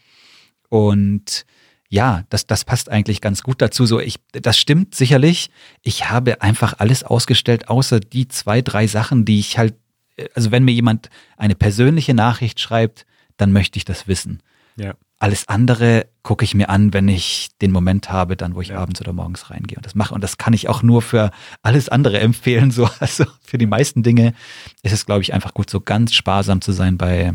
Und 0.68 1.46
ja, 1.88 2.24
das, 2.28 2.46
das 2.46 2.64
passt 2.64 2.90
eigentlich 2.90 3.20
ganz 3.20 3.42
gut 3.42 3.62
dazu. 3.62 3.86
So, 3.86 3.98
ich, 3.98 4.16
das 4.32 4.58
stimmt 4.58 4.94
sicherlich. 4.94 5.50
Ich 5.82 6.10
habe 6.10 6.42
einfach 6.42 6.74
alles 6.78 7.02
ausgestellt, 7.02 7.68
außer 7.68 8.00
die 8.00 8.28
zwei, 8.28 8.60
drei 8.60 8.86
Sachen, 8.86 9.24
die 9.24 9.38
ich 9.40 9.56
halt, 9.56 9.74
äh, 10.16 10.28
also 10.34 10.50
wenn 10.50 10.64
mir 10.64 10.72
jemand 10.72 11.08
eine 11.36 11.54
persönliche 11.54 12.12
Nachricht 12.14 12.60
schreibt, 12.60 13.06
dann 13.38 13.52
möchte 13.52 13.78
ich 13.78 13.84
das 13.84 14.06
wissen. 14.06 14.42
Ja. 14.76 14.94
Alles 15.18 15.48
andere 15.48 16.06
gucke 16.22 16.44
ich 16.44 16.54
mir 16.54 16.68
an, 16.68 16.92
wenn 16.92 17.08
ich 17.08 17.48
den 17.60 17.72
Moment 17.72 18.12
habe, 18.12 18.36
dann 18.36 18.54
wo 18.54 18.60
ich 18.60 18.68
Ja. 18.68 18.78
abends 18.78 19.00
oder 19.00 19.12
morgens 19.12 19.50
reingehe 19.50 19.76
und 19.76 19.84
das 19.86 19.94
mache. 19.96 20.14
Und 20.14 20.22
das 20.22 20.36
kann 20.38 20.52
ich 20.52 20.68
auch 20.68 20.82
nur 20.82 21.02
für 21.02 21.30
alles 21.62 21.88
andere 21.88 22.20
empfehlen. 22.20 22.70
So, 22.78 22.88
also 23.00 23.24
für 23.42 23.58
die 23.58 23.66
meisten 23.66 24.02
Dinge 24.02 24.34
ist 24.82 24.92
es, 24.92 25.06
glaube 25.06 25.22
ich, 25.22 25.32
einfach 25.32 25.54
gut, 25.54 25.70
so 25.70 25.80
ganz 25.80 26.12
sparsam 26.14 26.60
zu 26.60 26.72
sein 26.72 26.98
bei 26.98 27.32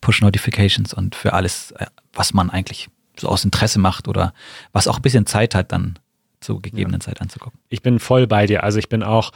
Push-Notifications 0.00 0.94
und 0.94 1.14
für 1.14 1.34
alles, 1.34 1.72
äh, 1.72 1.86
was 2.12 2.32
man 2.32 2.50
eigentlich 2.50 2.88
so 3.20 3.28
aus 3.28 3.44
Interesse 3.44 3.78
macht 3.78 4.08
oder 4.08 4.32
was 4.72 4.88
auch 4.88 4.96
ein 4.96 5.02
bisschen 5.02 5.26
Zeit 5.26 5.54
hat, 5.54 5.72
dann 5.72 5.98
zur 6.40 6.62
gegebenen 6.62 7.00
Zeit 7.00 7.20
anzugucken. 7.20 7.60
Ich 7.68 7.82
bin 7.82 7.98
voll 7.98 8.26
bei 8.26 8.46
dir. 8.46 8.64
Also 8.64 8.78
ich 8.78 8.88
bin 8.88 9.02
auch, 9.02 9.32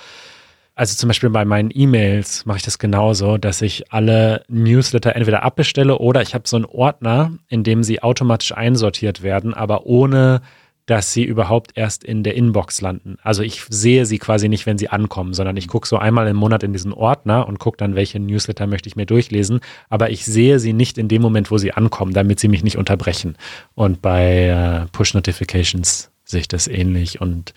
also 0.74 0.96
zum 0.96 1.08
Beispiel 1.08 1.30
bei 1.30 1.44
meinen 1.44 1.70
E-Mails 1.72 2.46
mache 2.46 2.58
ich 2.58 2.62
das 2.62 2.78
genauso, 2.78 3.36
dass 3.36 3.62
ich 3.62 3.92
alle 3.92 4.44
Newsletter 4.48 5.14
entweder 5.14 5.42
abbestelle 5.42 5.98
oder 5.98 6.22
ich 6.22 6.34
habe 6.34 6.48
so 6.48 6.56
einen 6.56 6.64
Ordner, 6.64 7.32
in 7.48 7.62
dem 7.62 7.82
sie 7.82 8.02
automatisch 8.02 8.52
einsortiert 8.52 9.22
werden, 9.22 9.54
aber 9.54 9.86
ohne 9.86 10.40
dass 10.86 11.12
sie 11.12 11.24
überhaupt 11.24 11.72
erst 11.76 12.04
in 12.04 12.22
der 12.22 12.34
Inbox 12.34 12.82
landen. 12.82 13.16
Also 13.22 13.42
ich 13.42 13.62
sehe 13.68 14.04
sie 14.04 14.18
quasi 14.18 14.48
nicht, 14.50 14.66
wenn 14.66 14.76
sie 14.76 14.90
ankommen, 14.90 15.32
sondern 15.32 15.56
ich 15.56 15.66
gucke 15.66 15.88
so 15.88 15.96
einmal 15.96 16.28
im 16.28 16.36
Monat 16.36 16.62
in 16.62 16.72
diesen 16.72 16.92
Ordner 16.92 17.48
und 17.48 17.58
gucke 17.58 17.78
dann, 17.78 17.94
welche 17.94 18.20
Newsletter 18.20 18.66
möchte 18.66 18.88
ich 18.88 18.96
mir 18.96 19.06
durchlesen. 19.06 19.60
Aber 19.88 20.10
ich 20.10 20.26
sehe 20.26 20.58
sie 20.58 20.74
nicht 20.74 20.98
in 20.98 21.08
dem 21.08 21.22
Moment, 21.22 21.50
wo 21.50 21.56
sie 21.56 21.72
ankommen, 21.72 22.12
damit 22.12 22.38
sie 22.38 22.48
mich 22.48 22.62
nicht 22.62 22.76
unterbrechen. 22.76 23.36
Und 23.74 24.02
bei 24.02 24.46
äh, 24.46 24.86
Push-Notifications 24.92 26.10
sehe 26.24 26.40
ich 26.40 26.48
das 26.48 26.68
ähnlich. 26.68 27.20
Und 27.20 27.54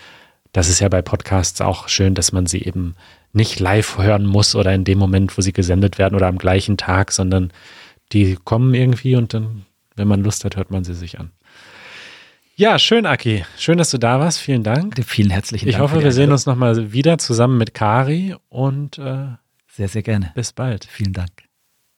das 0.54 0.70
ist 0.70 0.80
ja 0.80 0.88
bei 0.88 1.02
Podcasts 1.02 1.60
auch 1.60 1.90
schön, 1.90 2.16
dass 2.16 2.32
man 2.32 2.46
sie 2.46 2.64
eben 2.64 2.96
nicht 3.34 3.60
live 3.60 3.98
hören 3.98 4.26
muss 4.26 4.56
oder 4.56 4.74
in 4.74 4.86
dem 4.86 4.98
Moment, 4.98 5.38
wo 5.38 5.42
sie 5.42 5.54
gesendet 5.54 5.98
werden 5.98 6.16
oder 6.16 6.28
am 6.28 6.38
gleichen 6.38 6.78
Tag, 6.78 7.12
sondern 7.12 7.52
die 8.14 8.38
kommen 8.42 8.74
irgendwie 8.74 9.18
und 9.18 9.34
dann, 9.34 9.66
wenn 9.98 10.08
man 10.08 10.24
Lust 10.24 10.46
hat, 10.46 10.56
hört 10.56 10.72
man 10.72 10.86
sie 10.86 10.94
sich 10.94 11.20
an. 11.20 11.32
Ja, 12.60 12.80
schön, 12.80 13.06
Aki. 13.06 13.46
Schön, 13.56 13.78
dass 13.78 13.92
du 13.92 14.00
da 14.00 14.20
warst. 14.20 14.40
Vielen 14.40 14.64
Dank. 14.64 14.96
Vielen 15.06 15.30
herzlichen 15.30 15.68
Ich 15.70 15.76
Dank. 15.76 15.84
hoffe, 15.84 15.94
für 15.96 16.00
die 16.00 16.06
wir 16.06 16.12
sehen 16.12 16.32
uns 16.32 16.48
nochmal 16.48 16.92
wieder 16.92 17.20
zusammen 17.20 17.60
mit 17.60 17.76
Kari 17.76 18.36
und 18.50 18.98
äh, 18.98 19.28
sehr, 19.68 19.88
sehr 19.88 20.02
gerne. 20.02 20.32
bis 20.34 20.54
bald. 20.54 20.86
Vielen 20.86 21.14
Dank. 21.14 21.47